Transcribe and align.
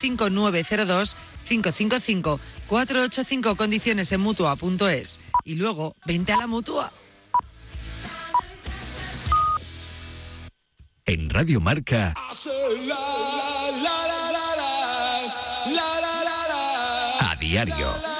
5902 0.00 1.16
555 1.48 2.40
485 2.68 3.56
condiciones 3.56 4.12
en 4.12 4.20
mutua.es. 4.20 5.20
Y 5.44 5.54
luego, 5.54 5.94
vente 6.06 6.32
a 6.32 6.36
la 6.36 6.46
mutua. 6.46 6.92
En 11.04 11.28
Radio 11.28 11.60
Marca. 11.60 12.14
A 17.20 17.36
diario. 17.40 18.19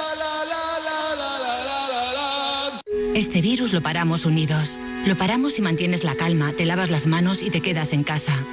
Este 3.15 3.41
virus 3.41 3.73
lo 3.73 3.83
paramos 3.83 4.25
unidos. 4.25 4.79
Lo 5.05 5.17
paramos 5.17 5.55
si 5.55 5.63
mantienes 5.63 6.05
la 6.05 6.15
calma, 6.15 6.53
te 6.53 6.65
lavas 6.65 6.91
las 6.91 7.09
manos 7.09 7.43
y 7.43 7.51
te 7.51 7.61
quedas 7.61 7.93
en 7.93 8.05
casa. 8.05 8.47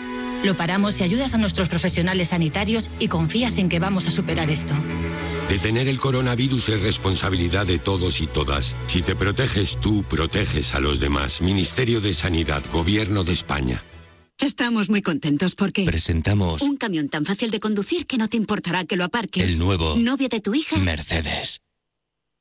Lo 0.43 0.57
paramos 0.57 0.95
si 0.95 1.03
ayudas 1.03 1.35
a 1.35 1.37
nuestros 1.37 1.69
profesionales 1.69 2.29
sanitarios 2.29 2.89
y 2.99 3.07
confías 3.07 3.59
en 3.59 3.69
que 3.69 3.79
vamos 3.79 4.07
a 4.07 4.11
superar 4.11 4.49
esto. 4.49 4.73
Detener 5.47 5.87
el 5.87 5.99
coronavirus 5.99 6.69
es 6.69 6.81
responsabilidad 6.81 7.67
de 7.67 7.77
todos 7.77 8.19
y 8.19 8.27
todas. 8.27 8.75
Si 8.87 9.01
te 9.01 9.15
proteges 9.15 9.79
tú, 9.79 10.03
proteges 10.03 10.73
a 10.73 10.79
los 10.79 10.99
demás. 10.99 11.41
Ministerio 11.41 12.01
de 12.01 12.13
Sanidad, 12.13 12.63
Gobierno 12.71 13.23
de 13.23 13.33
España. 13.33 13.83
Estamos 14.39 14.89
muy 14.89 15.01
contentos 15.01 15.55
porque... 15.55 15.85
Presentamos... 15.85 16.61
Un 16.63 16.77
camión 16.77 17.09
tan 17.09 17.25
fácil 17.25 17.51
de 17.51 17.59
conducir 17.59 18.05
que 18.05 18.17
no 18.17 18.27
te 18.27 18.37
importará 18.37 18.85
que 18.85 18.95
lo 18.95 19.05
aparque. 19.05 19.43
El 19.43 19.57
nuevo... 19.57 19.95
¿Novia 19.97 20.29
de 20.29 20.41
tu 20.41 20.53
hija? 20.53 20.77
Mercedes. 20.77 21.61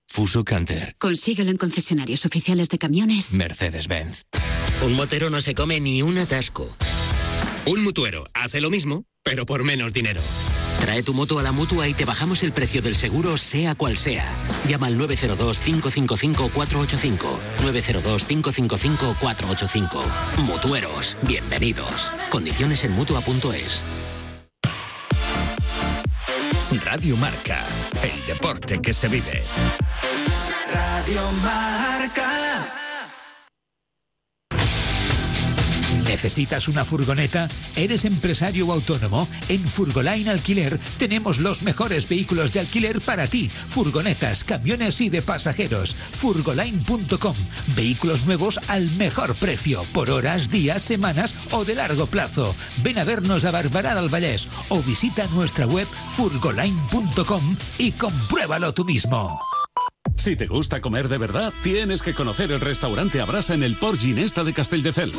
Fuso 0.09 0.45
Canter. 0.45 0.95
Consíguelo 0.99 1.51
en 1.51 1.57
concesionarios 1.57 2.25
oficiales 2.25 2.69
de 2.69 2.79
camiones. 2.79 3.33
Mercedes-Benz. 3.35 4.23
Un 4.85 4.93
motero 4.95 5.31
no 5.31 5.41
se 5.43 5.55
come 5.55 5.81
ni 5.81 6.03
un 6.03 6.19
atasco. 6.19 6.75
Un 7.67 7.83
mutuero 7.83 8.27
hace 8.33 8.61
lo 8.61 8.71
mismo, 8.71 9.05
pero 9.23 9.45
por 9.47 9.65
menos 9.65 9.93
dinero. 9.93 10.21
Trae 10.81 11.03
tu 11.03 11.13
moto 11.15 11.39
a 11.39 11.43
la 11.43 11.53
mutua 11.53 11.89
y 11.89 11.95
te 11.95 12.05
bajamos 12.05 12.43
el 12.43 12.53
precio 12.53 12.83
del 12.83 12.95
seguro, 12.95 13.39
sea 13.39 13.75
cual 13.75 13.97
sea. 13.99 14.31
Llama 14.69 14.87
al 14.89 14.99
902-555-485. 14.99 17.19
902-555-485. 17.63 20.03
Mutueros, 20.39 21.17
bienvenidos. 21.23 22.13
Condiciones 22.31 22.85
en 22.85 22.93
mutua.es. 22.93 23.83
Radio 26.73 27.17
Marca, 27.17 27.65
el 28.03 28.27
deporte 28.27 28.81
que 28.83 28.93
se 28.93 29.07
vive. 29.07 29.43
Radio 30.73 31.31
Marca. 31.43 32.86
¿Necesitas 36.09 36.69
una 36.69 36.85
furgoneta? 36.85 37.49
¿Eres 37.75 38.05
empresario 38.05 38.69
o 38.69 38.73
autónomo? 38.73 39.29
En 39.49 39.67
Furgoline 39.67 40.31
Alquiler 40.31 40.79
tenemos 40.99 41.39
los 41.39 41.63
mejores 41.63 42.09
vehículos 42.09 42.53
de 42.53 42.61
alquiler 42.61 43.01
para 43.01 43.27
ti. 43.27 43.49
Furgonetas, 43.49 44.45
camiones 44.45 45.01
y 45.01 45.09
de 45.09 45.23
pasajeros. 45.23 45.95
Furgoline.com. 45.95 47.35
Vehículos 47.75 48.25
nuevos 48.25 48.61
al 48.69 48.89
mejor 48.93 49.35
precio, 49.35 49.83
por 49.93 50.11
horas, 50.11 50.51
días, 50.51 50.83
semanas 50.83 51.35
o 51.51 51.65
de 51.65 51.75
largo 51.75 52.07
plazo. 52.07 52.55
Ven 52.83 52.99
a 52.99 53.05
vernos 53.05 53.45
a 53.45 53.51
Barbará 53.51 53.95
del 53.95 54.13
Vallés 54.13 54.49
o 54.69 54.83
visita 54.83 55.27
nuestra 55.29 55.67
web 55.67 55.87
furgoline.com 55.87 57.57
y 57.79 57.93
compruébalo 57.93 58.73
tú 58.73 58.85
mismo. 58.85 59.41
Si 60.17 60.35
te 60.35 60.47
gusta 60.47 60.81
comer 60.81 61.09
de 61.09 61.19
verdad, 61.19 61.53
tienes 61.63 62.03
que 62.03 62.15
conocer 62.15 62.51
el 62.51 62.61
restaurante 62.61 63.21
Abrasa 63.21 63.55
en 63.55 63.63
el 63.63 63.77
Port 63.77 64.01
Ginesta 64.01 64.45
de 64.45 64.55
Castelldefels. 64.55 65.19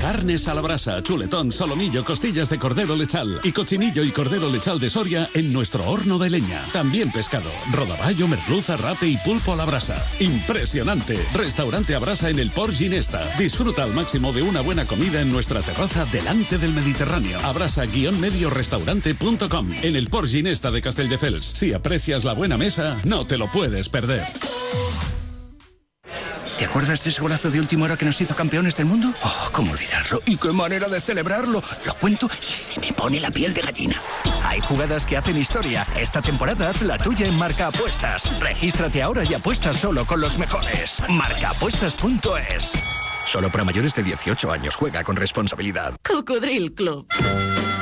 Carnes 0.00 0.48
a 0.48 0.54
la 0.54 0.60
brasa, 0.60 1.00
chuletón, 1.02 1.52
solomillo, 1.52 2.04
costillas 2.04 2.50
de 2.50 2.58
cordero 2.58 2.96
lechal 2.96 3.40
y 3.42 3.52
cochinillo 3.52 4.02
y 4.02 4.10
cordero 4.10 4.50
lechal 4.50 4.80
de 4.80 4.90
Soria 4.90 5.30
en 5.34 5.52
nuestro 5.52 5.88
horno 5.88 6.18
de 6.18 6.30
leña. 6.30 6.60
También 6.72 7.12
pescado, 7.12 7.50
rodaballo, 7.72 8.26
merluza, 8.26 8.76
rape 8.76 9.06
y 9.08 9.16
pulpo 9.18 9.52
a 9.52 9.56
la 9.56 9.64
brasa. 9.64 10.04
Impresionante. 10.18 11.18
Restaurante 11.34 11.94
Abrasa 11.94 12.30
en 12.30 12.38
el 12.38 12.50
Port 12.50 12.72
Ginesta. 12.74 13.22
Disfruta 13.38 13.84
al 13.84 13.92
máximo 13.92 14.32
de 14.32 14.42
una 14.42 14.62
buena 14.62 14.86
comida 14.86 15.20
en 15.20 15.30
nuestra 15.30 15.60
terraza 15.60 16.06
delante 16.06 16.56
del 16.58 16.72
Mediterráneo. 16.72 17.38
Abrasa-mediorestaurante.com 17.40 19.72
en 19.82 19.96
el 19.96 20.08
Port 20.08 20.28
Ginesta 20.28 20.70
de 20.70 20.80
Castelldefels. 20.80 21.44
Si 21.44 21.72
aprecias 21.72 22.24
la 22.24 22.32
buena 22.32 22.56
mesa, 22.56 22.96
no 23.04 23.26
te 23.26 23.38
lo 23.38 23.50
puedes 23.50 23.88
perder. 23.88 24.22
¿Te 26.60 26.66
acuerdas 26.66 27.02
de 27.02 27.08
ese 27.08 27.22
golazo 27.22 27.50
de 27.50 27.58
última 27.58 27.86
hora 27.86 27.96
que 27.96 28.04
nos 28.04 28.20
hizo 28.20 28.36
campeones 28.36 28.76
del 28.76 28.84
mundo? 28.84 29.14
Oh, 29.22 29.48
cómo 29.50 29.72
olvidarlo. 29.72 30.20
¿Y 30.26 30.36
qué 30.36 30.52
manera 30.52 30.88
de 30.88 31.00
celebrarlo? 31.00 31.62
Lo 31.86 31.94
cuento 31.94 32.28
y 32.38 32.52
se 32.52 32.78
me 32.78 32.92
pone 32.92 33.18
la 33.18 33.30
piel 33.30 33.54
de 33.54 33.62
gallina. 33.62 33.98
Hay 34.44 34.60
jugadas 34.60 35.06
que 35.06 35.16
hacen 35.16 35.38
historia. 35.38 35.86
Esta 35.96 36.20
temporada 36.20 36.68
haz 36.68 36.82
la 36.82 36.98
tuya 36.98 37.24
en 37.24 37.38
Marca 37.38 37.68
Apuestas. 37.68 38.38
Regístrate 38.38 39.00
ahora 39.00 39.24
y 39.24 39.32
apuesta 39.32 39.72
solo 39.72 40.04
con 40.04 40.20
los 40.20 40.36
mejores. 40.36 41.02
Marcaapuestas.es. 41.08 42.72
Solo 43.24 43.50
para 43.50 43.64
mayores 43.64 43.94
de 43.94 44.02
18 44.02 44.52
años. 44.52 44.76
Juega 44.76 45.02
con 45.02 45.16
responsabilidad. 45.16 45.94
Cocodril 46.02 46.74
Club. 46.74 47.06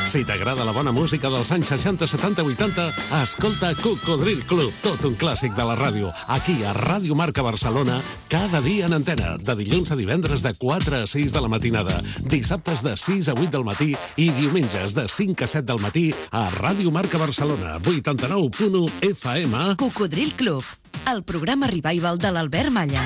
Si 0.09 0.23
t'agrada 0.25 0.65
la 0.65 0.73
bona 0.73 0.89
música 0.89 1.29
dels 1.29 1.51
anys 1.53 1.69
60, 1.69 2.07
70, 2.09 2.41
80, 2.41 2.85
escolta 3.19 3.75
Cocodril 3.77 4.41
Club, 4.49 4.73
tot 4.81 5.05
un 5.05 5.19
clàssic 5.21 5.53
de 5.53 5.67
la 5.69 5.75
ràdio. 5.77 6.09
Aquí, 6.33 6.55
a 6.65 6.73
Ràdio 6.73 7.13
Marca 7.13 7.45
Barcelona, 7.45 7.99
cada 8.33 8.63
dia 8.65 8.87
en 8.89 8.97
antena, 8.97 9.35
de 9.37 9.59
dilluns 9.61 9.93
a 9.93 9.99
divendres 10.01 10.41
de 10.47 10.55
4 10.57 11.03
a 11.03 11.11
6 11.13 11.37
de 11.37 11.45
la 11.45 11.53
matinada, 11.53 12.01
dissabtes 12.25 12.81
de 12.87 12.97
6 12.97 13.29
a 13.29 13.37
8 13.37 13.53
del 13.59 13.69
matí 13.69 13.91
i 14.17 14.31
diumenges 14.33 14.97
de 14.97 15.05
5 15.13 15.45
a 15.45 15.53
7 15.59 15.69
del 15.75 15.85
matí 15.85 16.09
a 16.33 16.49
Ràdio 16.57 16.89
Marca 16.89 17.21
Barcelona, 17.21 17.77
89.1 17.85 18.89
FM. 19.13 19.77
Cocodril 19.77 20.33
Club, 20.41 20.65
el 21.05 21.21
programa 21.23 21.69
revival 21.69 22.17
de 22.17 22.33
l'Albert 22.33 22.73
Malla. 22.73 23.05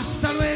Hasta 0.00 0.32
luego, 0.32 0.55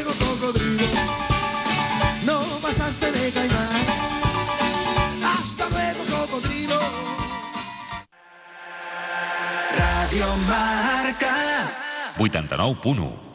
Radio 10.11 10.35
Marca. 10.45 11.71
89.1 12.17 13.30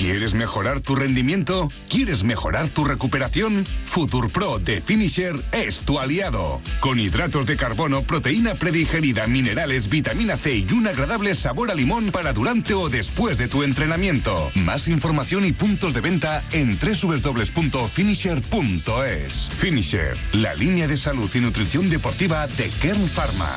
¿Quieres 0.00 0.32
mejorar 0.32 0.80
tu 0.80 0.96
rendimiento? 0.96 1.68
¿Quieres 1.90 2.24
mejorar 2.24 2.70
tu 2.70 2.84
recuperación? 2.84 3.66
FuturPro 3.84 4.58
de 4.58 4.80
Finisher 4.80 5.44
es 5.52 5.82
tu 5.82 5.98
aliado. 5.98 6.62
Con 6.80 6.98
hidratos 6.98 7.44
de 7.44 7.58
carbono, 7.58 8.04
proteína 8.04 8.54
predigerida, 8.54 9.26
minerales, 9.26 9.90
vitamina 9.90 10.38
C 10.38 10.64
y 10.66 10.72
un 10.72 10.86
agradable 10.86 11.34
sabor 11.34 11.70
a 11.70 11.74
limón 11.74 12.12
para 12.12 12.32
durante 12.32 12.72
o 12.72 12.88
después 12.88 13.36
de 13.36 13.46
tu 13.46 13.62
entrenamiento. 13.62 14.50
Más 14.54 14.88
información 14.88 15.44
y 15.44 15.52
puntos 15.52 15.92
de 15.92 16.00
venta 16.00 16.46
en 16.50 16.78
www.finisher.es. 16.78 19.48
Finisher, 19.50 20.16
la 20.32 20.54
línea 20.54 20.88
de 20.88 20.96
salud 20.96 21.30
y 21.34 21.40
nutrición 21.40 21.90
deportiva 21.90 22.46
de 22.46 22.70
Kern 22.80 23.06
Pharma. 23.06 23.50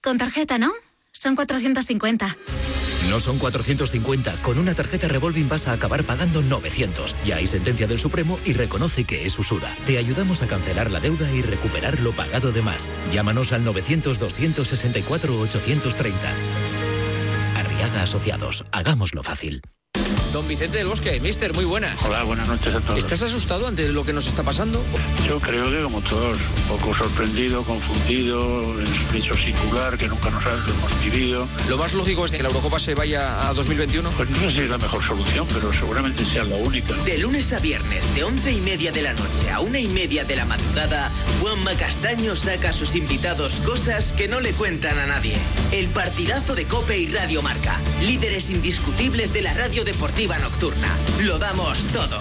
Con 0.00 0.16
tarjeta, 0.16 0.56
¿no? 0.56 0.72
Son 1.12 1.36
450. 1.36 2.38
No 3.08 3.20
son 3.20 3.38
450. 3.38 4.42
Con 4.42 4.58
una 4.58 4.74
tarjeta 4.74 5.06
Revolving 5.08 5.48
vas 5.48 5.66
a 5.68 5.72
acabar 5.72 6.04
pagando 6.04 6.42
900. 6.42 7.16
Ya 7.24 7.36
hay 7.36 7.46
sentencia 7.46 7.86
del 7.86 7.98
Supremo 7.98 8.38
y 8.44 8.52
reconoce 8.54 9.04
que 9.04 9.24
es 9.26 9.38
usura. 9.38 9.76
Te 9.84 9.98
ayudamos 9.98 10.42
a 10.42 10.46
cancelar 10.46 10.90
la 10.90 11.00
deuda 11.00 11.30
y 11.30 11.42
recuperar 11.42 12.00
lo 12.00 12.12
pagado 12.12 12.50
de 12.52 12.62
más. 12.62 12.90
Llámanos 13.12 13.52
al 13.52 13.62
900-264-830. 13.64 16.14
Arriaga 17.56 18.02
Asociados. 18.02 18.64
Hagámoslo 18.72 19.22
fácil. 19.22 19.62
Don 20.32 20.48
Vicente 20.48 20.78
del 20.78 20.86
Bosque, 20.86 21.20
mister, 21.20 21.52
muy 21.52 21.66
buenas. 21.66 22.02
Hola, 22.04 22.22
buenas 22.22 22.48
noches 22.48 22.74
a 22.74 22.80
todos. 22.80 22.98
¿Estás 22.98 23.22
asustado 23.22 23.66
ante 23.66 23.86
lo 23.90 24.02
que 24.02 24.14
nos 24.14 24.26
está 24.26 24.42
pasando? 24.42 24.82
Yo 25.28 25.38
creo 25.38 25.70
que 25.70 25.82
como 25.82 26.00
todos, 26.00 26.38
un 26.38 26.78
poco 26.78 26.96
sorprendido, 26.96 27.62
confundido, 27.64 28.80
en 28.80 28.86
singular, 29.22 29.98
que 29.98 30.08
nunca 30.08 30.30
nos 30.30 30.42
hemos 30.46 31.04
vivido. 31.04 31.46
Lo 31.68 31.76
más 31.76 31.92
lógico 31.92 32.24
es 32.24 32.32
que 32.32 32.42
la 32.42 32.48
Eurocopa 32.48 32.78
se 32.78 32.94
vaya 32.94 33.46
a 33.46 33.52
2021. 33.52 34.10
Pues 34.12 34.30
no 34.30 34.38
sé 34.38 34.52
si 34.52 34.58
es 34.60 34.70
la 34.70 34.78
mejor 34.78 35.06
solución, 35.06 35.46
pero 35.52 35.70
seguramente 35.74 36.24
sea 36.24 36.44
la 36.44 36.56
única. 36.56 36.94
De 37.04 37.18
lunes 37.18 37.52
a 37.52 37.58
viernes, 37.58 38.14
de 38.14 38.24
once 38.24 38.52
y 38.52 38.60
media 38.62 38.90
de 38.90 39.02
la 39.02 39.12
noche 39.12 39.50
a 39.50 39.60
una 39.60 39.80
y 39.80 39.88
media 39.88 40.24
de 40.24 40.36
la 40.36 40.46
madrugada, 40.46 41.12
Juanma 41.42 41.74
Castaño 41.74 42.36
saca 42.36 42.70
a 42.70 42.72
sus 42.72 42.96
invitados 42.96 43.56
cosas 43.66 44.12
que 44.12 44.28
no 44.28 44.40
le 44.40 44.52
cuentan 44.52 44.98
a 44.98 45.04
nadie. 45.04 45.36
El 45.72 45.88
partidazo 45.88 46.54
de 46.54 46.64
Cope 46.64 46.96
y 46.96 47.08
Radio 47.08 47.42
Marca, 47.42 47.78
líderes 48.00 48.48
indiscutibles 48.48 49.34
de 49.34 49.42
la 49.42 49.52
radio 49.52 49.84
deportiva 49.84 50.21
nocturna. 50.28 50.88
Lo 51.20 51.38
damos 51.38 51.84
todo. 51.88 52.20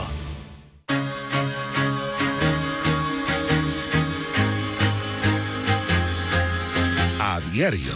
A 7.20 7.40
diario 7.52 7.94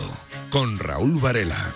con 0.52 0.78
Raúl 0.78 1.20
Varela. 1.20 1.76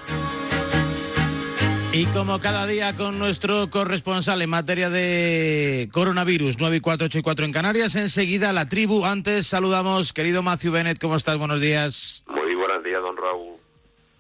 Y 1.92 2.06
como 2.06 2.40
cada 2.40 2.68
día 2.68 2.96
con 2.96 3.18
nuestro 3.18 3.72
corresponsal 3.72 4.44
en 4.44 4.52
materia 4.52 4.92
de 4.92 5.90
coronavirus, 5.92 6.58
9 6.60 6.78
y 6.78 6.80
4, 6.82 7.08
8 7.08 7.18
y 7.18 7.22
4 7.24 7.46
en 7.46 7.52
Canarias, 7.52 7.96
enseguida 7.96 8.54
la 8.54 8.70
tribu. 8.70 9.06
Antes 9.06 9.48
saludamos, 9.48 10.14
querido 10.14 10.44
Matthew 10.44 10.72
Bennett, 10.72 11.00
¿cómo 11.00 11.16
estás? 11.16 11.38
Buenos 11.38 11.60
días. 11.62 12.24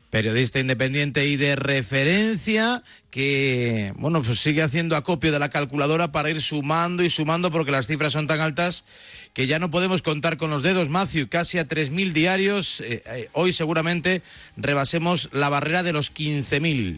Periodista 0.09 0.59
independiente 0.59 1.25
y 1.25 1.37
de 1.37 1.55
referencia 1.55 2.81
que, 3.11 3.93
bueno, 3.95 4.23
pues 4.23 4.39
sigue 4.39 4.63
haciendo 4.63 4.95
acopio 4.95 5.31
de 5.31 5.37
la 5.37 5.49
calculadora 5.49 6.11
para 6.11 6.31
ir 6.31 6.41
sumando 6.41 7.03
y 7.03 7.11
sumando 7.11 7.51
porque 7.51 7.71
las 7.71 7.85
cifras 7.85 8.13
son 8.13 8.25
tan 8.25 8.39
altas 8.39 8.85
que 9.33 9.47
ya 9.47 9.59
no 9.59 9.69
podemos 9.69 10.01
contar 10.01 10.37
con 10.37 10.49
los 10.49 10.63
dedos, 10.63 10.89
Matthew, 10.89 11.29
casi 11.29 11.59
a 11.59 11.67
3.000 11.67 12.11
diarios. 12.13 12.81
Eh, 12.81 13.03
eh, 13.05 13.29
hoy 13.33 13.53
seguramente 13.53 14.21
rebasemos 14.57 15.31
la 15.33 15.49
barrera 15.49 15.83
de 15.83 15.93
los 15.93 16.13
15.000. 16.13 16.97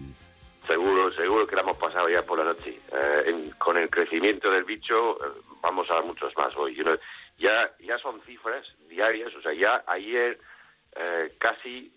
Seguro, 0.67 1.11
seguro 1.11 1.45
que 1.45 1.55
la 1.55 1.63
hemos 1.63 1.77
pasado 1.77 2.09
ya 2.09 2.21
por 2.23 2.39
la 2.39 2.45
noche. 2.45 2.79
Eh, 2.93 3.51
con 3.57 3.77
el 3.77 3.89
crecimiento 3.89 4.49
del 4.49 4.63
bicho 4.63 5.17
vamos 5.61 5.89
a 5.91 6.01
muchos 6.01 6.33
más 6.37 6.55
hoy. 6.55 6.77
Ya, 7.37 7.71
ya 7.85 7.97
son 7.97 8.21
cifras 8.25 8.65
diarias, 8.89 9.35
o 9.35 9.41
sea, 9.41 9.53
ya 9.53 9.83
ayer 9.87 10.39
casi 11.37 11.91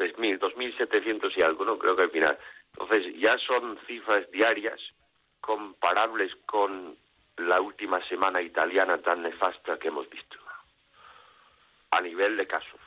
3.000, 0.00 0.38
2.700 0.38 1.36
y 1.36 1.42
algo, 1.42 1.64
¿no? 1.64 1.78
Creo 1.78 1.94
que 1.94 2.04
al 2.04 2.10
final. 2.10 2.38
Entonces, 2.72 3.14
ya 3.18 3.36
son 3.38 3.78
cifras 3.86 4.30
diarias 4.30 4.80
comparables 5.40 6.34
con 6.46 6.96
la 7.36 7.60
última 7.60 8.02
semana 8.08 8.40
italiana 8.40 8.98
tan 8.98 9.22
nefasta 9.22 9.78
que 9.78 9.88
hemos 9.88 10.08
visto. 10.08 10.36
A 11.90 12.00
nivel 12.00 12.36
de 12.36 12.46
casos. 12.46 12.80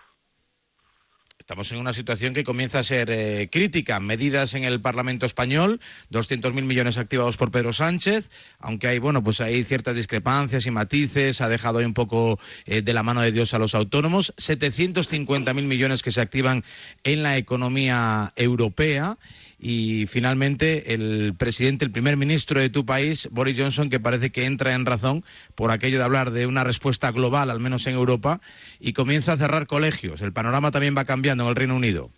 Estamos 1.39 1.71
en 1.74 1.80
una 1.80 1.91
situación 1.91 2.33
que 2.33 2.45
comienza 2.45 2.80
a 2.80 2.83
ser 2.83 3.09
eh, 3.12 3.50
crítica. 3.51 4.00
Medidas 4.00 4.53
en 4.53 4.63
el 4.63 4.80
Parlamento 4.80 5.25
español, 5.25 5.81
200.000 6.09 6.53
millones 6.63 6.97
activados 6.97 7.35
por 7.35 7.51
Pedro 7.51 7.74
Sánchez, 7.74 8.30
aunque 8.59 8.88
hay, 8.88 9.00
bueno, 9.00 9.21
pues 9.24 9.41
hay 9.41 9.63
ciertas 9.65 9.95
discrepancias 9.95 10.65
y 10.65 10.71
matices, 10.71 11.41
ha 11.41 11.50
dejado 11.50 11.80
un 11.80 11.94
poco 11.94 12.39
eh, 12.65 12.81
de 12.81 12.94
la 12.94 13.03
mano 13.03 13.21
de 13.21 13.33
Dios 13.33 13.53
a 13.53 13.59
los 13.59 13.75
autónomos, 13.75 14.33
750.000 14.38 15.53
millones 15.63 16.01
que 16.01 16.12
se 16.12 16.21
activan 16.21 16.63
en 17.03 17.24
la 17.24 17.35
economía 17.35 18.31
europea 18.38 19.18
y 19.65 20.07
finalmente 20.07 20.94
el 20.94 21.36
presidente, 21.39 21.86
el 21.86 21.92
primer 21.92 22.18
ministro 22.18 22.60
de 22.60 22.69
tu 22.69 22.86
país, 22.86 23.30
Boris 23.31 23.57
Johnson, 23.57 23.89
que 23.89 24.01
parece 24.01 24.30
que 24.30 24.44
entra 24.44 24.74
en 24.74 24.86
razón 24.86 25.24
por 25.56 25.71
aquello 25.71 25.98
de 26.00 26.04
hablar 26.04 26.31
de 26.31 26.45
una 26.45 26.65
respuesta 26.65 27.12
global, 27.12 27.50
al 27.50 27.62
menos 27.62 27.88
en 27.88 27.95
Europa, 27.95 28.42
y 28.81 28.92
comienza 28.92 29.31
a 29.31 29.38
cerrar 29.38 29.65
colegios. 29.65 30.21
El 30.21 30.33
panorama 30.33 30.69
también 30.71 30.95
va 30.98 31.06
cambiando 31.06 31.44
en 31.45 31.50
el 31.51 31.56
Reino 31.56 31.77
Unido. 31.77 32.10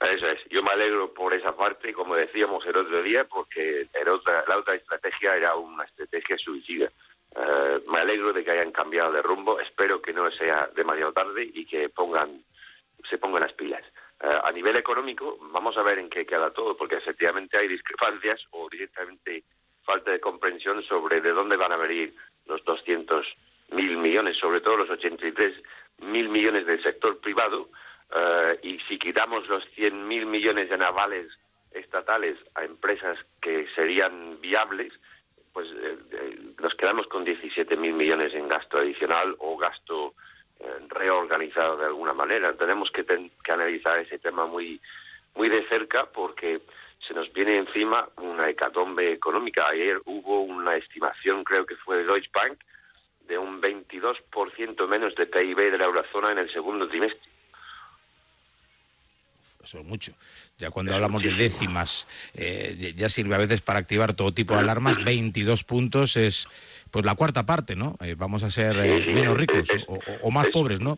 Eso 0.00 0.26
es, 0.26 0.38
yo 0.50 0.60
me 0.62 0.70
alegro 0.70 1.14
por 1.14 1.34
esa 1.34 1.56
parte, 1.56 1.92
como 1.92 2.16
decíamos 2.16 2.64
el 2.66 2.76
otro 2.76 3.00
día, 3.02 3.24
porque 3.24 3.86
el 4.00 4.08
otra- 4.08 4.44
la 4.48 4.58
otra 4.58 4.74
estrategia 4.74 5.36
era 5.36 5.54
una 5.54 5.84
estrategia 5.84 6.36
suicida. 6.36 6.90
Eh, 7.36 7.78
me 7.92 7.98
alegro 7.98 8.32
de 8.32 8.42
que 8.42 8.50
hayan 8.50 8.72
cambiado 8.72 9.12
de 9.12 9.22
rumbo, 9.22 9.60
espero 9.60 10.00
que 10.02 10.12
no 10.12 10.28
sea 10.32 10.68
demasiado 10.74 11.12
tarde 11.12 11.48
y 11.54 11.64
que 11.64 11.88
pongan 11.90 12.42
se 13.08 13.18
pongan 13.18 13.42
las 13.42 13.52
pilas. 13.52 13.82
Eh, 14.20 14.40
a 14.44 14.50
nivel 14.50 14.76
económico, 14.76 15.38
vamos 15.52 15.76
a 15.76 15.82
ver 15.82 15.98
en 15.98 16.10
qué 16.10 16.26
queda 16.26 16.50
todo, 16.50 16.76
porque 16.76 16.96
efectivamente 16.96 17.56
hay 17.56 17.68
discrepancias 17.68 18.40
o 18.50 18.68
directamente 18.68 19.44
falta 19.84 20.10
de 20.10 20.20
comprensión 20.20 20.82
sobre 20.82 21.20
de 21.20 21.32
dónde 21.32 21.56
van 21.56 21.72
a 21.72 21.76
venir 21.76 22.14
los 22.46 22.64
200 22.64 23.26
mil 23.70 23.96
millones, 23.96 24.36
sobre 24.36 24.60
todo 24.60 24.78
los 24.78 24.90
83 24.90 25.62
mil 25.98 26.28
millones 26.28 26.66
del 26.66 26.82
sector 26.82 27.18
privado, 27.20 27.70
eh, 28.14 28.58
y 28.62 28.78
si 28.88 28.98
quitamos 28.98 29.46
los 29.48 29.64
100 29.74 30.08
mil 30.08 30.26
millones 30.26 30.68
de 30.70 30.78
navales 30.78 31.26
estatales 31.72 32.38
a 32.54 32.64
empresas 32.64 33.18
que 33.40 33.66
serían 33.74 34.40
viables, 34.40 34.92
pues 35.52 35.68
eh, 35.68 35.98
eh, 36.12 36.38
nos 36.60 36.74
quedamos 36.74 37.06
con 37.08 37.24
17 37.24 37.76
mil 37.76 37.92
millones 37.92 38.34
en 38.34 38.48
gasto 38.48 38.78
adicional 38.78 39.36
o 39.38 39.56
gasto 39.56 40.14
reorganizado 40.88 41.76
de 41.76 41.86
alguna 41.86 42.14
manera. 42.14 42.52
Tenemos 42.54 42.90
que, 42.90 43.04
ten- 43.04 43.30
que 43.44 43.52
analizar 43.52 43.98
ese 43.98 44.18
tema 44.18 44.46
muy, 44.46 44.80
muy 45.34 45.48
de 45.48 45.66
cerca 45.68 46.06
porque 46.06 46.60
se 47.06 47.14
nos 47.14 47.32
viene 47.32 47.56
encima 47.56 48.08
una 48.16 48.48
hecatombe 48.48 49.12
económica. 49.12 49.68
Ayer 49.68 50.00
hubo 50.04 50.40
una 50.40 50.76
estimación, 50.76 51.44
creo 51.44 51.64
que 51.64 51.76
fue 51.76 51.98
de 51.98 52.04
Deutsche 52.04 52.30
Bank, 52.32 52.58
de 53.20 53.38
un 53.38 53.60
22% 53.60 54.86
menos 54.88 55.14
de 55.14 55.26
PIB 55.26 55.70
de 55.70 55.78
la 55.78 55.84
eurozona 55.84 56.32
en 56.32 56.38
el 56.38 56.50
segundo 56.52 56.88
trimestre. 56.88 57.20
Eso 59.68 59.80
es 59.80 59.84
mucho. 59.84 60.12
Ya 60.56 60.70
cuando 60.70 60.94
hablamos 60.94 61.22
de 61.22 61.34
décimas, 61.34 62.08
eh, 62.32 62.94
ya 62.96 63.10
sirve 63.10 63.34
a 63.34 63.38
veces 63.38 63.60
para 63.60 63.78
activar 63.78 64.14
todo 64.14 64.32
tipo 64.32 64.54
de 64.54 64.60
alarmas. 64.60 64.96
22 65.04 65.62
puntos 65.62 66.16
es 66.16 66.48
pues 66.90 67.04
la 67.04 67.14
cuarta 67.14 67.44
parte, 67.44 67.76
¿no? 67.76 67.94
Eh, 68.00 68.14
vamos 68.16 68.42
a 68.44 68.50
ser 68.50 68.76
eh, 68.78 69.12
menos 69.12 69.36
ricos 69.36 69.68
o, 69.86 69.96
o- 69.96 70.00
o 70.22 70.30
más 70.30 70.46
pobres, 70.48 70.80
¿no? 70.80 70.96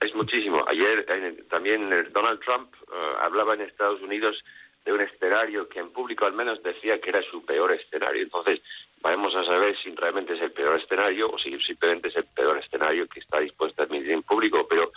Es 0.00 0.14
muchísimo. 0.14 0.64
Ayer 0.68 1.04
también 1.50 1.90
Donald 2.12 2.38
Trump 2.46 2.72
hablaba 3.20 3.54
en 3.54 3.62
Estados 3.62 4.00
Unidos 4.00 4.36
de 4.84 4.92
un 4.92 5.00
escenario 5.00 5.68
que 5.68 5.80
en 5.80 5.90
público 5.90 6.24
al 6.24 6.34
menos 6.34 6.62
decía 6.62 7.00
que 7.00 7.10
era 7.10 7.20
su 7.32 7.44
peor 7.44 7.72
escenario. 7.72 8.22
Entonces, 8.22 8.60
vamos 9.02 9.34
a 9.34 9.42
saber 9.44 9.74
si 9.82 9.90
realmente 9.96 10.34
es 10.34 10.40
el 10.40 10.52
peor 10.52 10.78
escenario 10.80 11.30
o 11.32 11.38
si 11.38 11.58
simplemente 11.66 12.08
es 12.10 12.16
el 12.16 12.26
peor 12.26 12.58
escenario 12.58 13.08
que 13.08 13.18
está 13.18 13.40
dispuesto 13.40 13.82
a 13.82 13.86
admitir 13.86 14.12
en 14.12 14.22
público. 14.22 14.64
Pero 14.70 14.92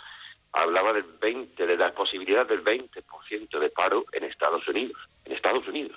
hablaba 0.52 0.92
del 0.92 1.04
20, 1.20 1.66
de 1.66 1.76
la 1.76 1.92
posibilidad 1.92 2.46
del 2.46 2.62
20% 2.64 3.58
de 3.58 3.70
paro 3.70 4.04
en 4.12 4.24
Estados 4.24 4.66
Unidos. 4.68 4.96
En 5.24 5.32
Estados 5.32 5.66
Unidos. 5.68 5.96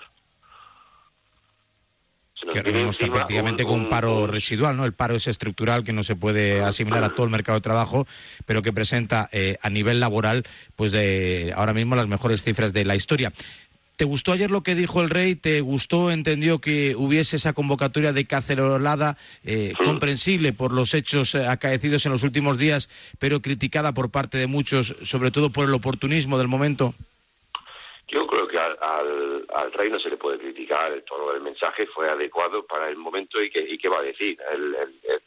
Se 2.36 2.45
nos 2.48 2.53
Que 2.53 2.59
ahora 2.59 2.71
mismo 2.71 2.89
está 2.89 3.07
prácticamente 3.07 3.63
un- 3.63 3.69
con 3.69 3.80
un 3.80 3.86
un- 3.86 3.89
paro 3.89 4.25
residual, 4.27 4.75
¿no? 4.75 4.86
El 4.86 4.94
paro 4.94 5.15
es 5.15 5.27
estructural 5.27 5.83
que 5.83 5.94
no 5.94 6.03
se 6.03 6.15
puede 6.15 6.62
asimilar 6.63 7.03
a 7.03 7.13
todo 7.13 7.25
el 7.25 7.31
mercado 7.31 7.57
de 7.59 7.62
trabajo, 7.62 8.07
pero 8.45 8.62
que 8.63 8.74
presenta 8.74 9.30
eh, 9.31 9.57
a 9.62 9.69
nivel 9.69 10.00
laboral, 10.00 10.44
pues 10.75 10.92
de 10.92 11.54
ahora 11.56 11.74
mismo 11.74 11.95
las 11.95 12.07
mejores 12.07 12.44
cifras 12.44 12.74
de 12.74 12.83
la 12.86 12.95
historia. 12.95 13.31
¿Te 14.01 14.06
gustó 14.06 14.31
ayer 14.31 14.50
lo 14.50 14.63
que 14.63 14.74
dijo 14.74 15.00
el 15.01 15.12
rey? 15.12 15.36
¿Te 15.36 15.62
gustó, 15.62 16.09
entendió 16.09 16.57
que 16.57 16.95
hubiese 16.98 17.36
esa 17.36 17.53
convocatoria 17.53 18.12
de 18.13 18.25
cacerolada 18.25 19.15
eh, 19.45 19.74
comprensible 19.77 20.53
por 20.53 20.74
los 20.74 20.95
hechos 20.95 21.36
eh, 21.36 21.45
acaecidos 21.45 22.03
en 22.07 22.12
los 22.12 22.24
últimos 22.24 22.57
días, 22.57 22.89
pero 23.19 23.42
criticada 23.44 23.92
por 23.94 24.09
parte 24.09 24.39
de 24.39 24.48
muchos, 24.48 24.95
sobre 25.03 25.30
todo 25.30 25.51
por 25.51 25.68
el 25.68 25.74
oportunismo 25.75 26.39
del 26.39 26.48
momento? 26.48 26.95
Yo 28.07 28.25
creo 28.25 28.48
que 28.48 28.57
al, 28.57 28.75
al, 28.81 29.45
al 29.53 29.71
rey 29.74 29.92
no 29.92 30.00
se 30.00 30.09
le 30.09 30.18
puede 30.18 30.39
criticar, 30.39 30.92
el 30.92 31.04
tono 31.04 31.33
del 31.33 31.44
mensaje 31.44 31.86
fue 31.94 32.09
adecuado 32.09 32.65
para 32.65 32.89
el 32.89 32.97
momento 32.97 33.39
y 33.39 33.51
que, 33.51 33.59
y 33.59 33.77
va 33.88 34.00
a 34.00 34.01
decir. 34.01 34.36
El, 34.51 34.63
el- 34.74 34.99
el- 35.04 35.21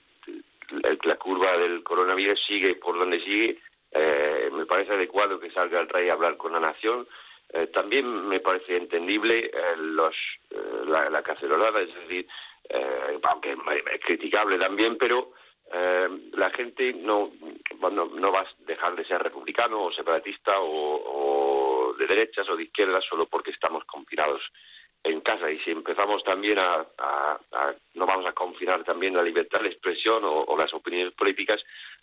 el- 0.85 0.99
la 1.05 1.15
curva 1.15 1.57
del 1.59 1.85
coronavirus 1.85 2.41
sigue 2.45 2.75
por 2.75 2.99
donde 2.99 3.21
sigue. 3.21 3.57
Eh, 3.93 4.51
me 4.53 4.67
parece 4.67 4.95
adecuado 4.95 5.39
que 5.39 5.53
salga 5.53 5.79
el 5.81 5.89
rey 5.89 6.09
a 6.09 6.15
hablar 6.15 6.37
con 6.37 6.51
la 6.51 6.59
nación. 6.59 7.07
Eh, 7.57 7.69
también 7.69 8.27
me 8.27 8.41
parece 8.41 8.77
entendible 8.77 9.39
eh, 9.47 9.77
los, 9.77 10.15
eh, 10.51 10.57
la, 10.87 11.09
la 11.09 11.23
cacerolada, 11.23 11.81
es 11.81 11.95
decir, 11.95 12.27
aunque 13.31 13.53
es 13.53 14.01
criticable 14.05 14.59
también, 14.59 14.97
pero 14.99 15.33
la 16.33 16.51
gente 16.51 16.93
no, 16.95 17.31
bueno, 17.77 18.07
no 18.15 18.33
va 18.33 18.41
a 18.41 18.47
dejar 18.61 18.95
de 18.97 19.05
ser 19.05 19.23
republicano 19.23 19.85
o 19.85 19.93
separatista 19.93 20.61
o, 20.61 21.91
o 21.91 21.95
de 21.95 22.07
derechas 22.07 22.49
o 22.49 22.57
de 22.57 22.65
izquierdas 22.65 23.05
solo 23.05 23.27
porque 23.27 23.51
estamos 23.51 23.85
confinados 23.85 24.41
en 25.03 25.21
casa. 25.21 25.51
Y 25.51 25.59
si 25.61 25.71
empezamos 25.73 26.23
también 26.25 26.59
a, 26.59 26.87
a- 26.99 27.39
a- 27.53 27.75
no 27.95 28.07
vamos 28.07 28.27
a 28.27 28.33
confinar 28.33 28.83
también 28.85 29.15
la 29.17 29.23
libertad 29.23 29.61
de 29.61 29.69
expresión 29.69 30.25
o, 30.25 30.45
o 30.45 30.57
las 30.57 30.73
opiniones 30.73 31.13
políticas. 31.15 31.63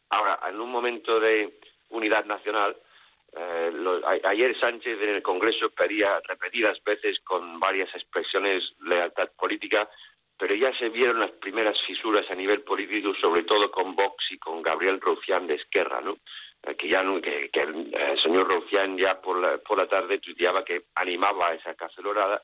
Ahora, 0.09 0.39
en 0.49 0.59
un 0.59 0.69
momento 0.69 1.19
de 1.19 1.57
unidad 1.89 2.25
nacional, 2.25 2.75
eh, 3.33 3.71
lo- 3.73 4.01
ayer 4.07 4.57
Sánchez 4.59 4.99
en 5.01 5.09
el 5.09 5.21
Congreso 5.21 5.69
pedía 5.71 6.19
repetidas 6.27 6.83
veces 6.83 7.19
con 7.21 7.59
varias 7.59 7.93
expresiones 7.95 8.73
lealtad 8.81 9.29
política, 9.37 9.89
pero 10.37 10.55
ya 10.55 10.73
se 10.77 10.89
vieron 10.89 11.19
las 11.19 11.31
primeras 11.31 11.79
fisuras 11.85 12.29
a 12.29 12.35
nivel 12.35 12.61
político, 12.63 13.13
sobre 13.21 13.43
todo 13.43 13.69
con 13.71 13.95
Vox 13.95 14.31
y 14.31 14.37
con 14.37 14.61
Gabriel 14.61 14.99
Rufián 14.99 15.47
de 15.47 15.55
Esquerra, 15.55 16.01
¿no? 16.01 16.17
Eh, 16.63 16.75
que 16.75 16.89
ya 16.89 17.03
que, 17.21 17.49
que 17.49 17.61
el, 17.61 18.19
señor 18.21 18.47
Rufián 18.51 18.97
ya 18.97 19.21
por 19.21 19.39
la, 19.39 19.57
por 19.59 19.77
la 19.77 19.87
tarde 19.87 20.19
tuiteaba 20.19 20.63
que 20.65 20.85
animaba 20.95 21.47
a 21.49 21.55
esa 21.55 21.73
cacerolada 21.75 22.41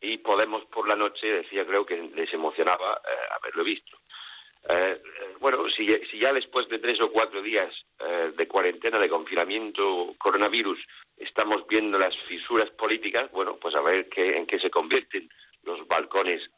y 0.00 0.18
Podemos 0.18 0.64
por 0.64 0.88
la 0.88 0.96
noche 0.96 1.26
decía 1.28 1.64
creo 1.64 1.86
que 1.86 1.96
les 1.96 2.32
emocionaba 2.34 3.00
eh, 3.04 3.10
haberlo 3.38 3.62
visto. 3.62 3.98
Eh, 4.68 5.02
eh, 5.02 5.36
bueno, 5.40 5.68
si, 5.70 5.86
ya 6.20 6.32
después 6.32 6.68
de 6.68 6.78
tres 6.78 7.00
o 7.00 7.10
cuatro 7.10 7.42
días 7.42 7.74
eh, 7.98 8.32
de 8.36 8.46
cuarentena, 8.46 8.98
de 8.98 9.08
confinamiento, 9.08 10.14
coronavirus, 10.18 10.78
estamos 11.16 11.66
viendo 11.66 11.98
las 11.98 12.16
fisuras 12.28 12.70
políticas, 12.70 13.30
bueno, 13.32 13.56
pues 13.56 13.74
a 13.74 13.80
ver 13.80 14.08
qué, 14.08 14.36
en 14.36 14.46
qué 14.46 14.60
se 14.60 14.70
convierten 14.70 15.28
los 15.64 15.86
balcones 15.88 16.48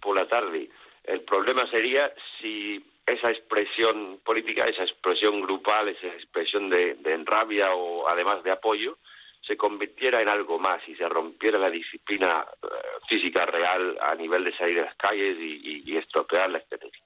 por 0.00 0.16
la 0.16 0.26
tarde. 0.26 0.70
El 1.04 1.20
problema 1.22 1.66
sería 1.70 2.12
si 2.40 2.82
esa 3.06 3.30
expresión 3.30 4.20
política, 4.24 4.64
esa 4.64 4.84
expresión 4.84 5.42
grupal, 5.42 5.88
esa 5.88 6.06
expresión 6.06 6.70
de, 6.70 6.94
de 6.94 7.12
enrabia 7.12 7.74
o 7.74 8.08
además 8.08 8.42
de 8.42 8.52
apoyo, 8.52 8.98
se 9.42 9.56
convirtiera 9.56 10.20
en 10.20 10.28
algo 10.28 10.58
más 10.58 10.86
y 10.88 10.94
se 10.94 11.08
rompiera 11.08 11.58
la 11.58 11.70
disciplina 11.70 12.46
eh, 12.62 12.66
física 13.08 13.44
real 13.46 13.98
a 14.00 14.14
nivel 14.14 14.44
de 14.44 14.56
salir 14.56 14.80
a 14.80 14.84
las 14.84 14.96
calles 14.96 15.36
y 15.38 15.96
estropear 15.96 16.50
la 16.50 16.58
estrategia. 16.58 17.02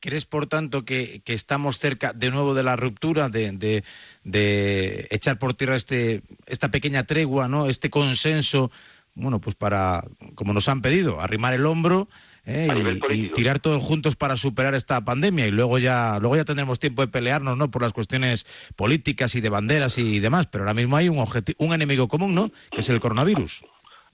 ¿Crees, 0.00 0.26
por 0.26 0.46
tanto, 0.46 0.84
que, 0.84 1.22
que, 1.24 1.32
estamos 1.32 1.78
cerca 1.78 2.12
de 2.12 2.30
nuevo 2.30 2.54
de 2.54 2.62
la 2.62 2.76
ruptura, 2.76 3.28
de, 3.28 3.52
de, 3.52 3.84
de, 4.24 5.06
echar 5.10 5.38
por 5.38 5.54
tierra 5.54 5.76
este, 5.76 6.22
esta 6.46 6.70
pequeña 6.70 7.04
tregua, 7.04 7.48
¿no? 7.48 7.66
este 7.66 7.90
consenso, 7.90 8.70
bueno, 9.14 9.40
pues 9.40 9.56
para, 9.56 10.04
como 10.34 10.52
nos 10.52 10.68
han 10.68 10.82
pedido, 10.82 11.20
arrimar 11.20 11.54
el 11.54 11.66
hombro 11.66 12.08
¿eh? 12.46 12.68
y, 13.10 13.12
y, 13.12 13.28
tirar 13.30 13.58
todos 13.58 13.82
juntos 13.82 14.16
para 14.16 14.36
superar 14.36 14.74
esta 14.74 15.00
pandemia 15.04 15.46
y 15.46 15.50
luego 15.50 15.78
ya, 15.78 16.18
luego 16.20 16.36
ya 16.36 16.44
tendremos 16.44 16.78
tiempo 16.78 17.02
de 17.02 17.08
pelearnos 17.08 17.56
¿no? 17.56 17.70
por 17.70 17.82
las 17.82 17.92
cuestiones 17.92 18.46
políticas 18.76 19.34
y 19.34 19.40
de 19.40 19.48
banderas 19.48 19.98
y 19.98 20.20
demás, 20.20 20.46
pero 20.46 20.64
ahora 20.64 20.74
mismo 20.74 20.96
hay 20.96 21.08
un, 21.08 21.24
un 21.58 21.72
enemigo 21.74 22.08
común, 22.08 22.34
¿no? 22.34 22.50
que 22.70 22.80
es 22.80 22.88
el 22.88 23.00
coronavirus. 23.00 23.64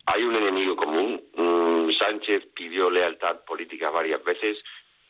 Hay 0.06 0.22
un 0.22 0.34
enemigo 0.34 0.74
común. 0.76 1.22
Mm, 1.36 1.90
Sánchez 1.92 2.48
pidió 2.54 2.90
lealtad 2.90 3.40
política 3.46 3.90
varias 3.90 4.22
veces 4.24 4.58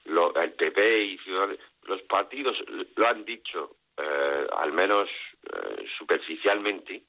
lo, 0.04 0.34
el 0.34 0.52
PP 0.52 1.04
y 1.04 1.18
Ciudadanos, 1.18 1.58
los 1.84 2.02
partidos 2.02 2.56
lo 2.96 3.06
han 3.06 3.24
dicho, 3.24 3.76
eh, 3.96 4.46
al 4.56 4.72
menos 4.72 5.08
eh, 5.08 5.84
superficialmente, 5.98 7.02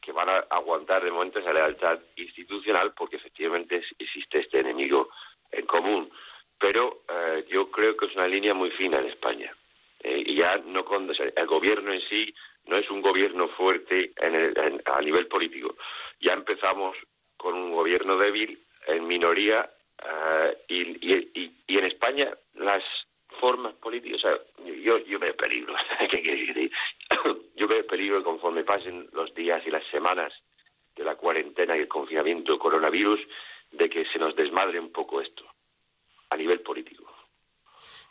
que 0.00 0.12
van 0.12 0.28
a 0.28 0.36
aguantar 0.50 1.04
de 1.04 1.10
momento 1.10 1.40
esa 1.40 1.52
lealtad 1.52 1.98
institucional 2.16 2.94
porque 2.94 3.16
efectivamente 3.16 3.82
existe 3.98 4.40
este 4.40 4.60
enemigo 4.60 5.10
en 5.50 5.66
común. 5.66 6.10
Pero 6.58 7.02
eh, 7.08 7.46
yo 7.48 7.70
creo 7.70 7.96
que 7.96 8.06
es 8.06 8.14
una 8.14 8.28
línea 8.28 8.54
muy 8.54 8.70
fina 8.72 8.98
en 8.98 9.06
España. 9.06 9.54
y 10.02 10.36
ya 10.36 10.56
no 10.64 10.84
con, 10.84 11.10
el 11.10 11.46
gobierno 11.46 11.92
en 11.92 12.00
sí 12.02 12.32
no 12.66 12.76
es 12.76 12.88
un 12.90 13.02
gobierno 13.02 13.48
fuerte 13.48 14.12
en 14.16 14.36
el, 14.36 14.58
en, 14.58 14.82
a 14.84 15.00
nivel 15.00 15.26
político. 15.26 15.76
Ya 16.20 16.34
empezamos 16.34 16.96
con 17.36 17.54
un 17.54 17.72
gobierno 17.72 18.16
débil, 18.18 18.62
en 18.86 19.06
minoría, 19.06 19.70
Uh, 20.02 20.54
y, 20.68 21.12
y, 21.12 21.52
y, 21.66 21.78
en 21.78 21.84
España 21.86 22.28
las 22.54 22.84
formas 23.40 23.74
políticas, 23.74 24.24
o 24.24 24.28
sea, 24.28 24.38
yo, 24.84 24.98
yo 25.04 25.18
veo 25.18 25.36
peligro, 25.36 25.74
¿qué 26.10 26.22
quiere 26.22 26.46
decir? 26.46 26.70
yo 27.56 27.66
veo 27.66 27.84
peligro 27.86 28.22
conforme 28.22 28.62
pasen 28.62 29.08
los 29.12 29.34
días 29.34 29.60
y 29.66 29.70
las 29.70 29.84
semanas 29.90 30.32
de 30.96 31.04
la 31.04 31.16
cuarentena 31.16 31.76
y 31.76 31.80
el 31.80 31.88
confinamiento 31.88 32.52
del 32.52 32.60
coronavirus, 32.60 33.18
de 33.72 33.90
que 33.90 34.04
se 34.06 34.18
nos 34.18 34.36
desmadre 34.36 34.78
un 34.78 34.92
poco 34.92 35.20
esto 35.20 35.44
a 36.30 36.36
nivel 36.36 36.60
político. 36.60 37.04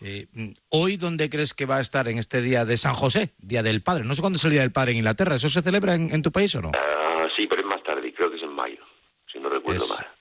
Eh, 0.01 0.27
¿Hoy 0.69 0.97
dónde 0.97 1.29
crees 1.29 1.53
que 1.53 1.65
va 1.65 1.77
a 1.77 1.81
estar 1.81 2.07
en 2.07 2.17
este 2.17 2.41
día 2.41 2.65
de 2.65 2.77
San 2.77 2.93
José, 2.93 3.33
Día 3.37 3.63
del 3.63 3.81
Padre? 3.81 4.03
No 4.03 4.13
sé 4.13 4.21
cuándo 4.21 4.37
es 4.37 4.45
el 4.45 4.51
Día 4.51 4.61
del 4.61 4.71
Padre 4.71 4.91
en 4.91 4.97
Inglaterra. 4.97 5.35
¿Eso 5.35 5.49
se 5.49 5.61
celebra 5.61 5.95
en, 5.95 6.13
en 6.13 6.21
tu 6.21 6.31
país 6.31 6.53
o 6.55 6.61
no? 6.61 6.69
Uh, 6.69 7.29
sí, 7.35 7.47
pero 7.47 7.61
es 7.61 7.67
más 7.67 7.81
tarde, 7.83 8.13
creo 8.13 8.29
que 8.29 8.37
es 8.37 8.43
en 8.43 8.53
mayo, 8.53 8.83
si 9.31 9.39
no 9.39 9.49
recuerdo 9.49 9.83
es... 9.83 9.89
mal 9.89 10.17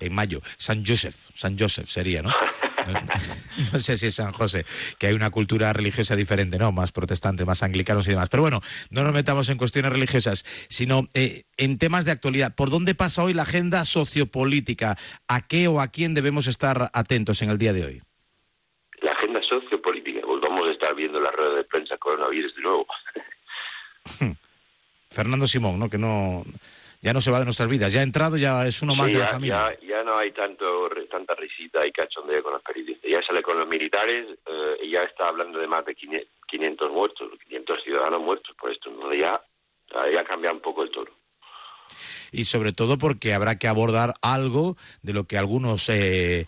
en 0.00 0.14
mayo. 0.14 0.40
San 0.56 0.84
Joseph, 0.84 1.16
San 1.34 1.58
Joseph 1.58 1.88
sería, 1.88 2.22
¿no? 2.22 2.30
no 3.72 3.80
sé 3.80 3.96
si 3.96 4.06
es 4.06 4.14
San 4.14 4.32
José, 4.32 4.64
que 4.98 5.08
hay 5.08 5.14
una 5.14 5.30
cultura 5.30 5.72
religiosa 5.72 6.16
diferente, 6.16 6.58
¿no? 6.58 6.72
Más 6.72 6.92
protestante, 6.92 7.44
más 7.44 7.62
anglicanos 7.62 8.06
y 8.06 8.10
demás. 8.10 8.28
Pero 8.28 8.42
bueno, 8.42 8.60
no 8.90 9.04
nos 9.04 9.12
metamos 9.12 9.48
en 9.48 9.58
cuestiones 9.58 9.92
religiosas, 9.92 10.44
sino 10.68 11.08
eh, 11.14 11.44
en 11.56 11.78
temas 11.78 12.04
de 12.04 12.12
actualidad. 12.12 12.54
¿Por 12.54 12.70
dónde 12.70 12.94
pasa 12.94 13.22
hoy 13.22 13.34
la 13.34 13.42
agenda 13.42 13.84
sociopolítica? 13.84 14.96
¿A 15.26 15.46
qué 15.46 15.68
o 15.68 15.80
a 15.80 15.88
quién 15.88 16.14
debemos 16.14 16.46
estar 16.46 16.90
atentos 16.92 17.42
en 17.42 17.50
el 17.50 17.58
día 17.58 17.72
de 17.72 17.84
hoy? 17.84 18.02
La 19.02 19.12
agenda 19.12 19.40
sociopolítica, 19.42 20.20
pues 20.24 20.40
vamos 20.40 20.66
a 20.66 20.72
estar 20.72 20.94
viendo 20.94 21.20
la 21.20 21.30
rueda 21.30 21.56
de 21.56 21.64
prensa 21.64 21.96
coronavirus 21.98 22.54
de 22.54 22.62
nuevo. 22.62 22.86
Fernando 25.10 25.46
Simón, 25.46 25.78
¿no? 25.78 25.88
Que 25.88 25.98
no 25.98 26.44
ya 27.00 27.12
no 27.12 27.20
se 27.20 27.30
va 27.30 27.38
de 27.38 27.44
nuestras 27.44 27.68
vidas. 27.68 27.92
Ya 27.92 28.00
ha 28.00 28.04
entrado, 28.04 28.36
ya 28.36 28.66
es 28.66 28.82
uno 28.82 28.94
sí, 28.94 28.98
más 28.98 29.10
ya, 29.10 29.18
de 29.18 29.24
la 29.24 29.30
familia. 29.30 29.78
Ya, 29.80 29.88
ya, 29.88 30.04
no 30.04 30.18
hay 30.18 30.32
tanto 30.32 30.88
tanta 31.10 31.34
risita 31.34 31.86
y 31.86 31.92
cachondeo 31.92 32.42
con 32.42 32.52
los 32.54 32.62
periodistas. 32.62 33.10
Ya 33.10 33.22
sale 33.22 33.42
con 33.42 33.58
los 33.58 33.68
militares 33.68 34.26
eh, 34.46 34.76
y 34.82 34.90
ya 34.90 35.02
está 35.02 35.28
hablando 35.28 35.58
de 35.58 35.66
más 35.66 35.84
de 35.84 35.94
500 35.94 36.90
muertos, 36.90 37.30
500 37.44 37.82
ciudadanos 37.82 38.20
muertos 38.20 38.54
por 38.58 38.70
esto. 38.72 38.90
Entonces 38.90 39.20
ya, 39.20 39.40
ya 40.12 40.24
cambia 40.24 40.52
un 40.52 40.60
poco 40.60 40.82
el 40.82 40.90
toro. 40.90 41.12
Y 42.32 42.44
sobre 42.44 42.72
todo 42.72 42.98
porque 42.98 43.32
habrá 43.32 43.58
que 43.58 43.68
abordar 43.68 44.14
algo 44.22 44.76
de 45.02 45.12
lo 45.12 45.24
que 45.24 45.38
algunos... 45.38 45.88
Eh, 45.88 46.46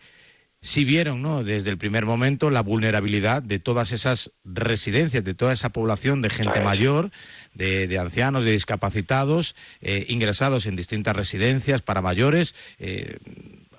sí 0.63 0.85
vieron 0.85 1.23
¿no? 1.23 1.43
desde 1.43 1.71
el 1.71 1.79
primer 1.79 2.05
momento 2.05 2.51
la 2.51 2.63
vulnerabilidad 2.63 3.43
de 3.43 3.59
todas 3.59 3.93
esas 3.93 4.33
residencias, 4.45 5.25
de 5.25 5.35
toda 5.35 5.53
esa 5.53 5.71
población 5.71 6.23
de 6.23 6.31
gente 6.31 6.61
mayor, 6.61 7.11
de, 7.55 7.87
de 7.89 7.99
ancianos, 7.99 8.45
de 8.45 8.53
discapacitados, 8.53 9.57
eh, 9.81 10.07
ingresados 10.09 10.67
en 10.67 10.77
distintas 10.77 11.17
residencias 11.17 11.83
para 11.83 12.03
mayores. 12.03 12.55
Eh, 12.79 13.19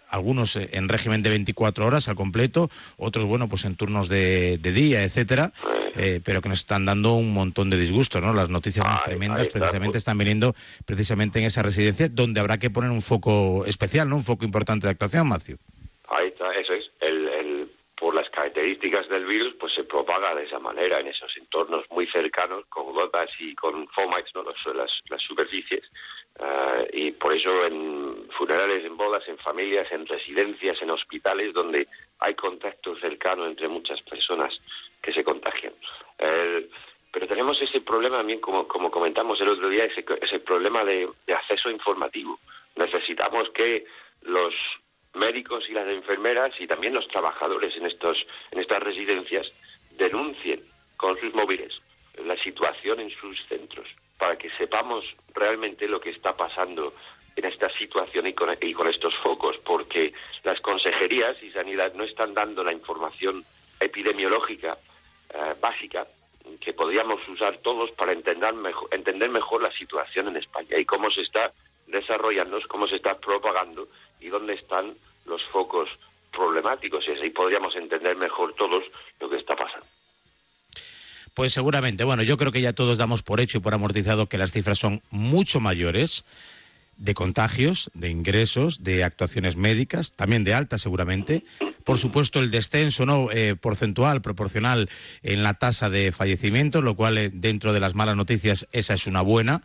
algunos 0.09 0.57
en 0.57 0.89
régimen 0.89 1.23
de 1.23 1.29
24 1.29 1.85
horas 1.85 2.09
al 2.09 2.15
completo, 2.15 2.69
otros, 2.97 3.23
bueno, 3.23 3.47
pues 3.47 3.63
en 3.63 3.75
turnos 3.75 4.09
de, 4.09 4.59
de 4.61 4.73
día, 4.73 5.03
etcétera, 5.03 5.53
eh, 5.95 6.19
pero 6.21 6.41
que 6.41 6.50
nos 6.50 6.59
están 6.59 6.83
dando 6.83 7.13
un 7.13 7.33
montón 7.33 7.69
de 7.69 7.77
disgustos, 7.77 8.21
¿no? 8.21 8.33
Las 8.33 8.50
noticias 8.50 8.85
más 8.85 9.03
tremendas 9.05 9.43
está, 9.43 9.59
precisamente 9.59 9.93
pues. 9.93 10.01
están 10.01 10.17
viniendo 10.17 10.53
precisamente 10.85 11.39
en 11.39 11.45
esa 11.45 11.61
residencia 11.61 12.09
donde 12.09 12.41
habrá 12.41 12.57
que 12.57 12.69
poner 12.69 12.91
un 12.91 13.01
foco 13.01 13.65
especial, 13.65 14.09
¿no? 14.09 14.17
Un 14.17 14.25
foco 14.25 14.43
importante 14.43 14.85
de 14.85 14.91
actuación, 14.91 15.29
Matthew. 15.29 15.57
Ahí 16.12 16.27
está, 16.27 16.51
eso 16.53 16.74
es. 16.74 16.91
El, 17.00 17.27
el, 17.30 17.72
por 17.96 18.13
las 18.13 18.30
características 18.32 19.08
del 19.08 19.25
virus, 19.25 19.53
pues 19.60 19.74
se 19.74 19.84
propaga 19.84 20.36
de 20.36 20.44
esa 20.44 20.60
manera, 20.60 21.00
en 21.00 21.08
esos 21.08 21.36
entornos 21.38 21.86
muy 21.89 22.08
cercanos, 22.08 22.65
con 22.68 22.91
gotas 22.91 23.30
y 23.39 23.56
con 23.56 23.88
FOMAX, 23.89 24.34
¿no? 24.36 24.44
Los, 24.44 24.58
las, 24.75 25.22
superficies. 25.22 25.84
Uh, 26.39 26.84
y 26.94 27.12
por 27.12 27.34
eso 27.34 27.65
en 27.65 28.27
funerales, 28.38 28.84
en 28.84 28.98
bodas, 28.98 29.27
en 29.27 29.38
familias, 29.38 29.89
en 29.91 30.06
residencias, 30.06 30.82
en 30.82 30.89
hospitales, 30.89 31.53
donde 31.53 31.88
hay 32.20 32.34
contacto 32.36 32.96
cercano 32.98 33.46
entre 33.46 33.68
muchas 33.68 34.01
personas 34.01 34.60
que 35.01 35.13
se 35.13 35.24
contagian. 35.24 35.74
Pero 36.18 37.27
tenemos 37.27 37.62
ese 37.62 37.82
problema 37.82 38.18
también, 38.18 38.39
como, 38.39 38.68
como 38.68 38.89
comentamos 38.89 39.39
el 39.41 39.50
otro 39.50 39.70
día, 39.70 39.86
ese, 39.86 40.03
ese 40.22 40.39
problema 40.39 40.84
de 40.84 41.08
acceso 41.27 41.70
informativo. 41.70 42.39
Necesitamos 42.75 43.50
que 43.51 43.86
los 44.24 44.53
médicos 45.13 45.65
y 45.70 45.74
las 45.74 45.88
enfermeras 45.88 46.53
y 46.60 46.68
también 46.68 46.94
los 46.94 47.08
trabajadores 47.08 47.75
en 47.75 47.86
estos 47.86 48.18
en 48.51 48.60
estas 48.60 48.82
residencias 48.82 49.51
denuncien 49.98 50.63
con 50.98 51.20
sus 51.20 51.34
móviles 51.34 51.82
la 52.25 52.38
situación 52.38 53.00
en 53.00 53.10
sus 53.10 53.46
centros 53.48 53.88
para 54.18 54.38
que 54.38 54.50
sepamos 54.51 55.06
realmente 55.34 55.88
lo 55.88 56.00
que 56.00 56.12
está 56.12 56.36
pasando 56.36 56.94
en 57.36 57.46
esta 57.46 57.70
situación 57.72 58.27
y 58.27 58.34
con, 58.34 58.56
y 58.62 58.74
con 58.74 58.88
estos 58.88 59.15
focos 59.18 59.58
porque 59.65 60.13
las 60.44 60.60
consejerías 60.62 61.41
y 61.41 61.51
sanidad 61.51 61.94
no 61.94 62.03
están 62.03 62.34
dando 62.34 62.63
la 62.63 62.74
información 62.74 63.44
epidemiológica 63.80 64.77
eh, 65.34 65.56
básica 65.60 66.08
que 66.60 66.74
podríamos 66.74 67.27
usar 67.27 67.58
todos 67.58 67.91
para 67.91 68.12
entender 68.12 68.53
mejor, 68.53 68.89
entender 68.91 69.30
mejor 69.30 69.62
la 69.62 69.72
situación 69.72 70.27
en 70.30 70.38
España 70.38 70.77
y 70.77 70.86
cómo 70.86 71.10
se 71.12 71.22
está 71.22 71.51
desarrollando, 71.88 72.60
cómo 72.68 72.88
se 72.88 72.96
está 72.96 73.18
propagando 73.18 73.88
y 74.22 74.30
dónde 74.30 74.54
están 74.54 74.96
los 75.25 75.42
focos 75.51 75.90
problemáticos. 76.32 77.06
Y 77.08 77.12
así 77.12 77.30
podríamos 77.30 77.75
entender 77.75 78.16
mejor 78.16 78.54
todos 78.56 78.84
lo 79.20 79.30
que 79.30 79.38
está 79.38 79.56
pasando. 79.56 79.86
Pues 81.34 81.54
seguramente, 81.54 82.04
bueno, 82.04 82.24
yo 82.24 82.38
creo 82.38 82.51
que 82.51 82.62
ya 82.62 82.74
todos 82.74 82.98
damos 82.98 83.24
por 83.24 83.40
hecho 83.40 83.58
y 83.58 83.62
por 83.62 83.74
amortizado 83.74 84.28
que 84.28 84.38
las 84.38 84.51
cifras 84.51 84.80
son 84.80 85.01
mucho 85.10 85.60
mayores 85.62 86.25
de 86.98 87.13
contagios, 87.13 87.90
de 87.94 88.10
ingresos, 88.10 88.84
de 88.84 89.04
actuaciones 89.04 89.56
médicas, 89.56 90.12
también 90.12 90.44
de 90.44 90.54
alta 90.54 90.78
seguramente. 90.78 91.44
Por 91.84 91.98
supuesto, 91.98 92.40
el 92.40 92.51
descenso 92.51 93.06
no 93.06 93.32
eh, 93.32 93.56
porcentual, 93.56 94.22
proporcional 94.22 94.90
en 95.24 95.42
la 95.42 95.56
tasa 95.56 95.90
de 95.90 96.12
fallecimientos, 96.12 96.84
lo 96.84 96.96
cual 96.96 97.18
eh, 97.18 97.32
dentro 97.34 97.74
de 97.74 97.80
las 97.80 97.96
malas 97.96 98.18
noticias 98.18 98.68
esa 98.72 98.94
es 98.94 99.08
una 99.08 99.22
buena 99.22 99.63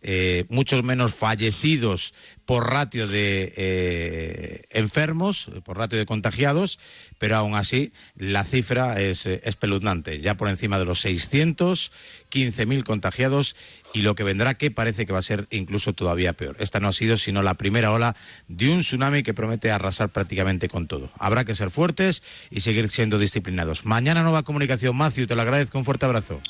eh, 0.00 0.44
muchos 0.48 0.84
menos 0.84 1.14
fallecidos 1.14 2.14
por 2.44 2.70
ratio 2.70 3.08
de 3.08 3.52
eh, 3.56 4.62
enfermos, 4.70 5.50
por 5.64 5.76
ratio 5.76 5.98
de 5.98 6.06
contagiados, 6.06 6.78
pero 7.18 7.36
aún 7.36 7.54
así 7.54 7.92
la 8.16 8.44
cifra 8.44 9.00
es 9.00 9.26
eh, 9.26 9.40
espeluznante, 9.44 10.20
ya 10.20 10.36
por 10.36 10.48
encima 10.48 10.78
de 10.78 10.84
los 10.84 11.04
615.000 11.04 12.84
contagiados 12.84 13.56
y 13.92 14.02
lo 14.02 14.14
que 14.14 14.22
vendrá 14.22 14.54
que 14.54 14.70
parece 14.70 15.04
que 15.04 15.12
va 15.12 15.18
a 15.18 15.22
ser 15.22 15.46
incluso 15.50 15.92
todavía 15.92 16.32
peor. 16.32 16.56
Esta 16.60 16.80
no 16.80 16.88
ha 16.88 16.92
sido 16.92 17.16
sino 17.16 17.42
la 17.42 17.54
primera 17.54 17.92
ola 17.92 18.16
de 18.46 18.70
un 18.70 18.80
tsunami 18.80 19.22
que 19.22 19.34
promete 19.34 19.70
arrasar 19.70 20.10
prácticamente 20.10 20.68
con 20.68 20.86
todo. 20.86 21.10
Habrá 21.18 21.44
que 21.44 21.54
ser 21.54 21.70
fuertes 21.70 22.22
y 22.50 22.60
seguir 22.60 22.88
siendo 22.88 23.18
disciplinados. 23.18 23.84
Mañana 23.84 24.22
nueva 24.22 24.44
comunicación, 24.44 24.96
Matthew, 24.96 25.26
te 25.26 25.34
lo 25.34 25.42
agradezco, 25.42 25.76
un 25.76 25.84
fuerte 25.84 26.06
abrazo. 26.06 26.40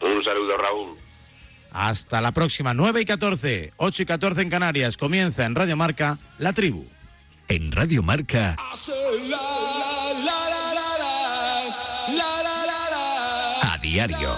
Un 0.00 0.24
saludo, 0.24 0.56
Raúl. 0.56 1.01
Hasta 1.72 2.20
la 2.20 2.32
próxima, 2.32 2.74
9 2.74 3.00
y 3.00 3.04
14, 3.04 3.72
8 3.76 4.02
y 4.02 4.06
14 4.06 4.42
en 4.42 4.50
Canarias. 4.50 4.96
Comienza 4.96 5.44
en 5.44 5.54
Radio 5.54 5.76
Marca 5.76 6.18
La 6.38 6.52
Tribu. 6.52 6.86
En 7.48 7.72
Radio 7.72 8.02
Marca. 8.02 8.56
A 13.62 13.78
diario. 13.78 14.30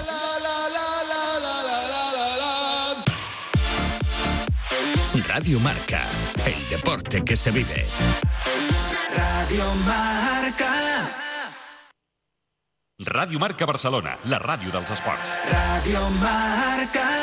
Radio 5.35 5.59
Marca, 5.61 6.03
el 6.47 6.69
deporte 6.69 7.25
que 7.25 7.37
se 7.37 7.51
vive. 7.51 7.87
Radio 9.17 9.75
Marca. 9.87 11.11
Radio 12.99 13.39
Marca 13.39 13.67
Barcelona, 13.67 14.19
la 14.25 14.39
ràdio 14.39 14.71
dels 14.71 14.91
esports. 14.91 15.35
Radio 15.51 16.09
Marca. 16.23 17.14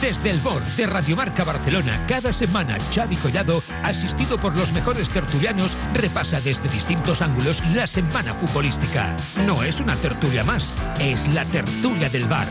Desde 0.00 0.30
el 0.30 0.38
board 0.38 0.64
de 0.76 0.86
Radiomarca 0.86 1.42
Barcelona, 1.42 2.04
cada 2.06 2.32
semana 2.32 2.78
Xavi 2.94 3.16
Collado, 3.16 3.62
asistido 3.82 4.38
por 4.38 4.56
los 4.56 4.72
mejores 4.72 5.10
tertulianos, 5.10 5.76
repasa 5.92 6.40
desde 6.40 6.68
distintos 6.68 7.20
ángulos 7.20 7.64
la 7.74 7.86
semana 7.86 8.32
futbolística. 8.32 9.16
No 9.44 9.64
es 9.64 9.80
una 9.80 9.96
tertulia 9.96 10.44
más, 10.44 10.72
es 11.00 11.26
la 11.34 11.44
tertulia 11.46 12.08
del 12.08 12.26
bar. 12.26 12.46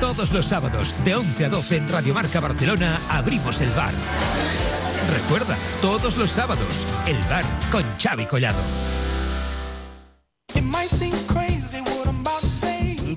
Todos 0.00 0.32
los 0.32 0.46
sábados, 0.46 0.94
de 1.04 1.14
11 1.14 1.44
a 1.44 1.48
12 1.50 1.76
en 1.76 1.88
Radiomarca 1.88 2.40
Barcelona, 2.40 2.98
abrimos 3.10 3.60
el 3.60 3.70
bar. 3.70 3.92
Recuerda, 5.12 5.58
todos 5.82 6.16
los 6.16 6.30
sábados, 6.30 6.86
el 7.06 7.18
bar 7.24 7.44
con 7.70 7.84
Xavi 7.98 8.24
Collado. 8.24 9.03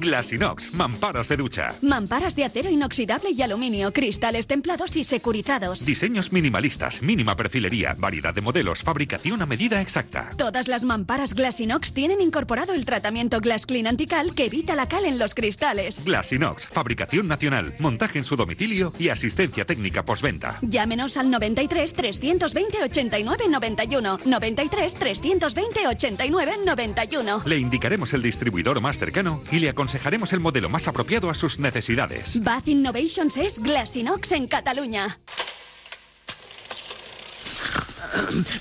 Glasinox, 0.07 0.73
mamparas 0.73 1.27
de 1.27 1.35
ducha. 1.35 1.75
Mamparas 1.81 2.33
de 2.33 2.45
acero 2.45 2.69
inoxidable 2.69 3.31
y 3.31 3.41
aluminio, 3.41 3.91
cristales 3.91 4.47
templados 4.47 4.95
y 4.95 5.03
securizados. 5.03 5.85
Diseños 5.85 6.31
minimalistas, 6.31 7.01
mínima 7.01 7.35
perfilería, 7.35 7.93
variedad 7.93 8.33
de 8.33 8.39
modelos, 8.39 8.83
fabricación 8.83 9.41
a 9.41 9.45
medida 9.45 9.81
exacta. 9.81 10.29
Todas 10.37 10.69
las 10.69 10.85
mamparas 10.85 11.33
Glassinox 11.33 11.91
tienen 11.91 12.21
incorporado 12.21 12.73
el 12.73 12.85
tratamiento 12.85 13.41
Glass 13.41 13.65
Clean 13.65 13.85
Antical 13.85 14.33
que 14.33 14.45
evita 14.45 14.77
la 14.77 14.87
cal 14.87 15.03
en 15.03 15.19
los 15.19 15.35
cristales. 15.35 16.05
Glasinox, 16.05 16.67
fabricación 16.67 17.27
nacional, 17.27 17.73
montaje 17.79 18.17
en 18.17 18.23
su 18.23 18.37
domicilio 18.37 18.93
y 18.97 19.09
asistencia 19.09 19.65
técnica 19.65 20.05
postventa. 20.05 20.57
Llámenos 20.61 21.17
al 21.17 21.29
93 21.29 21.93
320 21.93 22.83
89 22.83 23.43
91. 23.49 24.19
93 24.23 24.93
320 24.93 25.87
89 25.87 26.51
91. 26.65 27.41
Le 27.45 27.59
indicaremos 27.59 28.13
el 28.13 28.21
distribuidor 28.21 28.79
más 28.79 28.97
cercano 28.99 29.41
y 29.51 29.59
le 29.59 29.67
aconsejaremos 29.97 30.31
el 30.33 30.39
modelo 30.39 30.69
más 30.69 30.87
apropiado 30.87 31.29
a 31.29 31.33
sus 31.33 31.57
necesidades. 31.57 32.43
Bath 32.43 32.67
Innovations 32.67 33.35
es 33.37 33.59
Glassinox 33.59 34.31
en 34.33 34.47
Cataluña. 34.47 35.19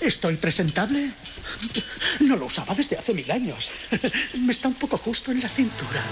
¿Estoy 0.01 0.37
presentable? 0.37 1.11
No 2.21 2.37
lo 2.37 2.47
usaba 2.47 2.75
desde 2.75 2.97
hace 2.97 3.13
mil 3.13 3.31
años. 3.31 3.71
Me 4.39 4.53
está 4.53 4.69
un 4.69 4.75
poco 4.75 4.97
justo 4.97 5.31
en 5.31 5.41
la 5.41 5.49
cintura. 5.49 6.03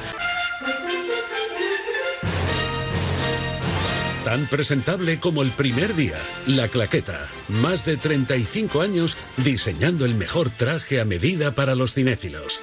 Tan 4.25 4.47
presentable 4.47 5.21
como 5.21 5.43
el 5.43 5.53
primer 5.53 5.97
día, 5.97 6.19
La 6.47 6.69
Claqueta. 6.69 7.29
Más 7.49 7.85
de 7.87 7.97
35 7.97 8.83
años 8.83 9.17
diseñando 9.39 10.05
el 10.05 10.15
mejor 10.15 10.51
traje 10.51 11.01
a 11.01 11.05
medida 11.05 11.55
para 11.55 11.75
los 11.75 11.95
cinéfilos. 11.95 12.63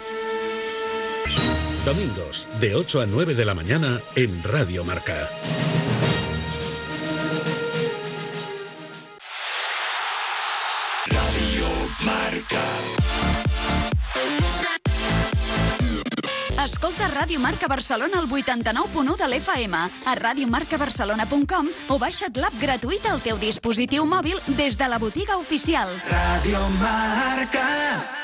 Domingos, 1.85 2.47
de 2.59 2.75
8 2.75 3.01
a 3.01 3.05
9 3.07 3.33
de 3.33 3.43
la 3.43 3.55
mañana 3.55 4.01
en 4.15 4.43
Radio 4.43 4.83
Marca. 4.83 5.27
Radio 11.09 11.65
Marca. 12.05 12.61
Escolta 16.63 17.09
Ràdio 17.09 17.39
Marca 17.39 17.65
Barcelona 17.67 18.19
al 18.19 18.29
89.1 18.29 19.17
de 19.17 19.27
l'FM, 19.27 19.73
a 20.05 20.15
radiomarcabarcelona.com 20.15 21.65
o 21.89 21.97
baixa't 21.97 22.37
l'app 22.37 22.61
gratuïta 22.61 23.15
al 23.15 23.25
teu 23.25 23.41
dispositiu 23.41 24.05
mòbil 24.05 24.37
des 24.53 24.77
de 24.77 24.87
la 24.87 25.01
botiga 25.01 25.41
oficial. 25.41 25.97
Radio 26.05 26.61
Marca. 26.77 28.20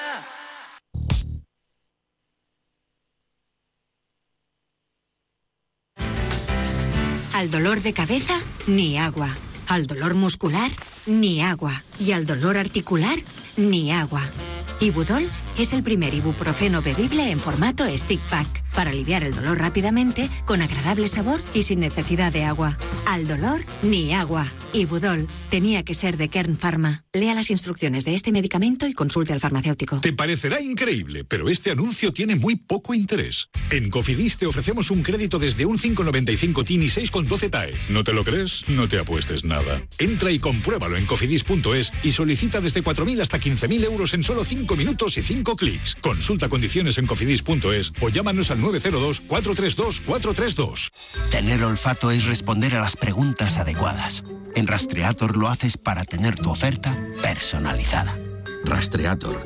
Al 7.37 7.51
dolor 7.51 7.83
de 7.83 7.93
cabeza, 7.93 8.41
ni 8.65 8.97
agua. 8.97 9.37
Al 9.67 9.85
dolor 9.85 10.15
muscular, 10.15 10.71
ni 11.05 11.43
agua. 11.43 11.83
Y 11.99 12.13
al 12.13 12.25
dolor 12.25 12.57
articular, 12.57 13.19
ni 13.57 13.91
agua. 13.91 14.23
Ibudol 14.79 15.29
es 15.55 15.71
el 15.73 15.83
primer 15.83 16.15
ibuprofeno 16.15 16.81
bebible 16.81 17.29
en 17.29 17.39
formato 17.39 17.85
stick 17.95 18.21
pack 18.31 18.63
para 18.77 18.91
aliviar 18.91 19.23
el 19.23 19.33
dolor 19.33 19.57
rápidamente, 19.57 20.29
con 20.45 20.61
agradable 20.61 21.07
sabor 21.07 21.41
y 21.55 21.63
sin 21.63 21.79
necesidad 21.79 22.31
de 22.31 22.43
agua. 22.43 22.77
Al 23.07 23.27
dolor, 23.27 23.65
ni 23.81 24.13
agua. 24.13 24.53
Ibudol 24.71 25.27
tenía 25.49 25.83
que 25.83 25.95
ser 25.95 26.17
de 26.17 26.29
Kern 26.29 26.57
Pharma. 26.57 27.03
Lea 27.13 27.33
las 27.33 27.49
instrucciones 27.49 28.05
de 28.05 28.13
este 28.13 28.31
medicamento 28.31 28.85
y 28.85 28.93
consulte 28.93 29.33
al 29.33 29.39
farmacéutico. 29.39 30.01
Te 30.01 30.13
parecerá 30.13 30.61
increíble, 30.61 31.23
pero 31.23 31.49
este 31.49 31.71
anuncio 31.71 32.13
tiene 32.13 32.35
muy 32.35 32.55
poco 32.55 32.93
interés. 32.93 33.49
En 33.71 33.89
Cofidis 33.89 34.37
te 34.37 34.45
ofrecemos 34.45 34.91
un 34.91 35.01
crédito 35.01 35.39
desde 35.39 35.65
un 35.65 35.79
5,95 35.79 36.63
TIN 36.63 36.83
y 36.83 36.87
6,12 36.87 37.49
TAE. 37.49 37.73
¿No 37.89 38.03
te 38.03 38.13
lo 38.13 38.23
crees? 38.23 38.69
No 38.69 38.87
te 38.87 38.99
apuestes 38.99 39.43
nada. 39.43 39.81
Entra 39.97 40.31
y 40.31 40.37
compruébalo 40.37 40.97
en 40.97 41.07
cofidis.es 41.07 41.93
y 42.03 42.11
solicita 42.11 42.61
desde 42.61 42.83
4.000 42.83 43.21
hasta 43.21 43.39
15.000 43.39 43.85
euros 43.85 44.13
en 44.13 44.21
solo 44.21 44.43
5 44.43 44.75
minutos 44.75 45.17
y 45.17 45.23
5 45.23 45.55
clics. 45.55 45.95
Consulta 45.95 46.49
condiciones 46.49 46.99
en 46.99 47.07
cofidis.es 47.07 47.93
o 48.01 48.09
llámanos 48.09 48.51
al 48.51 48.59
902-432-432. 48.71 50.91
Tener 51.31 51.63
olfato 51.63 52.11
es 52.11 52.25
responder 52.25 52.75
a 52.75 52.79
las 52.79 52.95
preguntas 52.95 53.57
adecuadas. 53.57 54.23
En 54.55 54.67
Rastreator 54.67 55.37
lo 55.37 55.47
haces 55.47 55.77
para 55.77 56.05
tener 56.05 56.35
tu 56.35 56.49
oferta 56.49 56.97
personalizada. 57.21 58.17
Rastreator. 58.63 59.45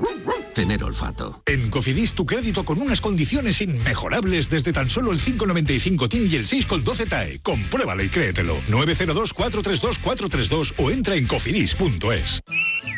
Tener 0.53 0.83
olfato. 0.83 1.41
En 1.45 1.69
Cofidis 1.69 2.11
tu 2.13 2.25
crédito 2.25 2.65
con 2.65 2.81
unas 2.81 2.99
condiciones 2.99 3.61
inmejorables 3.61 4.49
desde 4.49 4.73
tan 4.73 4.89
solo 4.89 5.13
el 5.13 5.19
5,95 5.19 6.09
TIN 6.09 6.27
y 6.29 6.35
el 6.35 6.45
6,12 6.45 7.07
TAE. 7.07 7.39
Compruébalo 7.39 8.03
y 8.03 8.09
créetelo. 8.09 8.61
902-432-432 8.67 10.73
o 10.77 10.91
entra 10.91 11.15
en 11.15 11.25
cofidis.es. 11.27 12.41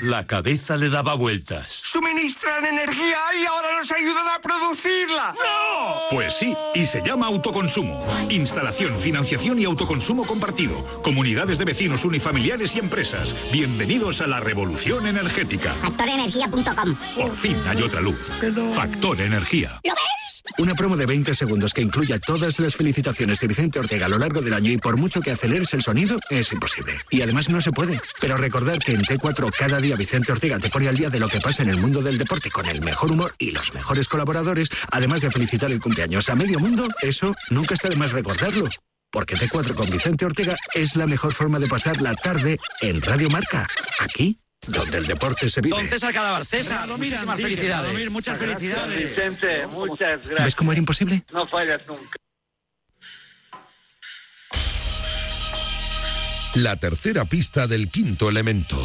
La 0.01 0.25
cabeza 0.25 0.75
le 0.75 0.89
daba 0.89 1.13
vueltas. 1.13 1.81
Suministran 1.83 2.65
energía 2.65 3.19
y 3.39 3.45
ahora 3.45 3.77
nos 3.77 3.91
ayudan 3.91 4.27
a 4.27 4.39
producirla. 4.41 5.33
¡No! 5.33 5.93
Pues 6.09 6.33
sí, 6.33 6.53
y 6.75 6.85
se 6.85 7.01
llama 7.01 7.27
autoconsumo. 7.27 8.05
Instalación, 8.29 8.97
financiación 8.97 9.59
y 9.59 9.65
autoconsumo 9.65 10.25
compartido. 10.25 10.83
Comunidades 11.03 11.57
de 11.57 11.63
vecinos 11.65 12.03
unifamiliares 12.03 12.75
y 12.75 12.79
empresas. 12.79 13.33
Bienvenidos 13.51 14.19
a 14.21 14.27
la 14.27 14.39
revolución 14.41 15.07
energética. 15.07 15.73
Factorenergía.com 15.75 16.95
Por 17.15 17.33
fin 17.43 17.61
hay 17.67 17.81
otra 17.81 17.99
luz. 17.99 18.31
Factor 18.73 19.19
Energía. 19.19 19.81
¿Lo 19.83 19.91
ves? 19.91 20.43
Una 20.59 20.73
promo 20.75 20.95
de 20.95 21.05
20 21.05 21.35
segundos 21.35 21.73
que 21.73 21.81
incluya 21.81 22.17
todas 22.17 22.57
las 22.61 22.73
felicitaciones 22.73 23.41
de 23.41 23.47
Vicente 23.47 23.79
Ortega 23.79 24.05
a 24.05 24.09
lo 24.09 24.17
largo 24.17 24.41
del 24.41 24.53
año 24.53 24.71
y 24.71 24.77
por 24.77 24.95
mucho 24.95 25.19
que 25.19 25.31
aceleres 25.31 25.73
el 25.73 25.83
sonido, 25.83 26.17
es 26.29 26.53
imposible. 26.53 26.93
Y 27.09 27.21
además 27.21 27.49
no 27.49 27.59
se 27.59 27.73
puede. 27.73 27.99
Pero 28.21 28.37
recordar 28.37 28.79
que 28.79 28.93
en 28.93 29.01
T4 29.01 29.51
cada 29.59 29.77
día 29.79 29.95
Vicente 29.97 30.31
Ortega 30.31 30.57
te 30.57 30.69
pone 30.69 30.87
al 30.87 30.95
día 30.95 31.09
de 31.09 31.19
lo 31.19 31.27
que 31.27 31.41
pasa 31.41 31.63
en 31.63 31.69
el 31.69 31.81
mundo 31.81 32.01
del 32.01 32.17
deporte 32.17 32.49
con 32.49 32.65
el 32.65 32.81
mejor 32.81 33.11
humor 33.11 33.31
y 33.37 33.51
los 33.51 33.73
mejores 33.73 34.07
colaboradores, 34.07 34.69
además 34.91 35.21
de 35.21 35.29
felicitar 35.29 35.69
el 35.69 35.81
cumpleaños 35.81 36.29
a 36.29 36.35
medio 36.35 36.59
mundo, 36.59 36.87
eso 37.01 37.35
nunca 37.49 37.73
está 37.73 37.89
de 37.89 37.97
más 37.97 38.13
recordarlo. 38.13 38.63
Porque 39.11 39.35
T4 39.35 39.75
con 39.75 39.89
Vicente 39.89 40.25
Ortega 40.25 40.55
es 40.75 40.95
la 40.95 41.07
mejor 41.07 41.33
forma 41.33 41.59
de 41.59 41.67
pasar 41.67 42.01
la 42.01 42.15
tarde 42.15 42.57
en 42.81 43.01
Radio 43.01 43.29
Marca. 43.29 43.67
Aquí 43.99 44.39
donde 44.67 44.97
el 44.97 45.05
deporte 45.05 45.49
se 45.49 45.61
vive. 45.61 45.75
Don 45.75 45.87
César 45.87 46.13
Cadaval. 46.13 46.45
César, 46.45 46.87
muchísimas 46.87 47.37
felicidades. 47.39 48.11
Muchas 48.11 48.37
felicidades. 48.37 49.09
Vicente, 49.09 49.67
muchas 49.67 50.27
gracias. 50.27 50.45
¿Ves 50.45 50.55
cómo 50.55 50.71
era 50.71 50.79
imposible? 50.79 51.23
No 51.33 51.45
fallas 51.47 51.87
nunca. 51.87 52.17
La 56.55 56.75
tercera 56.75 57.25
pista 57.25 57.65
del 57.65 57.89
quinto 57.89 58.29
elemento. 58.29 58.77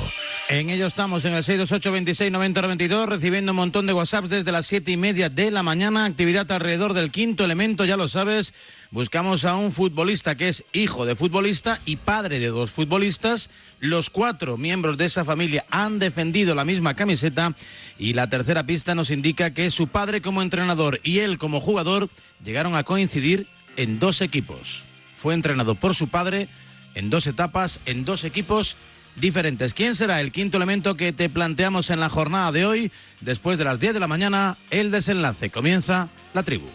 En 0.50 0.70
ello 0.70 0.86
estamos 0.86 1.26
en 1.26 1.34
el 1.34 1.44
628 1.44 1.92
26 1.92 2.32
90 2.32 2.62
92 2.62 3.06
recibiendo 3.06 3.52
un 3.52 3.56
montón 3.56 3.86
de 3.86 3.92
WhatsApps 3.92 4.30
desde 4.30 4.50
las 4.50 4.66
siete 4.66 4.90
y 4.90 4.96
media 4.96 5.28
de 5.28 5.50
la 5.50 5.62
mañana. 5.62 6.06
Actividad 6.06 6.50
alrededor 6.50 6.94
del 6.94 7.10
quinto 7.10 7.44
elemento, 7.44 7.84
ya 7.84 7.98
lo 7.98 8.08
sabes. 8.08 8.54
Buscamos 8.90 9.44
a 9.44 9.56
un 9.56 9.72
futbolista 9.72 10.38
que 10.38 10.48
es 10.48 10.64
hijo 10.72 11.04
de 11.04 11.16
futbolista 11.16 11.82
y 11.84 11.96
padre 11.96 12.38
de 12.38 12.46
dos 12.46 12.70
futbolistas. 12.70 13.50
Los 13.78 14.08
cuatro 14.08 14.56
miembros 14.56 14.96
de 14.96 15.04
esa 15.04 15.22
familia 15.22 15.66
han 15.68 15.98
defendido 15.98 16.54
la 16.54 16.64
misma 16.64 16.94
camiseta 16.94 17.54
y 17.98 18.14
la 18.14 18.30
tercera 18.30 18.64
pista 18.64 18.94
nos 18.94 19.10
indica 19.10 19.52
que 19.52 19.70
su 19.70 19.88
padre 19.88 20.22
como 20.22 20.40
entrenador 20.40 20.98
y 21.02 21.18
él 21.18 21.36
como 21.36 21.60
jugador 21.60 22.08
llegaron 22.42 22.74
a 22.74 22.84
coincidir 22.84 23.48
en 23.76 23.98
dos 23.98 24.22
equipos. 24.22 24.84
Fue 25.14 25.34
entrenado 25.34 25.74
por 25.74 25.94
su 25.94 26.08
padre 26.08 26.48
en 26.94 27.10
dos 27.10 27.26
etapas, 27.26 27.80
en 27.84 28.06
dos 28.06 28.24
equipos 28.24 28.78
diferentes. 29.20 29.74
¿Quién 29.74 29.94
será 29.94 30.20
el 30.20 30.32
quinto 30.32 30.56
elemento 30.56 30.96
que 30.96 31.12
te 31.12 31.28
planteamos 31.28 31.90
en 31.90 32.00
la 32.00 32.08
jornada 32.08 32.52
de 32.52 32.66
hoy? 32.66 32.92
Después 33.20 33.58
de 33.58 33.64
las 33.64 33.80
10 33.80 33.94
de 33.94 34.00
la 34.00 34.08
mañana, 34.08 34.58
el 34.70 34.90
desenlace. 34.90 35.50
Comienza 35.50 36.08
la 36.34 36.42
tribu. 36.42 36.66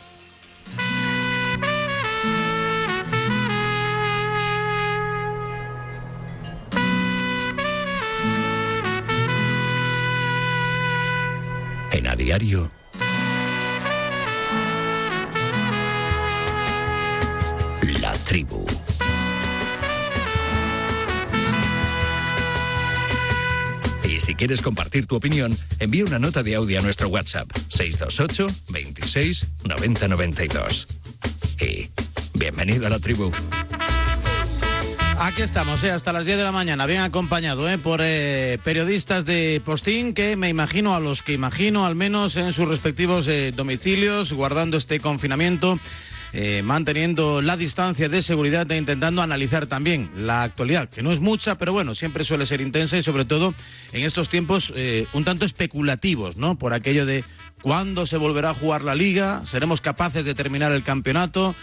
En 11.92 12.08
a 12.08 12.16
diario. 12.16 12.72
La 18.02 18.14
tribu. 18.26 18.73
Quieres 24.44 24.62
compartir 24.62 25.06
tu 25.06 25.16
opinión, 25.16 25.58
envía 25.80 26.04
una 26.04 26.20
nota 26.20 26.44
de 26.44 26.56
audio 26.56 26.78
a 26.78 26.82
nuestro 26.82 27.08
WhatsApp 27.08 27.50
628 27.70 28.48
26 28.74 29.48
90 29.64 30.08
92. 30.10 30.88
Y 31.62 31.90
bienvenido 32.38 32.86
a 32.88 32.90
la 32.90 33.00
tribu. 33.00 33.32
Aquí 35.18 35.44
estamos, 35.44 35.82
eh, 35.86 35.92
hasta 35.92 36.12
las 36.12 36.26
10 36.26 36.40
de 36.40 36.44
la 36.44 36.52
mañana, 36.52 36.86
bien 36.86 37.00
acompañado 37.00 37.70
eh, 37.70 37.78
por 37.78 38.02
eh, 38.04 38.58
periodistas 38.66 39.24
de 39.24 39.62
Postín 39.64 40.14
que 40.14 40.36
me 40.36 40.50
imagino 40.50 40.94
a 40.94 41.00
los 41.00 41.24
que 41.24 41.32
imagino, 41.32 41.86
al 41.86 41.96
menos 41.96 42.36
en 42.36 42.52
sus 42.52 42.68
respectivos 42.68 43.30
domicilios, 43.56 44.34
guardando 44.34 44.76
este 44.76 45.00
confinamiento. 45.00 45.80
Eh, 46.34 46.64
manteniendo 46.64 47.44
la 47.44 47.58
distancia 47.58 48.10
de 48.10 48.24
seguridad 48.24 48.70
e 48.72 48.78
intentando 48.78 49.22
analizar 49.22 49.68
también 49.68 50.10
la 50.18 50.42
actualidad, 50.42 50.90
que 50.90 51.04
no 51.04 51.12
es 51.12 51.20
mucha, 51.20 51.60
pero 51.60 51.74
bueno, 51.74 51.94
siempre 51.94 52.24
suele 52.24 52.48
ser 52.48 52.60
intensa 52.60 52.98
y 52.98 53.04
sobre 53.04 53.26
todo 53.26 53.54
en 53.92 54.04
estos 54.04 54.30
tiempos 54.30 54.74
eh, 54.76 55.06
un 55.14 55.26
tanto 55.26 55.46
especulativos, 55.46 56.36
¿no? 56.36 56.56
Por 56.58 56.74
aquello 56.74 57.06
de 57.06 57.24
cuándo 57.62 58.08
se 58.08 58.18
volverá 58.18 58.50
a 58.50 58.56
jugar 58.56 58.84
la 58.84 58.96
liga, 58.96 59.44
seremos 59.46 59.80
capaces 59.80 60.26
de 60.26 60.34
terminar 60.34 60.72
el 60.72 60.82
campeonato, 60.82 61.54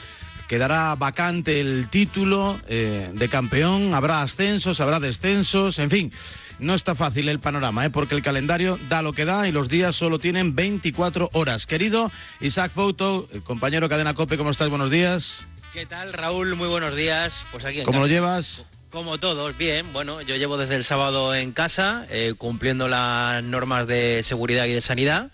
quedará 0.51 0.97
vacante 0.97 1.61
el 1.61 1.89
título 1.91 2.59
eh, 2.67 3.13
de 3.15 3.29
campeón, 3.29 3.95
habrá 3.95 4.21
ascensos, 4.23 4.81
habrá 4.81 4.99
descensos, 4.99 5.79
en 5.79 5.91
fin. 5.91 6.13
No 6.59 6.75
está 6.75 6.97
fácil 6.97 7.29
el 7.29 7.39
panorama, 7.39 7.87
¿eh? 7.87 7.91
porque 7.91 8.17
el 8.17 8.23
calendario 8.23 8.77
da 8.89 9.01
lo 9.01 9.13
que 9.13 9.25
da 9.25 9.47
y 9.47 9.53
los 9.53 9.69
días 9.69 9.95
solo 9.95 10.19
tienen 10.19 10.57
24 10.57 11.31
horas. 11.35 11.67
Querido 11.67 12.11
Isaac 12.41 12.73
Fouto, 12.73 13.29
eh, 13.33 13.43
compañero 13.45 13.89
Cadena 13.89 14.15
Cope, 14.15 14.37
¿cómo 14.37 14.51
estás? 14.51 14.69
Buenos 14.71 14.91
días. 14.91 15.45
¿Qué 15.73 15.87
tal, 15.87 16.13
Raúl? 16.13 16.57
Muy 16.57 16.67
buenos 16.67 16.97
días. 16.97 17.47
Pues 17.53 17.65
aquí 17.65 17.79
en 17.79 17.85
¿Cómo 17.85 18.01
lo 18.01 18.09
llevas? 18.09 18.67
Como 18.91 19.19
todos, 19.19 19.57
bien. 19.57 19.93
Bueno, 19.93 20.21
yo 20.21 20.35
llevo 20.35 20.59
desde 20.59 20.75
el 20.75 20.83
sábado 20.83 21.33
en 21.33 21.53
casa, 21.53 22.09
eh, 22.11 22.35
cumpliendo 22.37 22.89
las 22.89 23.45
normas 23.45 23.87
de 23.87 24.23
seguridad 24.25 24.65
y 24.65 24.73
de 24.73 24.81
sanidad. 24.81 25.31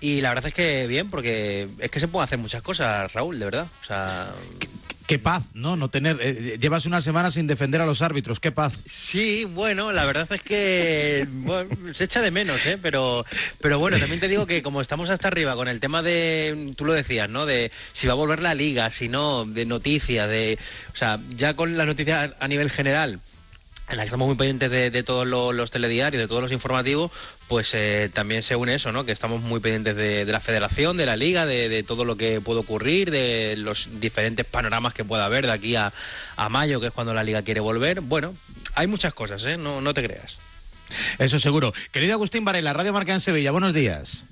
Y 0.00 0.20
la 0.20 0.28
verdad 0.30 0.48
es 0.48 0.54
que 0.54 0.86
bien, 0.86 1.08
porque 1.08 1.68
es 1.78 1.90
que 1.90 2.00
se 2.00 2.08
pueden 2.08 2.24
hacer 2.24 2.38
muchas 2.38 2.62
cosas, 2.62 3.12
Raúl, 3.12 3.38
de 3.38 3.44
verdad. 3.46 3.66
O 3.82 3.86
sea, 3.86 4.28
Qué 5.06 5.20
paz, 5.20 5.50
¿no? 5.54 5.76
No 5.76 5.88
tener. 5.88 6.18
eh, 6.20 6.58
llevas 6.60 6.84
una 6.84 7.00
semana 7.00 7.30
sin 7.30 7.46
defender 7.46 7.80
a 7.80 7.86
los 7.86 8.02
árbitros, 8.02 8.40
qué 8.40 8.50
paz. 8.50 8.82
Sí, 8.88 9.44
bueno, 9.44 9.92
la 9.92 10.04
verdad 10.04 10.26
es 10.32 10.42
que 10.42 11.26
bueno, 11.30 11.70
se 11.94 12.04
echa 12.04 12.20
de 12.20 12.32
menos, 12.32 12.66
¿eh? 12.66 12.76
Pero, 12.82 13.24
pero 13.60 13.78
bueno, 13.78 13.98
también 14.00 14.18
te 14.18 14.26
digo 14.26 14.46
que 14.46 14.62
como 14.62 14.80
estamos 14.80 15.08
hasta 15.08 15.28
arriba 15.28 15.54
con 15.54 15.68
el 15.68 15.78
tema 15.78 16.02
de, 16.02 16.72
tú 16.76 16.84
lo 16.84 16.92
decías, 16.92 17.30
¿no? 17.30 17.46
De 17.46 17.70
si 17.92 18.08
va 18.08 18.14
a 18.14 18.16
volver 18.16 18.42
la 18.42 18.54
liga, 18.54 18.90
si 18.90 19.08
no, 19.08 19.46
de 19.46 19.64
noticias, 19.64 20.28
de, 20.28 20.58
o 20.92 20.96
sea, 20.96 21.20
ya 21.36 21.54
con 21.54 21.76
las 21.76 21.86
noticias 21.86 22.32
a 22.40 22.48
nivel 22.48 22.68
general, 22.68 23.20
en 23.88 23.96
la 23.96 24.02
que 24.02 24.06
estamos 24.06 24.26
muy 24.26 24.36
pendientes 24.36 24.70
de, 24.70 25.02
todos 25.02 25.26
los, 25.26 25.70
telediarios, 25.70 26.20
de 26.20 26.26
todos 26.26 26.42
los 26.42 26.52
informativos, 26.52 27.12
pues 27.46 27.70
eh, 27.74 28.10
también 28.12 28.42
se 28.42 28.56
une 28.56 28.74
eso, 28.74 28.90
¿no? 28.90 29.04
Que 29.04 29.12
estamos 29.12 29.42
muy 29.42 29.60
pendientes 29.60 29.94
de, 29.96 30.24
la 30.24 30.40
federación, 30.40 30.96
de 30.96 31.06
la 31.06 31.16
liga, 31.16 31.46
de, 31.46 31.82
todo 31.84 32.04
lo 32.04 32.16
que 32.16 32.40
puede 32.40 32.60
ocurrir, 32.60 33.10
de 33.10 33.54
los 33.56 34.00
diferentes 34.00 34.44
panoramas 34.44 34.92
que 34.92 35.04
pueda 35.04 35.24
haber 35.24 35.46
de 35.46 35.52
aquí 35.52 35.76
a, 35.76 35.92
a 36.36 36.48
mayo, 36.48 36.80
que 36.80 36.88
es 36.88 36.92
cuando 36.92 37.14
la 37.14 37.22
liga 37.22 37.42
quiere 37.42 37.60
volver. 37.60 38.00
Bueno, 38.00 38.34
hay 38.74 38.88
muchas 38.88 39.14
cosas, 39.14 39.44
¿eh? 39.44 39.56
No, 39.56 39.80
no 39.80 39.94
te 39.94 40.02
creas. 40.02 40.38
Eso 41.18 41.38
seguro. 41.38 41.72
Querido 41.92 42.14
Agustín 42.14 42.44
Varela, 42.44 42.72
Radio 42.72 42.92
Marca 42.92 43.12
en 43.12 43.20
Sevilla, 43.20 43.52
buenos 43.52 43.74
días. 43.74 44.24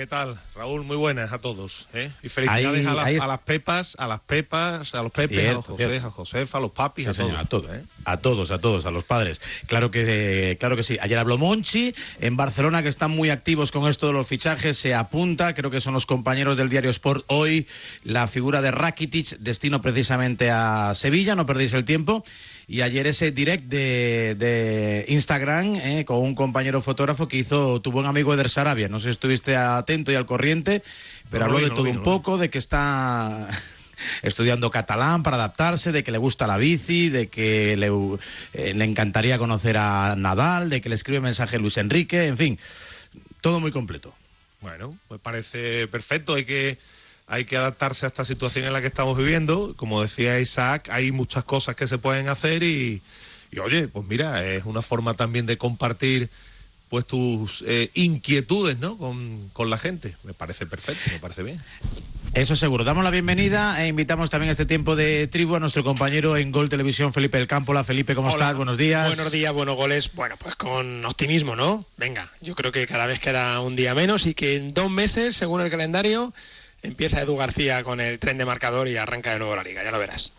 ¿Qué 0.00 0.06
tal, 0.06 0.38
Raúl? 0.54 0.82
Muy 0.82 0.96
buenas 0.96 1.30
a 1.30 1.40
todos. 1.42 1.86
¿eh? 1.92 2.10
Y 2.22 2.30
felicidades 2.30 2.78
Ahí- 2.78 2.86
a, 2.86 2.94
la- 2.94 3.04
ahí 3.04 3.16
es- 3.16 3.22
a 3.22 3.26
las 3.26 3.40
pepas, 3.40 3.96
a 3.98 4.06
las 4.06 4.20
pepas, 4.20 4.94
a 4.94 5.02
los 5.02 5.12
pepes, 5.12 5.50
a 5.50 5.52
los 5.52 5.66
José, 5.66 5.88
cierto. 5.88 6.06
a 6.06 6.10
Josefa, 6.10 6.56
a 6.56 6.60
los 6.62 6.70
papis, 6.70 7.04
Sí, 7.04 7.10
a 7.10 7.12
señor, 7.12 7.46
todos. 7.48 7.66
a 7.70 7.76
todos, 7.76 7.76
a 8.06 8.16
todos, 8.16 8.50
a 8.50 8.58
todos, 8.60 8.86
a 8.86 8.90
los 8.90 9.04
padres. 9.04 9.42
Claro 9.66 9.90
que, 9.90 10.56
claro 10.58 10.74
que 10.74 10.84
sí. 10.84 10.96
Ayer 11.02 11.18
habló 11.18 11.36
Monchi 11.36 11.94
en 12.18 12.34
Barcelona, 12.34 12.82
que 12.82 12.88
están 12.88 13.10
muy 13.10 13.28
activos 13.28 13.72
con 13.72 13.90
esto 13.90 14.06
de 14.06 14.14
los 14.14 14.26
fichajes, 14.26 14.78
se 14.78 14.94
apunta, 14.94 15.54
creo 15.54 15.70
que 15.70 15.82
son 15.82 15.92
los 15.92 16.06
compañeros 16.06 16.56
del 16.56 16.70
diario 16.70 16.88
Sport 16.88 17.24
hoy, 17.26 17.66
la 18.02 18.26
figura 18.26 18.62
de 18.62 18.70
Rakitic, 18.70 19.36
destino 19.40 19.82
precisamente 19.82 20.50
a 20.50 20.94
Sevilla, 20.94 21.34
no 21.34 21.44
perdéis 21.44 21.74
el 21.74 21.84
tiempo. 21.84 22.24
Y 22.70 22.82
ayer 22.82 23.08
ese 23.08 23.32
direct 23.32 23.64
de, 23.64 24.36
de 24.38 25.04
Instagram 25.08 25.74
eh, 25.74 26.04
con 26.04 26.18
un 26.18 26.36
compañero 26.36 26.80
fotógrafo 26.80 27.26
que 27.26 27.36
hizo 27.36 27.82
tu 27.82 27.90
buen 27.90 28.06
amigo 28.06 28.32
Eder 28.32 28.48
Sarabia. 28.48 28.88
No 28.88 29.00
sé 29.00 29.06
si 29.06 29.10
estuviste 29.10 29.56
atento 29.56 30.12
y 30.12 30.14
al 30.14 30.24
corriente, 30.24 30.84
pero 31.30 31.40
No 31.40 31.44
habló 31.46 31.58
de 31.58 31.70
no 31.70 31.74
todo 31.74 31.90
un 31.90 32.04
poco, 32.04 32.38
de 32.38 32.48
que 32.48 32.58
está 32.58 33.48
estudiando 34.22 34.70
catalán 34.70 35.24
para 35.24 35.36
adaptarse, 35.36 35.90
de 35.90 36.04
que 36.04 36.12
le 36.12 36.18
gusta 36.18 36.46
la 36.46 36.58
bici, 36.58 37.08
de 37.08 37.26
que 37.26 37.76
le, 37.76 37.88
eh, 38.52 38.72
le 38.72 38.84
encantaría 38.84 39.36
conocer 39.36 39.76
a 39.76 40.14
Nadal, 40.16 40.70
de 40.70 40.80
que 40.80 40.90
le 40.90 40.94
escribe 40.94 41.18
mensaje 41.18 41.58
Luis 41.58 41.76
Enrique, 41.76 42.28
en 42.28 42.38
fin, 42.38 42.56
todo 43.40 43.58
muy 43.58 43.72
completo. 43.72 44.14
Bueno, 44.60 44.96
me 45.10 45.18
parece 45.18 45.88
perfecto. 45.88 46.36
Hay 46.36 46.44
que, 46.44 46.78
hay 47.30 47.44
que 47.44 47.56
adaptarse 47.56 48.04
a 48.06 48.08
esta 48.08 48.24
situación 48.24 48.66
en 48.66 48.72
la 48.72 48.80
que 48.80 48.88
estamos 48.88 49.16
viviendo. 49.16 49.72
Como 49.76 50.02
decía 50.02 50.40
Isaac, 50.40 50.88
hay 50.90 51.12
muchas 51.12 51.44
cosas 51.44 51.76
que 51.76 51.86
se 51.86 51.96
pueden 51.96 52.28
hacer 52.28 52.64
y, 52.64 53.00
y, 53.52 53.58
oye, 53.60 53.86
pues 53.86 54.04
mira, 54.08 54.44
es 54.44 54.64
una 54.64 54.82
forma 54.82 55.14
también 55.14 55.46
de 55.46 55.56
compartir 55.56 56.28
pues 56.88 57.06
tus 57.06 57.62
eh, 57.68 57.88
inquietudes, 57.94 58.80
¿no? 58.80 58.98
Con, 58.98 59.48
con 59.52 59.70
la 59.70 59.78
gente. 59.78 60.16
Me 60.24 60.34
parece 60.34 60.66
perfecto, 60.66 61.08
me 61.12 61.20
parece 61.20 61.44
bien. 61.44 61.60
Eso 62.34 62.56
seguro. 62.56 62.82
Damos 62.82 63.04
la 63.04 63.10
bienvenida 63.10 63.80
e 63.80 63.86
invitamos 63.86 64.28
también 64.28 64.48
a 64.48 64.52
este 64.52 64.66
tiempo 64.66 64.96
de 64.96 65.28
tribu 65.28 65.54
a 65.54 65.60
nuestro 65.60 65.84
compañero 65.84 66.36
en 66.36 66.50
Gol 66.50 66.68
Televisión, 66.68 67.12
Felipe 67.12 67.38
del 67.38 67.46
Campo. 67.46 67.70
Hola 67.70 67.84
Felipe, 67.84 68.16
¿cómo 68.16 68.26
Hola. 68.28 68.36
estás? 68.36 68.56
Buenos 68.56 68.76
días. 68.76 69.06
Buenos 69.06 69.30
días, 69.30 69.52
buenos 69.52 69.76
goles. 69.76 70.10
Bueno, 70.14 70.36
pues 70.36 70.56
con 70.56 71.04
optimismo, 71.04 71.54
¿no? 71.54 71.84
Venga, 71.96 72.28
yo 72.40 72.56
creo 72.56 72.72
que 72.72 72.88
cada 72.88 73.06
vez 73.06 73.20
queda 73.20 73.60
un 73.60 73.76
día 73.76 73.94
menos 73.94 74.26
y 74.26 74.34
que 74.34 74.56
en 74.56 74.74
dos 74.74 74.90
meses, 74.90 75.36
según 75.36 75.60
el 75.60 75.70
calendario, 75.70 76.32
empieza 76.82 77.20
Edu 77.20 77.36
García 77.36 77.82
con 77.84 78.00
el 78.00 78.18
tren 78.18 78.38
de 78.38 78.44
marcador 78.44 78.88
y 78.88 78.96
arranca 78.96 79.32
de 79.32 79.38
nuevo 79.38 79.56
la 79.56 79.62
liga, 79.62 79.84
ya 79.84 79.90
lo 79.90 79.98
verás. 79.98 80.32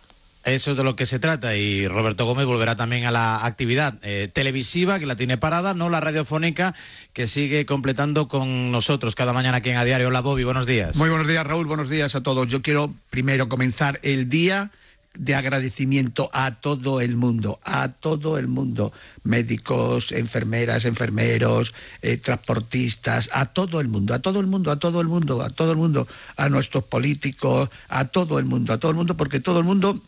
Eso 0.43 0.71
es 0.71 0.77
de 0.77 0.83
lo 0.83 0.95
que 0.95 1.05
se 1.05 1.19
trata 1.19 1.55
y 1.55 1.87
Roberto 1.87 2.25
Gómez 2.25 2.47
volverá 2.47 2.75
también 2.75 3.05
a 3.05 3.11
la 3.11 3.45
actividad 3.45 3.99
eh, 4.01 4.27
televisiva 4.33 4.97
que 4.97 5.05
la 5.05 5.15
tiene 5.15 5.37
parada, 5.37 5.75
no 5.75 5.91
la 5.91 5.99
radiofónica 5.99 6.73
que 7.13 7.27
sigue 7.27 7.67
completando 7.67 8.27
con 8.27 8.71
nosotros 8.71 9.13
cada 9.13 9.33
mañana 9.33 9.57
aquí 9.57 9.69
en 9.69 9.77
A 9.77 9.85
Diario. 9.85 10.07
Hola 10.07 10.21
Bobby, 10.21 10.43
buenos 10.43 10.65
días. 10.65 10.95
Muy 10.95 11.09
buenos 11.09 11.27
días, 11.27 11.45
Raúl. 11.45 11.67
Buenos 11.67 11.89
días 11.89 12.15
a 12.15 12.23
todos. 12.23 12.47
Yo 12.47 12.63
quiero 12.63 12.91
primero 13.11 13.49
comenzar 13.49 13.99
el 14.01 14.29
día 14.29 14.71
de 15.13 15.35
agradecimiento 15.35 16.29
a 16.33 16.55
todo 16.61 17.01
el 17.01 17.15
mundo, 17.15 17.59
a 17.63 17.89
todo 17.89 18.37
el 18.37 18.47
mundo, 18.47 18.93
médicos, 19.23 20.11
enfermeras, 20.11 20.85
enfermeros, 20.85 21.73
eh, 22.01 22.17
transportistas, 22.17 23.29
a 23.33 23.47
todo 23.47 23.81
el 23.81 23.87
mundo, 23.87 24.13
a 24.13 24.19
todo 24.19 24.39
el 24.39 24.47
mundo, 24.47 24.71
a 24.71 24.79
todo 24.79 25.01
el 25.01 25.07
mundo, 25.07 25.43
a 25.43 25.49
todo 25.49 25.71
el 25.71 25.77
mundo, 25.77 26.07
a 26.37 26.49
nuestros 26.49 26.85
políticos, 26.85 27.69
a 27.89 28.05
todo 28.05 28.39
el 28.39 28.45
mundo, 28.45 28.73
a 28.73 28.77
todo 28.77 28.91
el 28.91 28.97
mundo, 28.97 29.17
porque 29.17 29.39
todo 29.39 29.59
el 29.59 29.65
mundo 29.65 30.01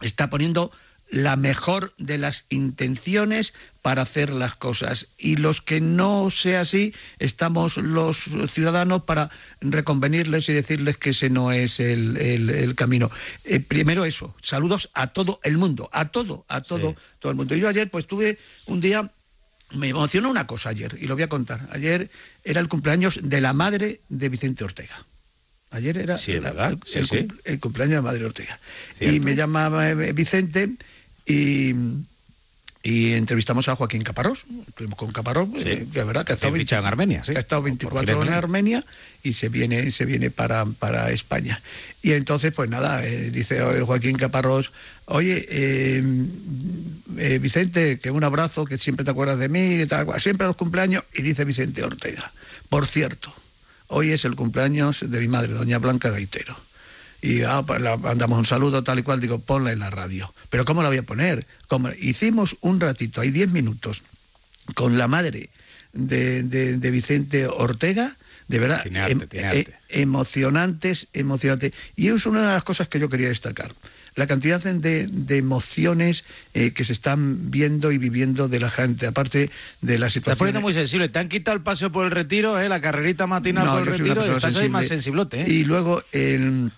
está 0.00 0.30
poniendo 0.30 0.70
la 1.14 1.36
mejor 1.36 1.94
de 1.96 2.18
las 2.18 2.44
intenciones 2.48 3.54
para 3.82 4.02
hacer 4.02 4.30
las 4.30 4.54
cosas. 4.56 5.06
Y 5.16 5.36
los 5.36 5.60
que 5.60 5.80
no 5.80 6.28
sea 6.30 6.62
así, 6.62 6.92
estamos 7.18 7.76
los 7.76 8.24
ciudadanos 8.50 9.04
para 9.04 9.30
reconvenirles 9.60 10.48
y 10.48 10.52
decirles 10.54 10.96
que 10.96 11.10
ese 11.10 11.30
no 11.30 11.52
es 11.52 11.78
el, 11.78 12.16
el- 12.16 12.50
el 12.50 12.74
camino. 12.74 13.10
Eh, 13.44 13.60
primero 13.60 14.04
eso, 14.04 14.34
saludos 14.42 14.90
a 14.94 15.12
todo 15.12 15.38
el 15.44 15.56
mundo, 15.56 15.88
a 15.92 16.06
todo, 16.08 16.44
a 16.48 16.62
todo, 16.62 16.96
todo 17.20 17.30
el 17.30 17.36
mundo. 17.36 17.54
Yo 17.54 17.68
ayer 17.68 17.90
pues 17.90 18.06
tuve 18.06 18.38
un 18.66 18.80
día 18.80 19.10
me 19.70 19.88
emocionó 19.88 20.30
una 20.30 20.46
cosa 20.46 20.68
ayer, 20.70 20.96
y 21.00 21.06
lo 21.06 21.14
voy 21.14 21.24
a 21.24 21.28
contar. 21.28 21.60
Ayer 21.72 22.10
era 22.44 22.60
el 22.60 22.68
cumpleaños 22.68 23.18
de 23.22 23.40
la 23.40 23.52
madre 23.52 24.00
de 24.08 24.28
Vicente 24.28 24.62
Ortega. 24.62 25.04
Ayer 25.70 25.96
era 25.98 26.16
Sí, 26.18 26.38
la- 26.38 26.68
el, 26.68 26.78
Sí, 26.86 26.98
el 27.00 27.08
sí. 27.08 27.16
cum- 27.26 27.36
el 27.44 27.58
cumpleaños 27.60 27.90
de 27.92 27.96
la 27.96 28.02
madre 28.02 28.24
Ortega. 28.24 28.58
Cierto. 28.96 29.16
Y 29.16 29.20
me 29.20 29.34
llamaba 29.34 29.90
eh, 29.90 30.12
Vicente 30.12 30.70
y, 31.26 31.74
y 32.82 33.12
entrevistamos 33.12 33.68
a 33.68 33.76
Joaquín 33.76 34.02
Caparrós. 34.02 34.44
Estuvimos 34.68 34.98
con 34.98 35.12
Caparrós, 35.12 35.48
eh, 35.56 35.86
que 35.92 36.00
es 36.00 36.06
verdad 36.06 36.24
que 36.24 36.32
ha 36.32 36.34
estado, 36.34 36.52
Recién 36.52 36.66
fichado 36.66 36.82
en 36.82 36.86
Armenia, 36.86 37.24
sí. 37.24 37.32
que 37.32 37.38
ha 37.38 37.40
estado 37.40 37.62
24 37.62 38.18
horas 38.18 38.28
en 38.28 38.34
Armenia 38.34 38.84
y 39.22 39.32
se 39.32 39.48
viene, 39.48 39.90
se 39.90 40.04
viene 40.04 40.30
para, 40.30 40.66
para 40.66 41.10
España. 41.10 41.60
Y 42.02 42.12
entonces, 42.12 42.52
pues 42.52 42.68
nada, 42.68 43.04
eh, 43.06 43.30
dice 43.30 43.60
Joaquín 43.80 44.16
Caparrós, 44.16 44.70
oye, 45.06 45.46
eh, 45.48 46.04
eh, 47.16 47.38
Vicente, 47.38 47.98
que 47.98 48.10
un 48.10 48.22
abrazo, 48.22 48.66
que 48.66 48.76
siempre 48.76 49.04
te 49.04 49.10
acuerdas 49.10 49.38
de 49.38 49.48
mí, 49.48 49.86
tal, 49.86 50.06
siempre 50.20 50.44
a 50.44 50.48
los 50.48 50.56
cumpleaños, 50.56 51.04
y 51.14 51.22
dice 51.22 51.44
Vicente 51.46 51.82
Ortega, 51.82 52.30
por 52.68 52.86
cierto, 52.86 53.34
hoy 53.88 54.10
es 54.10 54.26
el 54.26 54.36
cumpleaños 54.36 55.00
de 55.08 55.20
mi 55.20 55.28
madre, 55.28 55.54
doña 55.54 55.78
Blanca 55.78 56.10
Gaitero. 56.10 56.54
Y 57.24 57.42
ah, 57.42 57.62
pues, 57.66 57.80
la- 57.80 57.96
mandamos 57.96 58.38
un 58.38 58.44
saludo 58.44 58.84
tal 58.84 58.98
y 58.98 59.02
cual, 59.02 59.18
digo, 59.20 59.38
ponla 59.38 59.72
en 59.72 59.78
la 59.78 59.88
radio. 59.88 60.32
Pero 60.50 60.64
¿cómo 60.66 60.82
la 60.82 60.88
voy 60.90 60.98
a 60.98 61.02
poner? 61.04 61.46
¿Cómo? 61.68 61.88
Hicimos 61.98 62.56
un 62.60 62.80
ratito, 62.80 63.22
hay 63.22 63.30
10 63.30 63.50
minutos, 63.50 64.02
con 64.74 64.98
la 64.98 65.08
madre 65.08 65.48
de, 65.94 66.42
de- 66.42 66.76
de 66.76 66.90
Vicente 66.90 67.46
Ortega, 67.46 68.14
de 68.48 68.58
verdad, 68.58 68.82
Tiene 68.82 69.00
arte, 69.00 69.12
em- 69.12 69.26
tiene 69.28 69.58
eh, 69.60 69.68
emocionantes, 69.88 71.08
emocionantes. 71.14 71.72
Y 71.96 72.08
es 72.08 72.26
una 72.26 72.40
de 72.42 72.46
las 72.48 72.64
cosas 72.64 72.88
que 72.88 72.98
yo 73.00 73.08
quería 73.08 73.28
destacar. 73.28 73.72
La 74.16 74.26
cantidad 74.26 74.62
de, 74.62 75.06
de 75.08 75.38
emociones 75.38 76.24
eh, 76.52 76.72
que 76.72 76.84
se 76.84 76.92
están 76.92 77.50
viendo 77.50 77.90
y 77.90 77.96
viviendo 77.98 78.48
de 78.48 78.60
la 78.60 78.70
gente, 78.70 79.06
aparte 79.06 79.50
de 79.80 79.98
la 79.98 80.06
Estás 80.06 80.12
situación. 80.12 80.38
poniendo 80.38 80.60
muy 80.60 80.74
sensible. 80.74 81.08
Te 81.08 81.18
han 81.20 81.28
quitado 81.28 81.56
el 81.56 81.62
paseo 81.62 81.90
por 81.90 82.04
el 82.04 82.10
retiro, 82.12 82.60
¿eh? 82.60 82.68
la 82.68 82.80
carrerita 82.82 83.26
matinal 83.26 83.64
No, 83.64 83.72
por 83.72 83.80
el 83.88 83.98
retiro, 83.98 84.24
y 84.26 84.30
estás 84.30 84.56
ahí 84.56 84.68
más 84.68 84.86
sensible. 84.88 85.22
sensiblote. 85.24 85.40
¿eh? 85.42 85.46
Y 85.48 85.64
luego, 85.64 86.02
el, 86.12 86.70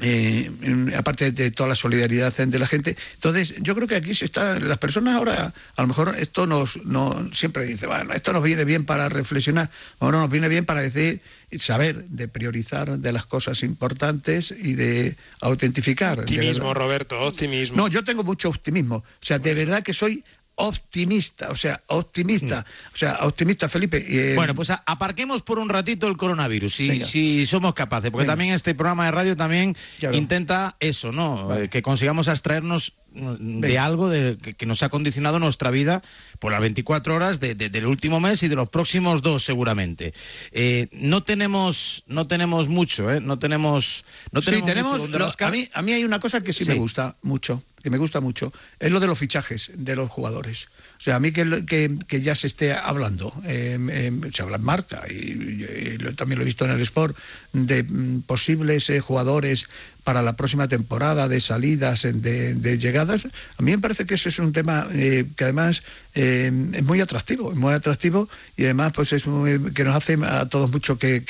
eh, 0.00 0.50
aparte 0.96 1.32
de 1.32 1.50
toda 1.50 1.68
la 1.68 1.74
solidaridad 1.74 2.34
de 2.36 2.58
la 2.58 2.66
gente, 2.66 2.96
entonces 3.14 3.54
yo 3.60 3.74
creo 3.74 3.88
que 3.88 3.96
aquí 3.96 4.14
se 4.14 4.24
está, 4.24 4.58
las 4.60 4.78
personas 4.78 5.16
ahora, 5.16 5.52
a 5.76 5.82
lo 5.82 5.88
mejor 5.88 6.14
esto 6.18 6.46
nos, 6.46 6.84
no, 6.84 7.30
siempre 7.32 7.64
dice, 7.66 7.86
bueno, 7.86 8.12
esto 8.12 8.32
nos 8.32 8.42
viene 8.42 8.64
bien 8.64 8.84
para 8.84 9.08
reflexionar, 9.08 9.70
ahora 10.00 10.18
nos 10.18 10.30
viene 10.30 10.48
bien 10.48 10.64
para 10.64 10.82
decir, 10.82 11.20
saber 11.56 12.04
de 12.04 12.28
priorizar 12.28 12.98
de 12.98 13.12
las 13.12 13.24
cosas 13.24 13.62
importantes 13.62 14.50
y 14.50 14.74
de 14.74 15.16
autentificar. 15.40 16.20
Optimismo. 16.20 16.74
Roberto, 16.74 17.20
optimismo. 17.20 17.76
No, 17.76 17.88
yo 17.88 18.04
tengo 18.04 18.22
mucho 18.22 18.50
optimismo. 18.50 18.96
O 18.96 19.04
sea, 19.20 19.38
de 19.38 19.54
verdad 19.54 19.82
que 19.82 19.94
soy 19.94 20.24
optimista. 20.58 21.50
O 21.50 21.56
sea, 21.56 21.82
optimista. 21.86 22.64
O 22.92 22.96
sea, 22.96 23.18
optimista, 23.22 23.68
Felipe. 23.68 24.04
eh, 24.08 24.34
Bueno, 24.34 24.54
pues 24.54 24.70
a- 24.70 24.82
aparquemos 24.86 25.42
por 25.42 25.58
un 25.58 25.68
ratito 25.68 26.06
el 26.06 26.16
coronavirus, 26.16 26.74
si, 26.74 27.04
si 27.04 27.46
somos 27.46 27.74
capaces, 27.74 28.10
porque 28.10 28.24
Venga. 28.24 28.32
también 28.32 28.54
este 28.54 28.74
programa 28.74 29.06
de 29.06 29.10
radio 29.12 29.36
también 29.36 29.76
intenta 30.12 30.76
eso, 30.80 31.12
¿no? 31.12 31.56
Eh, 31.56 31.68
que 31.68 31.80
consigamos 31.82 32.28
abstraernos 32.28 32.92
mm, 33.07 33.07
de 33.12 33.36
Venga. 33.40 33.84
algo 33.84 34.08
de, 34.08 34.36
que, 34.36 34.54
que 34.54 34.66
nos 34.66 34.82
ha 34.82 34.90
condicionado 34.90 35.38
nuestra 35.38 35.70
vida 35.70 36.02
por 36.38 36.52
las 36.52 36.60
24 36.60 37.14
horas 37.14 37.40
de- 37.40 37.54
de- 37.54 37.68
del 37.70 37.86
último 37.86 38.20
mes 38.20 38.42
y 38.42 38.48
de 38.48 38.54
los 38.56 38.68
próximos 38.68 39.22
dos 39.22 39.44
seguramente. 39.44 40.12
Eh, 40.52 40.88
no 40.92 41.22
tenemos 41.22 42.04
no 42.06 42.26
tenemos 42.26 42.68
mucho, 42.68 43.10
¿eh? 43.12 43.20
No 43.20 43.38
tenemos 43.38 44.04
no 44.30 44.42
sí, 44.42 44.62
tenemos, 44.62 45.00
mucho 45.00 45.18
lo- 45.18 45.32
a, 45.38 45.50
mí, 45.50 45.68
a 45.72 45.82
mí 45.82 45.92
hay 45.92 46.04
una 46.04 46.20
cosa 46.20 46.42
que 46.42 46.52
sí, 46.52 46.64
Sí. 46.64 46.70
me 46.70 46.76
gusta 46.76 47.16
mucho, 47.22 47.62
que 47.82 47.90
me 47.90 47.98
gusta 47.98 48.20
mucho, 48.20 48.52
es 48.78 48.90
lo 48.90 49.00
de 49.00 49.06
los 49.06 49.18
fichajes 49.18 49.70
de 49.74 49.96
los 49.96 50.10
jugadores. 50.10 50.68
O 50.98 51.00
sea, 51.00 51.14
a 51.16 51.20
mí 51.20 51.30
que, 51.30 51.96
que, 52.08 52.20
ya 52.20 52.34
se 52.34 52.48
esté 52.48 52.72
hablando, 52.72 53.32
eh, 53.46 53.78
eh, 53.90 54.12
se 54.32 54.42
habla 54.42 54.56
en 54.56 54.64
marca 54.64 55.04
y, 55.08 55.96
también 56.16 56.38
lo 56.38 56.42
he 56.42 56.46
visto 56.46 56.64
en 56.64 56.72
el 56.72 56.80
Sport, 56.80 57.16
de 57.52 57.84
mm, 57.84 58.22
posibles 58.22 58.90
eh, 58.90 58.98
jugadores 58.98 59.68
para 60.02 60.22
la 60.22 60.34
próxima 60.36 60.66
temporada, 60.66 61.28
de 61.28 61.38
salidas, 61.38 62.02
de, 62.02 62.78
llegadas. 62.78 63.26
A 63.58 63.62
mí 63.62 63.72
me 63.72 63.78
parece 63.78 64.06
que 64.06 64.14
ese 64.14 64.30
es 64.30 64.38
un 64.40 64.52
tema 64.52 64.88
eh, 64.92 65.24
que 65.36 65.44
además 65.44 65.82
eh, 66.14 66.50
es 66.72 66.82
muy 66.82 67.00
atractivo, 67.00 67.52
es 67.52 67.58
muy 67.58 67.74
atractivo 67.74 68.28
y 68.56 68.64
además 68.64 68.92
pues 68.92 69.12
es 69.12 69.26
muy- 69.26 69.72
que 69.72 69.84
nos 69.84 69.94
hace 69.94 70.18
a 70.24 70.46
todos 70.48 70.70
mucho 70.70 70.98
que, 70.98 71.20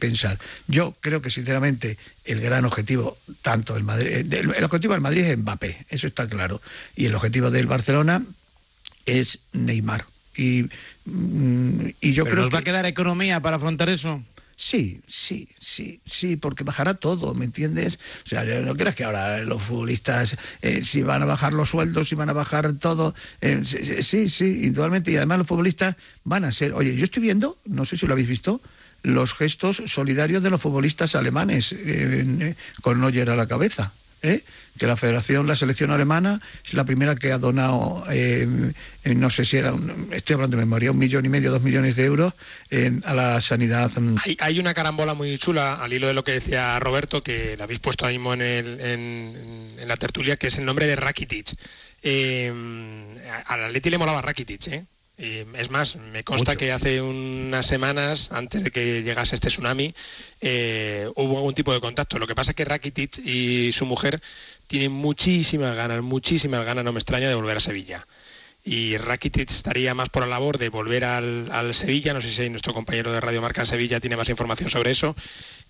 pensar. 0.00 0.38
Yo 0.66 0.94
creo 1.00 1.20
que 1.20 1.30
sinceramente 1.30 1.98
el 2.24 2.40
gran 2.40 2.64
objetivo 2.64 3.18
tanto 3.42 3.74
del 3.74 3.82
Madrid, 3.82 4.06
eh, 4.06 4.24
del- 4.24 4.54
el 4.54 4.64
objetivo 4.64 4.94
del 4.94 5.02
Madrid 5.02 5.24
es 5.24 5.36
Mbappé, 5.36 5.84
eso 5.90 6.06
está 6.06 6.26
claro, 6.26 6.62
y 6.96 7.06
el 7.06 7.14
objetivo 7.14 7.50
del 7.50 7.66
Barcelona 7.66 8.22
es 9.06 9.40
Neymar. 9.52 10.04
Y, 10.36 10.64
mm, 11.06 11.88
y 12.00 12.12
yo 12.12 12.24
Pero 12.24 12.34
creo 12.34 12.44
nos 12.44 12.54
va 12.54 12.58
a 12.58 12.60
que- 12.60 12.66
quedar 12.66 12.86
economía 12.86 13.40
para 13.40 13.56
afrontar 13.56 13.88
eso. 13.88 14.22
Sí, 14.56 15.00
sí, 15.06 15.48
sí, 15.58 16.00
sí, 16.04 16.36
porque 16.36 16.64
bajará 16.64 16.92
todo, 16.92 17.32
¿me 17.32 17.46
entiendes? 17.46 17.98
O 18.26 18.28
sea, 18.28 18.44
no 18.44 18.74
creas 18.76 18.94
que 18.94 19.04
ahora 19.04 19.38
los 19.38 19.62
futbolistas, 19.62 20.36
eh, 20.60 20.82
si 20.82 21.00
van 21.02 21.22
a 21.22 21.24
bajar 21.24 21.54
los 21.54 21.70
sueldos, 21.70 22.10
si 22.10 22.14
van 22.14 22.28
a 22.28 22.34
bajar 22.34 22.74
todo, 22.74 23.14
eh, 23.40 23.62
sí, 23.64 24.02
sí, 24.02 24.28
sí, 24.28 24.66
indudablemente, 24.66 25.12
y 25.12 25.16
además 25.16 25.38
los 25.38 25.46
futbolistas 25.46 25.96
van 26.24 26.44
a 26.44 26.52
ser, 26.52 26.74
oye, 26.74 26.94
yo 26.94 27.04
estoy 27.04 27.22
viendo, 27.22 27.56
no 27.64 27.86
sé 27.86 27.96
si 27.96 28.06
lo 28.06 28.12
habéis 28.12 28.28
visto, 28.28 28.60
los 29.02 29.32
gestos 29.32 29.82
solidarios 29.86 30.42
de 30.42 30.50
los 30.50 30.60
futbolistas 30.60 31.14
alemanes, 31.14 31.72
eh, 31.72 31.78
eh, 32.40 32.54
con 32.82 33.00
Neuer 33.00 33.30
a 33.30 33.36
la 33.36 33.46
cabeza. 33.48 33.94
¿Eh? 34.22 34.42
que 34.78 34.86
la 34.86 34.96
federación, 34.96 35.46
la 35.46 35.56
selección 35.56 35.90
alemana 35.90 36.40
es 36.64 36.72
la 36.74 36.84
primera 36.84 37.14
que 37.14 37.32
ha 37.32 37.38
donado, 37.38 38.04
eh, 38.10 38.46
eh, 39.04 39.14
no 39.14 39.28
sé 39.28 39.44
si 39.44 39.58
era, 39.58 39.72
un- 39.74 40.08
estoy 40.12 40.34
hablando 40.34 40.56
de 40.56 40.62
memoria, 40.64 40.90
un 40.90 40.98
millón 40.98 41.26
y 41.26 41.28
medio, 41.28 41.50
dos 41.50 41.62
millones 41.62 41.96
de 41.96 42.04
euros 42.04 42.32
eh, 42.70 42.90
a 43.04 43.12
la 43.14 43.40
sanidad. 43.40 43.90
mm, 43.98 44.16
Hay, 44.38 44.58
una 44.58 44.72
carambola 44.72 45.12
muy 45.14 45.36
chula 45.38 45.74
al 45.82 45.92
hilo 45.92 46.06
de 46.06 46.14
lo 46.14 46.24
que 46.24 46.32
decía 46.32 46.78
Roberto, 46.78 47.22
que 47.22 47.56
la 47.58 47.64
habéis 47.64 47.80
puesto 47.80 48.06
ahí 48.06 48.16
mismo 48.16 48.32
en, 48.34 49.64
la 49.86 49.96
tertulia, 49.96 50.36
que 50.36 50.46
es 50.46 50.56
el 50.58 50.64
nombre 50.64 50.86
de 50.86 50.96
Rakitic. 50.96 51.54
Eh, 52.02 52.50
al 53.46 53.64
Atleti 53.64 53.90
le 53.90 53.98
molaba 53.98 54.22
Rakitic, 54.22 54.66
¿eh? 54.68 54.84
Eh, 55.22 55.44
es 55.54 55.70
más, 55.70 55.96
me 55.96 56.24
consta 56.24 56.52
Mucho. 56.52 56.58
que 56.58 56.72
hace 56.72 57.02
unas 57.02 57.66
semanas, 57.66 58.30
antes 58.32 58.64
de 58.64 58.70
que 58.70 59.02
llegase 59.02 59.34
este 59.34 59.48
tsunami, 59.48 59.94
eh, 60.40 61.10
hubo 61.14 61.36
algún 61.36 61.54
tipo 61.54 61.74
de 61.74 61.80
contacto. 61.80 62.18
Lo 62.18 62.26
que 62.26 62.34
pasa 62.34 62.52
es 62.52 62.56
que 62.56 62.64
Rakitic 62.64 63.18
y 63.18 63.70
su 63.72 63.84
mujer 63.84 64.20
tienen 64.66 64.92
muchísimas 64.92 65.76
ganas, 65.76 66.02
muchísimas 66.02 66.64
ganas, 66.64 66.84
no 66.84 66.92
me 66.92 67.00
extraña, 67.00 67.28
de 67.28 67.34
volver 67.34 67.58
a 67.58 67.60
Sevilla 67.60 68.06
y 68.64 68.98
Rakitic 68.98 69.50
estaría 69.50 69.94
más 69.94 70.10
por 70.10 70.22
la 70.22 70.28
labor 70.28 70.58
de 70.58 70.68
volver 70.68 71.04
al, 71.04 71.50
al 71.50 71.74
Sevilla, 71.74 72.12
no 72.12 72.20
sé 72.20 72.30
si 72.30 72.50
nuestro 72.50 72.74
compañero 72.74 73.10
de 73.10 73.20
Radio 73.20 73.40
Marca 73.40 73.62
en 73.62 73.66
Sevilla 73.66 74.00
tiene 74.00 74.16
más 74.16 74.28
información 74.28 74.68
sobre 74.68 74.90
eso, 74.90 75.16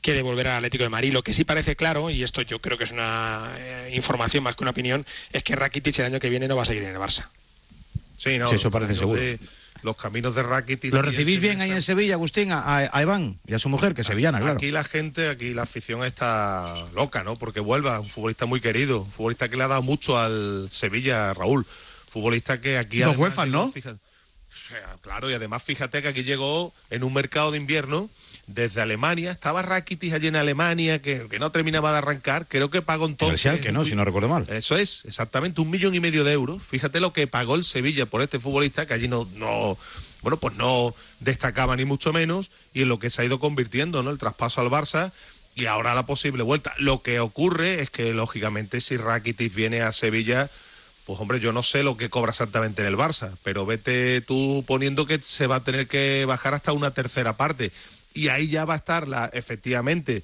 que 0.00 0.12
de 0.12 0.22
volver 0.22 0.48
al 0.48 0.56
Atlético 0.56 0.84
de 0.84 0.90
Madrid. 0.90 1.12
Lo 1.12 1.22
que 1.22 1.32
sí 1.32 1.44
parece 1.44 1.76
claro, 1.76 2.10
y 2.10 2.22
esto 2.22 2.42
yo 2.42 2.60
creo 2.60 2.78
que 2.78 2.84
es 2.84 2.92
una 2.92 3.48
eh, 3.58 3.92
información 3.94 4.42
más 4.42 4.56
que 4.56 4.64
una 4.64 4.72
opinión, 4.72 5.06
es 5.32 5.42
que 5.42 5.54
Rakitic 5.54 5.98
el 6.00 6.06
año 6.06 6.20
que 6.20 6.30
viene 6.30 6.48
no 6.48 6.56
va 6.56 6.62
a 6.62 6.66
seguir 6.66 6.82
en 6.82 6.90
el 6.90 6.96
Barça. 6.96 7.26
Sí, 8.22 8.36
no, 8.38 8.48
Sí, 8.48 8.56
eso 8.56 8.64
los 8.68 8.72
parece 8.72 8.94
seguro. 8.96 9.18
de- 9.20 9.38
los 9.82 9.96
caminos 9.96 10.34
de 10.34 10.42
Rakitic. 10.42 10.92
¿Lo 10.92 11.00
recibís 11.00 11.40
bien 11.40 11.62
ahí 11.62 11.70
en 11.70 11.80
Sevilla, 11.80 12.12
Agustín, 12.14 12.52
a, 12.52 12.76
a 12.92 13.02
Iván 13.02 13.38
y 13.46 13.54
a 13.54 13.58
su 13.58 13.70
mujer, 13.70 13.94
que 13.94 14.02
es 14.02 14.06
sevillana, 14.06 14.38
claro? 14.38 14.56
Aquí 14.58 14.70
la 14.70 14.84
gente, 14.84 15.30
aquí 15.30 15.54
la 15.54 15.62
afición 15.62 16.04
está 16.04 16.66
loca, 16.94 17.24
¿no? 17.24 17.36
Porque 17.36 17.60
vuelva, 17.60 17.98
un 17.98 18.06
futbolista 18.06 18.44
muy 18.44 18.60
querido, 18.60 19.00
un 19.00 19.10
futbolista 19.10 19.48
que 19.48 19.56
le 19.56 19.62
ha 19.64 19.68
dado 19.68 19.80
mucho 19.82 20.18
al 20.18 20.68
Sevilla, 20.70 21.32
Raúl. 21.32 21.64
Futbolista 22.08 22.60
que 22.60 22.76
aquí... 22.76 22.98
Dos 22.98 23.08
además 23.14 23.20
huefas, 23.20 23.48
¿no? 23.48 23.72
fíjate- 23.72 23.98
claro, 25.00 25.30
y 25.30 25.34
además 25.34 25.62
fíjate 25.62 26.02
que 26.02 26.08
aquí 26.08 26.24
llegó 26.24 26.74
en 26.90 27.02
un 27.04 27.14
mercado 27.14 27.50
de 27.50 27.56
invierno 27.56 28.10
desde 28.54 28.80
Alemania, 28.80 29.30
estaba 29.30 29.62
Rakitic 29.62 30.12
allí 30.12 30.26
en 30.28 30.36
Alemania, 30.36 31.00
que, 31.00 31.26
que 31.30 31.38
no 31.38 31.50
terminaba 31.50 31.92
de 31.92 31.98
arrancar, 31.98 32.46
creo 32.48 32.70
que 32.70 32.82
pagó 32.82 33.06
entonces... 33.06 33.46
El 33.46 33.52
Schalke, 33.52 33.72
¿no? 33.72 33.84
Si 33.84 33.94
no 33.94 34.04
recuerdo 34.04 34.28
mal. 34.28 34.46
Eso 34.50 34.76
es, 34.76 35.04
exactamente, 35.06 35.60
un 35.60 35.70
millón 35.70 35.94
y 35.94 36.00
medio 36.00 36.24
de 36.24 36.32
euros. 36.32 36.62
Fíjate 36.62 37.00
lo 37.00 37.12
que 37.12 37.26
pagó 37.26 37.54
el 37.54 37.64
Sevilla 37.64 38.06
por 38.06 38.22
este 38.22 38.40
futbolista, 38.40 38.86
que 38.86 38.94
allí 38.94 39.08
no, 39.08 39.28
no 39.36 39.78
bueno, 40.22 40.36
pues 40.38 40.54
no 40.56 40.94
destacaba 41.20 41.76
ni 41.76 41.84
mucho 41.84 42.12
menos, 42.12 42.50
y 42.74 42.82
en 42.82 42.88
lo 42.88 42.98
que 42.98 43.10
se 43.10 43.22
ha 43.22 43.24
ido 43.24 43.38
convirtiendo, 43.38 44.02
¿no? 44.02 44.10
El 44.10 44.18
traspaso 44.18 44.60
al 44.60 44.68
Barça 44.68 45.12
y 45.54 45.66
ahora 45.66 45.94
la 45.94 46.06
posible 46.06 46.42
vuelta. 46.42 46.74
Lo 46.78 47.02
que 47.02 47.20
ocurre 47.20 47.80
es 47.82 47.90
que, 47.90 48.12
lógicamente, 48.14 48.80
si 48.80 48.96
Rakitic 48.96 49.54
viene 49.54 49.82
a 49.82 49.92
Sevilla, 49.92 50.48
pues 51.06 51.18
hombre, 51.20 51.40
yo 51.40 51.52
no 51.52 51.62
sé 51.62 51.82
lo 51.82 51.96
que 51.96 52.10
cobra 52.10 52.30
exactamente 52.30 52.82
en 52.82 52.88
el 52.88 52.96
Barça, 52.96 53.32
pero 53.42 53.66
vete 53.66 54.20
tú 54.20 54.64
poniendo 54.66 55.06
que 55.06 55.18
se 55.20 55.46
va 55.46 55.56
a 55.56 55.64
tener 55.64 55.88
que 55.88 56.24
bajar 56.24 56.54
hasta 56.54 56.72
una 56.72 56.92
tercera 56.92 57.36
parte. 57.36 57.72
Y 58.14 58.28
ahí 58.28 58.48
ya 58.48 58.64
va 58.64 58.74
a 58.74 58.78
estar, 58.78 59.06
la, 59.08 59.30
efectivamente, 59.32 60.22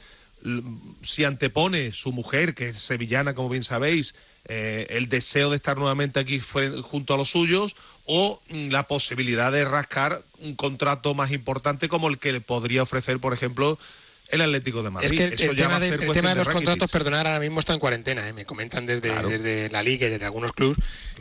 si 1.02 1.24
antepone 1.24 1.92
su 1.92 2.12
mujer, 2.12 2.54
que 2.54 2.70
es 2.70 2.82
sevillana, 2.82 3.34
como 3.34 3.48
bien 3.48 3.64
sabéis, 3.64 4.14
eh, 4.46 4.86
el 4.90 5.08
deseo 5.08 5.50
de 5.50 5.56
estar 5.56 5.76
nuevamente 5.76 6.20
aquí 6.20 6.40
junto 6.40 7.14
a 7.14 7.16
los 7.16 7.30
suyos, 7.30 7.74
o 8.04 8.40
mm, 8.50 8.68
la 8.68 8.84
posibilidad 8.84 9.50
de 9.50 9.64
rascar 9.64 10.22
un 10.40 10.54
contrato 10.54 11.14
más 11.14 11.32
importante 11.32 11.88
como 11.88 12.08
el 12.08 12.18
que 12.18 12.32
le 12.32 12.40
podría 12.40 12.82
ofrecer, 12.82 13.18
por 13.18 13.32
ejemplo, 13.32 13.78
el 14.30 14.40
Atlético 14.40 14.82
de 14.82 14.90
Madrid. 14.90 15.06
Es 15.12 15.16
que 15.18 15.24
el, 15.24 15.32
Eso 15.34 15.50
el 15.50 15.56
ya 15.56 15.62
tema, 15.64 15.70
va 15.70 15.76
a 15.76 15.80
de, 15.80 15.88
ser 15.90 16.02
el 16.02 16.12
tema 16.12 16.28
de 16.30 16.34
los 16.36 16.48
contratos, 16.48 16.90
perdonar, 16.90 17.26
ahora 17.26 17.40
mismo 17.40 17.60
está 17.60 17.72
en 17.74 17.78
cuarentena. 17.80 18.28
¿eh? 18.28 18.32
Me 18.32 18.44
comentan 18.44 18.86
desde, 18.86 19.10
Claro. 19.10 19.28
desde 19.28 19.70
la 19.70 19.82
Liga 19.82 20.06
y 20.06 20.10
desde 20.10 20.24
algunos 20.24 20.52
clubes 20.52 20.76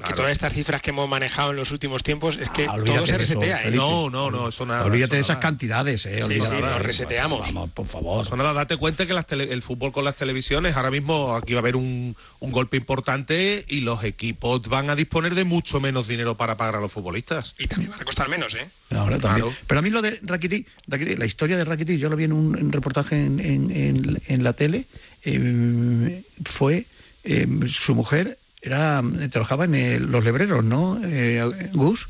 que 0.06 0.14
todas 0.14 0.32
estas 0.32 0.52
cifras 0.54 0.82
que 0.82 0.90
hemos 0.90 1.08
manejado 1.08 1.52
en 1.52 1.56
los 1.56 1.72
últimos 1.72 2.04
tiempos 2.04 2.38
es 2.38 2.50
que 2.50 2.66
Ah, 2.66 2.74
olvídate 2.74 2.98
todo 2.98 3.06
se 3.08 3.18
de 3.18 3.24
eso, 3.24 3.34
resetea. 3.40 3.64
¿eh? 3.68 3.72
No, 3.72 4.10
no, 4.10 4.30
no, 4.30 4.50
eso 4.50 4.66
nada. 4.66 4.84
Olvídate 4.84 5.12
eso 5.12 5.16
de 5.16 5.20
esas 5.22 5.30
nada. 5.38 5.40
cantidades, 5.42 6.06
¿eh? 6.06 6.22
Sí, 6.28 6.34
sí, 6.34 6.40
nos 6.62 6.82
reseteamos. 6.82 7.42
Vamos, 7.54 7.70
por 7.72 7.88
favor. 7.88 8.28
Pues 8.28 8.38
nada, 8.38 8.52
date 8.54 8.76
cuenta 8.78 9.06
que 9.06 9.14
las 9.14 9.26
tele- 9.26 9.52
el 9.52 9.62
fútbol 9.62 9.92
con 9.94 10.04
las 10.04 10.16
televisiones, 10.16 10.76
ahora 10.76 10.92
mismo 10.92 11.36
aquí 11.36 11.54
va 11.54 11.60
a 11.60 11.62
haber 11.62 11.76
un, 11.78 12.16
un 12.40 12.52
golpe 12.52 12.76
importante 12.78 13.64
y 13.70 13.82
los 13.82 14.04
equipos 14.04 14.68
van 14.68 14.90
a 14.90 14.96
disponer 14.96 15.34
de 15.36 15.44
mucho 15.46 15.80
menos 15.80 16.08
dinero 16.08 16.36
para 16.36 16.58
pagar 16.58 16.76
a 16.76 16.82
los 16.82 16.92
futbolistas. 16.92 17.54
Y 17.58 17.68
también 17.68 17.92
van 17.92 18.02
a 18.02 18.06
costar 18.06 18.28
menos, 18.28 18.54
¿eh? 18.56 18.68
Ahora 18.92 19.18
también. 19.18 19.46
Claro. 19.48 19.54
Pero 19.68 19.80
a 19.80 19.82
mí 19.82 19.90
lo 19.90 20.02
de 20.02 20.20
Rakitic, 20.24 20.68
Rakitic, 20.88 21.18
la 21.18 21.26
historia 21.26 21.56
de 21.58 21.64
Rakitic, 21.66 21.98
yo 21.98 22.10
lo 22.10 22.16
vi 22.16 22.26
en 22.26 22.34
un, 22.34 22.58
en 22.58 22.72
reportaje 22.72 22.95
en, 23.12 23.40
en- 23.40 23.72
en- 23.72 24.22
en 24.28 24.44
la 24.44 24.54
tele, 24.54 24.86
eh, 25.24 26.24
fue 26.46 26.86
eh, 27.24 27.48
su 27.68 27.96
mujer 27.96 28.38
era 28.62 29.02
trabajaba 29.32 29.66
en 29.66 29.76
el- 29.76 30.06
los 30.12 30.24
lebreros, 30.24 30.64
¿no? 30.64 31.00
Eh, 31.04 31.44
Gus. 31.74 32.08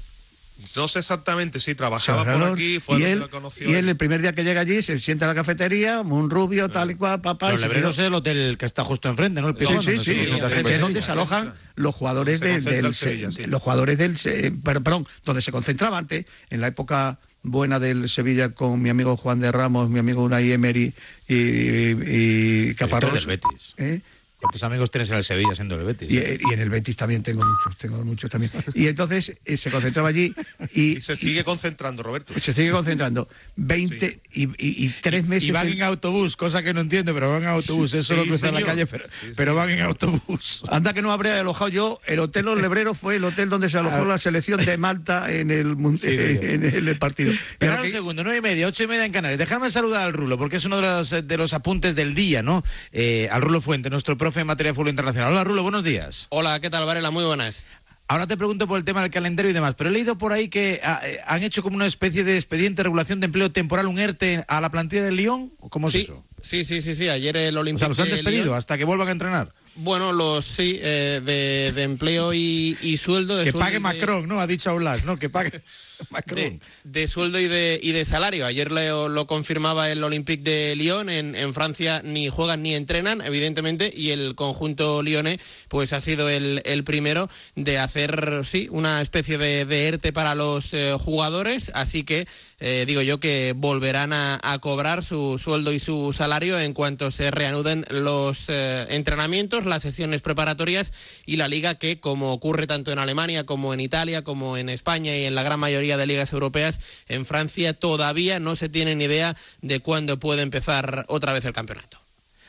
No 0.75 0.87
sé 0.87 0.99
exactamente 0.99 1.59
si 1.59 1.75
trabajaba 1.75 2.23
por 2.23 2.53
aquí, 2.53 2.79
fue 2.79 2.95
y 2.97 2.99
donde 3.01 3.11
él, 3.13 3.19
lo 3.19 3.29
conoció. 3.29 3.69
y 3.69 3.73
él 3.73 3.89
el 3.89 3.97
primer 3.97 4.21
día 4.21 4.33
que 4.33 4.43
llega 4.45 4.61
allí 4.61 4.81
se 4.81 4.97
sienta 4.99 5.25
en 5.25 5.29
la 5.29 5.35
cafetería, 5.35 5.99
un 5.99 6.29
rubio, 6.29 6.69
tal 6.69 6.91
y 6.91 6.95
cual, 6.95 7.21
papá. 7.21 7.51
Los 7.51 7.61
lebreros 7.61 7.99
es 7.99 8.05
el 8.05 8.13
hotel 8.13 8.57
que 8.57 8.65
está 8.65 8.83
justo 8.85 9.09
enfrente, 9.09 9.41
¿no? 9.41 9.49
El 9.49 9.55
Sí, 9.55 9.59
Pijón, 9.59 9.81
sí, 9.81 9.91
donde 9.91 10.03
sí, 10.03 10.73
es 10.73 10.79
donde 10.81 11.01
se 11.01 11.11
alojan 11.11 11.53
los 11.75 11.93
jugadores 11.93 12.39
Se 12.39 12.45
del, 12.45 12.53
concentra 12.55 12.75
del 12.77 12.85
el 12.85 12.93
Sevilla, 12.95 13.31
se- 13.31 13.43
sí. 13.43 13.49
los 13.49 13.61
jugadores 13.61 13.97
del 13.97 14.15
perdón, 14.63 15.05
donde 15.25 15.41
se 15.41 15.51
concentraba 15.51 15.97
antes 15.97 16.25
en 16.49 16.61
la 16.61 16.67
época 16.67 17.19
buena 17.45 17.79
del 17.79 18.09
Sevilla 18.09 18.49
con 18.49 18.81
mi 18.81 18.89
amigo 18.89 19.15
Juan 19.17 19.39
de 19.39 19.51
Ramos, 19.51 19.89
mi 19.89 19.99
amigo 19.99 20.23
Unai 20.23 20.51
Emery 20.51 20.93
y, 21.27 21.35
y, 21.35 22.69
y 22.69 22.75
Caparrós. 22.75 23.13
del 23.13 23.25
Betis. 23.27 23.73
¿Eh? 23.77 24.01
¿Cuántos 24.45 24.63
amigos 24.63 24.91
tienes 24.91 25.09
en 25.09 25.17
el 25.17 25.23
Sevilla 25.23 25.55
siendo 25.55 25.75
el 25.75 25.85
Betis? 25.85 26.09
Y, 26.09 26.15
y 26.17 26.53
en 26.53 26.59
el 26.59 26.69
Betis 26.69 26.95
también 26.95 27.23
tengo 27.23 27.43
muchos, 27.45 27.77
tengo 27.77 28.03
muchos 28.05 28.29
también. 28.29 28.51
Y 28.73 28.87
entonces 28.87 29.33
eh, 29.45 29.57
se 29.57 29.71
concentraba 29.71 30.09
allí 30.09 30.33
y, 30.73 30.97
Y 30.97 31.01
se 31.01 31.15
sigue 31.15 31.43
concentrando, 31.43 32.03
Roberto. 32.03 32.33
se 32.39 32.53
sigue 32.53 32.71
concentrando. 32.71 33.27
20 33.55 34.19
y, 34.33 34.43
y- 34.43 34.85
y 34.85 34.93
tres 35.01 35.27
meses. 35.27 35.49
Y 35.49 35.51
van 35.51 35.67
en- 35.67 35.73
en 35.73 35.83
autobús, 35.83 36.37
cosa 36.37 36.61
que 36.63 36.73
no 36.73 36.81
entiendo, 36.81 37.13
pero 37.13 37.31
van 37.31 37.43
en 37.43 37.49
autobús. 37.49 37.91
Sí, 37.91 37.97
Eso 37.97 38.15
lo 38.15 38.23
sí, 38.23 38.29
cruzan 38.29 38.53
la 38.53 38.61
calle, 38.63 38.85
pero, 38.85 39.05
pero 39.35 39.55
van 39.55 39.69
en 39.69 39.81
autobús. 39.81 40.63
Anda 40.69 40.93
que 40.93 41.01
no 41.01 41.11
habría 41.11 41.39
alojado 41.39 41.69
yo. 41.69 41.99
El 42.05 42.19
Hotel 42.19 42.45
Los 42.45 42.61
Lebreros 42.61 42.97
fue 42.97 43.15
el 43.15 43.23
hotel 43.23 43.49
donde 43.49 43.69
se 43.69 43.77
alojó 43.79 44.05
la 44.05 44.17
selección 44.17 44.63
de 44.63 44.77
Malta 44.77 45.31
en 45.31 45.51
el, 45.51 45.75
Ah. 45.85 45.89
Sí, 45.97 46.17
señor. 46.17 46.43
en 46.45 46.87
el 46.87 46.97
partido. 46.97 47.31
Y 47.33 47.39
Pero 47.57 47.71
ahora 47.73 47.83
un 47.83 47.91
segundo, 47.91 48.23
nueve 48.23 48.39
y 48.39 48.41
media, 48.41 48.67
ocho 48.67 48.83
y 48.83 48.87
media 48.87 49.05
en 49.05 49.11
Canarias. 49.11 49.39
Dejadme 49.39 49.71
saludar 49.71 50.03
al 50.03 50.13
Rulo, 50.13 50.37
porque 50.37 50.57
es 50.57 50.65
uno 50.65 50.75
de 50.77 50.81
los, 50.83 51.09
de 51.09 51.37
los 51.37 51.53
apuntes 51.53 51.95
del 51.95 52.13
día, 52.15 52.41
¿no? 52.43 52.63
Eh, 52.91 53.27
al 53.31 53.41
Rulo 53.41 53.61
Fuente, 53.61 53.89
nuestro 53.89 54.17
profe 54.17 54.34
en 54.41 54.47
materia 54.47 54.71
de 54.71 54.75
fútbol 54.75 54.89
internacional. 54.89 55.31
Hola, 55.31 55.43
Rulo, 55.43 55.63
buenos 55.63 55.83
días. 55.83 56.27
Hola, 56.29 56.59
¿qué 56.59 56.69
tal, 56.69 56.85
Varela? 56.85 57.11
Muy 57.11 57.23
buenas. 57.23 57.63
Ahora 58.07 58.27
te 58.27 58.37
pregunto 58.37 58.67
por 58.67 58.77
el 58.77 58.83
tema 58.85 59.01
del 59.01 59.09
calendario 59.09 59.49
y 59.49 59.53
demás, 59.53 59.73
pero 59.75 59.89
he 59.89 59.93
leído 59.93 60.15
por 60.17 60.31
ahí 60.31 60.47
que 60.47 60.79
ah, 60.83 61.01
eh, 61.03 61.19
han 61.25 61.41
hecho 61.41 61.63
como 61.63 61.75
una 61.75 61.87
especie 61.87 62.23
de 62.23 62.35
expediente 62.35 62.77
de 62.81 62.83
regulación 62.83 63.19
de 63.19 63.25
empleo 63.25 63.51
temporal, 63.51 63.87
un 63.87 63.97
ERTE 63.97 64.45
a 64.47 64.61
la 64.61 64.69
plantilla 64.69 65.03
del 65.03 65.15
Lyon. 65.15 65.51
¿o 65.59 65.69
¿Cómo 65.69 65.87
es 65.87 65.93
sí, 65.93 66.01
eso? 66.03 66.23
sí, 66.41 66.65
sí, 66.65 66.83
sí, 66.83 66.95
sí. 66.95 67.09
Ayer 67.09 67.35
el 67.35 67.57
O 67.57 67.61
Olympique 67.61 67.79
sea, 67.79 67.87
los 67.89 67.99
han 67.99 68.09
de 68.09 68.15
despedido 68.17 68.45
Lyon- 68.53 68.57
hasta 68.57 68.77
que 68.77 68.83
vuelvan 68.83 69.07
a 69.07 69.11
entrenar. 69.11 69.49
Bueno, 69.77 70.13
los 70.13 70.45
sí, 70.45 70.79
eh, 70.81 71.21
de, 71.23 71.73
de 71.73 71.83
empleo 71.83 72.33
y, 72.33 72.77
y 72.81 72.95
sueldo. 72.97 73.35
De 73.35 73.43
Que 73.43 73.51
sueldo 73.51 73.65
pague 73.65 73.73
y 73.73 73.79
de- 73.79 73.79
Macron, 73.81 74.27
¿no? 74.27 74.39
Ha 74.39 74.47
dicho 74.47 74.69
Aulas, 74.69 75.03
¿no? 75.03 75.17
Que 75.17 75.29
pague 75.29 75.51
Macron. 76.11 76.35
de, 76.39 76.59
de 76.85 77.07
sueldo 77.09 77.39
y 77.41 77.47
de, 77.47 77.77
y 77.83 77.91
de 77.91 78.05
salario. 78.05 78.45
Ayer 78.45 78.71
lo, 78.71 79.09
lo 79.09 79.27
confirmaba 79.27 79.91
el 79.91 80.01
Olympique 80.03 80.43
de 80.49 80.75
Lyon. 80.77 81.09
En, 81.09 81.35
en 81.35 81.53
Francia 81.53 82.01
ni 82.05 82.29
juegan 82.29 82.63
ni 82.63 82.73
entrenan, 82.73 83.19
evidentemente, 83.21 83.91
y 83.93 84.11
el 84.11 84.35
conjunto 84.35 85.03
lyonés 85.03 85.39
pues 85.67 85.91
ha 85.91 85.99
sido 85.99 86.29
el, 86.29 86.61
el 86.63 86.83
primero 86.85 87.29
de 87.55 87.77
hacer, 87.77 88.43
sí, 88.45 88.67
una 88.71 89.01
especie 89.01 89.37
de, 89.37 89.65
de 89.65 89.87
ERTE 89.89 90.13
para 90.13 90.35
los 90.35 90.73
eh, 90.73 90.95
jugadores. 90.97 91.69
Así 91.75 92.03
que 92.03 92.27
eh, 92.59 92.85
digo 92.87 93.01
yo 93.01 93.19
que 93.19 93.53
volverán 93.55 94.13
a, 94.13 94.39
a 94.41 94.59
cobrar 94.59 95.03
su 95.03 95.37
sueldo 95.37 95.73
y 95.73 95.79
su 95.79 96.13
salario 96.13 96.59
en 96.59 96.73
cuanto 96.73 97.11
se 97.11 97.31
reanuden 97.31 97.85
los 97.89 98.49
eh, 98.49 98.85
entrenamientos, 98.89 99.65
las 99.65 99.83
sesiones 99.83 100.21
preparatorias 100.21 100.91
y 101.25 101.35
la 101.35 101.47
liga 101.47 101.75
que, 101.75 101.99
como 101.99 102.33
ocurre 102.33 102.67
tanto 102.67 102.91
en 102.91 102.99
Alemania 102.99 103.45
como 103.45 103.73
en 103.73 103.79
Italia, 103.79 104.23
como 104.23 104.57
en 104.57 104.69
España 104.69 105.15
y 105.17 105.25
en 105.25 105.35
la 105.35 105.43
gran 105.43 105.59
mayoría 105.59 105.97
de 105.97 106.07
ligas 106.07 106.33
europeas, 106.33 106.79
en 107.07 107.25
Francia 107.25 107.73
todavía 107.73 108.39
no 108.39 108.55
se 108.55 108.69
tiene 108.69 108.95
ni 108.95 109.05
idea 109.05 109.35
de 109.61 109.79
cuándo 109.79 110.19
puede 110.19 110.41
empezar 110.41 111.05
otra 111.07 111.33
vez 111.33 111.45
el 111.45 111.53
campeonato. 111.53 111.99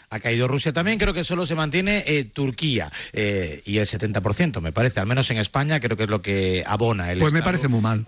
Ha 0.09 0.21
caído 0.21 0.47
Rusia 0.47 0.73
también, 0.73 0.99
creo 0.99 1.13
que 1.13 1.25
solo 1.25 1.47
se 1.47 1.57
mantiene 1.57 2.05
eh, 2.07 2.25
Turquía 2.25 2.93
eh, 3.13 3.63
y 3.65 3.79
el 3.79 3.87
70%, 3.87 4.61
me 4.61 4.71
parece, 4.71 5.01
al 5.01 5.07
menos 5.07 5.29
en 5.31 5.39
España, 5.39 5.81
creo 5.81 5.97
que 5.97 6.05
es 6.05 6.09
lo 6.09 6.23
que 6.23 6.63
abona 6.65 7.11
el 7.11 7.19
Pues 7.19 7.35
me 7.35 7.43
parece 7.43 7.67
muy 7.67 7.81
mal. 7.81 8.07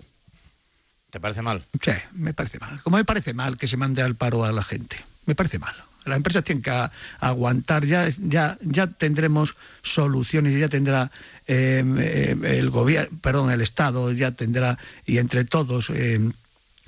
¿Te 1.09 1.19
parece 1.19 1.41
mal? 1.41 1.65
Sí, 1.81 1.91
me 2.13 2.33
parece 2.33 2.59
mal. 2.59 2.81
Como 2.83 2.97
me 2.97 3.05
parece 3.05 3.33
mal 3.33 3.57
que 3.57 3.67
se 3.67 3.77
mande 3.77 4.01
al 4.01 4.15
paro 4.15 4.45
a 4.45 4.51
la 4.51 4.63
gente. 4.63 4.97
Me 5.25 5.35
parece 5.35 5.59
mal. 5.59 5.75
Las 6.05 6.17
empresas 6.17 6.43
tienen 6.43 6.61
que 6.61 6.89
aguantar. 7.19 7.85
Ya, 7.85 8.07
ya, 8.19 8.57
ya 8.61 8.87
tendremos 8.87 9.55
soluciones. 9.81 10.59
Ya 10.59 10.69
tendrá 10.69 11.11
eh, 11.47 12.35
el 12.43 12.69
gobierno, 12.69 13.17
perdón, 13.21 13.51
el 13.51 13.61
Estado 13.61 14.11
ya 14.11 14.31
tendrá 14.31 14.77
y 15.05 15.17
entre 15.17 15.45
todos. 15.45 15.89
eh, 15.89 16.19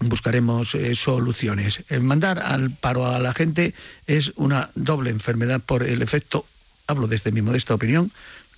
buscaremos 0.02 0.76
eh, 0.76 0.96
soluciones. 0.96 1.84
El 1.90 2.02
mandar 2.02 2.40
al 2.40 2.72
paro 2.72 3.08
a 3.08 3.20
la 3.20 3.34
gente 3.34 3.74
es 4.08 4.34
una 4.36 4.70
doble 4.76 5.10
enfermedad 5.10 5.62
por 5.62 5.84
el 5.84 6.02
efecto, 6.02 6.46
hablo 6.88 7.08
desde 7.08 7.32
mi 7.32 7.42
modesta 7.42 7.76
opinión, 7.76 8.12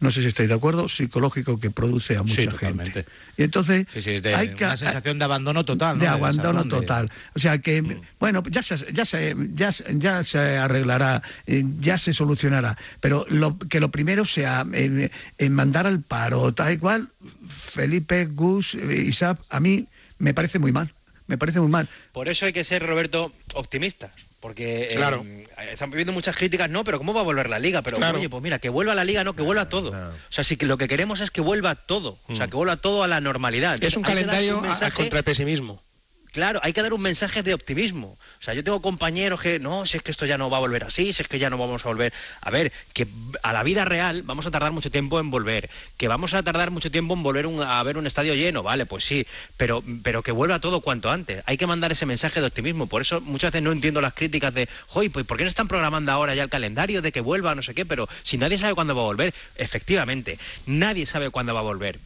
no 0.03 0.11
sé 0.11 0.21
si 0.21 0.27
estáis 0.27 0.49
de 0.49 0.55
acuerdo, 0.55 0.87
psicológico 0.87 1.59
que 1.59 1.71
produce 1.71 2.15
a 2.17 2.21
mucha 2.21 2.35
Sí, 2.35 2.41
gente. 2.43 2.57
totalmente. 2.57 3.05
Y 3.37 3.43
entonces 3.43 3.87
Sí, 3.91 4.01
sí, 4.01 4.11
es 4.11 4.21
de 4.21 4.35
hay 4.35 4.49
que 4.49 4.63
una 4.65 4.77
sensación 4.77 5.17
de 5.17 5.25
abandono 5.25 5.65
total, 5.65 5.97
¿no? 5.97 6.03
de 6.03 6.07
abandono 6.07 6.65
total. 6.67 7.09
O 7.33 7.39
sea 7.39 7.57
que, 7.57 7.81
bueno, 8.19 8.43
ya 8.51 8.61
se, 8.61 8.75
ya 8.93 9.05
se, 9.05 9.35
ya, 9.53 9.71
se- 9.71 9.97
ya 9.97 10.23
se 10.23 10.57
arreglará, 10.57 11.23
eh, 11.47 11.63
ya 11.79 11.97
se 11.97 12.13
solucionará. 12.13 12.77
Pero 13.01 13.25
lo, 13.29 13.57
que 13.57 13.79
lo 13.79 13.89
primero 13.89 14.25
sea 14.25 14.65
en, 14.71 15.09
en 15.39 15.53
mandar 15.55 15.87
al 15.87 16.01
paro, 16.01 16.53
tal 16.53 16.73
y 16.73 16.77
cual, 16.77 17.09
Felipe, 17.47 18.25
Gus, 18.25 18.75
eh, 18.75 19.03
Isaac, 19.07 19.39
a 19.49 19.59
mí 19.59 19.87
me 20.19 20.33
parece 20.33 20.59
muy 20.59 20.71
mal. 20.71 20.93
Me 21.27 21.37
parece 21.37 21.59
muy 21.59 21.69
mal. 21.71 21.87
Por 22.11 22.27
eso 22.27 22.45
hay 22.45 22.53
que 22.53 22.63
ser, 22.63 22.85
Roberto, 22.85 23.31
optimistas. 23.53 24.11
Porque 24.43 24.89
eh, 24.91 24.95
Claro. 24.97 25.25
están 25.71 25.89
viviendo 25.89 26.11
muchas 26.11 26.35
críticas, 26.35 26.69
no, 26.69 26.83
pero 26.83 26.97
¿cómo 26.97 27.13
va 27.13 27.21
a 27.21 27.23
volver 27.23 27.49
la 27.49 27.59
liga? 27.59 27.81
Pero 27.81 27.95
Claro. 27.95 28.17
oye, 28.19 28.27
pues 28.27 28.43
mira, 28.43 28.59
que 28.59 28.67
vuelva 28.67 28.93
la 28.93 29.05
liga, 29.05 29.23
no, 29.23 29.37
que 29.37 29.41
vuelva 29.41 29.69
todo. 29.69 29.91
O 29.91 30.31
sea, 30.33 30.43
sí 30.43 30.57
que 30.57 30.65
lo 30.65 30.77
que 30.77 30.89
queremos 30.89 31.21
es 31.21 31.31
que 31.31 31.39
vuelva 31.39 31.75
todo. 31.75 32.17
O 32.27 32.35
sea, 32.35 32.47
que 32.49 32.57
vuelva 32.57 32.75
todo 32.75 33.03
a 33.03 33.07
la 33.07 33.21
normalidad. 33.21 33.81
Es 33.81 33.95
un 33.95 34.03
calendario 34.03 34.59
un 34.59 34.65
a- 34.65 34.91
contra 34.91 35.19
el 35.19 35.23
pesimismo. 35.23 35.81
Claro, 36.33 36.59
hay 36.63 36.73
que 36.73 36.81
dar 36.81 36.93
un 36.93 37.01
mensaje 37.01 37.43
de 37.43 37.53
optimismo. 37.53 38.17
O 38.39 38.41
sea, 38.43 38.55
yo 38.55 38.63
tengo 38.63 38.81
compañeros 38.81 39.39
que, 39.39 39.59
no, 39.59 39.85
si 39.85 39.97
es 39.97 40.03
que 40.03 40.09
esto 40.09 40.25
ya 40.25 40.35
no 40.35 40.49
va 40.49 40.57
a 40.57 40.61
volver 40.61 40.83
así, 40.83 41.13
si 41.13 41.21
es 41.21 41.27
que 41.27 41.37
ya 41.37 41.51
no 41.51 41.59
vamos 41.59 41.85
a 41.85 41.89
volver. 41.89 42.11
A 42.41 42.49
ver, 42.49 42.71
que 42.93 43.07
a 43.43 43.53
la 43.53 43.61
vida 43.61 43.85
real 43.85 44.23
vamos 44.23 44.47
a 44.47 44.49
tardar 44.51 44.71
mucho 44.71 44.89
tiempo 44.89 45.19
en 45.19 45.29
volver. 45.29 45.69
Que 45.95 46.07
vamos 46.07 46.33
a 46.33 46.41
tardar 46.41 46.71
mucho 46.71 46.89
tiempo 46.89 47.13
en 47.13 47.21
volver 47.21 47.45
un- 47.45 47.61
a 47.61 47.83
ver 47.83 47.99
un 47.99 48.07
estadio 48.07 48.33
lleno, 48.33 48.63
vale, 48.63 48.87
pues 48.87 49.03
sí. 49.05 49.27
Pero, 49.57 49.83
pero 50.01 50.23
que 50.23 50.31
vuelva 50.31 50.57
todo 50.59 50.81
cuanto 50.81 51.11
antes. 51.11 51.43
Hay 51.45 51.57
que 51.59 51.67
mandar 51.67 51.91
ese 51.91 52.07
mensaje 52.07 52.41
de 52.41 52.47
optimismo. 52.47 52.87
Por 52.87 53.03
eso 53.03 53.21
muchas 53.21 53.51
veces 53.51 53.63
no 53.63 53.71
entiendo 53.71 54.01
las 54.01 54.15
críticas 54.15 54.55
de, 54.55 54.67
hoy, 54.93 55.09
pues 55.09 55.27
¿por 55.27 55.37
qué 55.37 55.43
no 55.43 55.49
están 55.49 55.67
programando 55.67 56.11
ahora 56.11 56.33
ya 56.33 56.41
el 56.41 56.49
calendario 56.49 57.03
de 57.03 57.11
que 57.11 57.21
vuelva, 57.21 57.53
no 57.53 57.61
sé 57.61 57.75
qué? 57.75 57.85
Pero 57.85 58.09
si 58.23 58.39
nadie 58.39 58.57
sabe 58.57 58.73
cuándo 58.73 58.95
va 58.95 59.03
a 59.03 59.05
volver, 59.05 59.35
efectivamente, 59.55 60.39
nadie 60.65 61.05
sabe 61.05 61.29
cuándo 61.29 61.53
va 61.53 61.59
a 61.59 61.63
volver. 61.63 61.99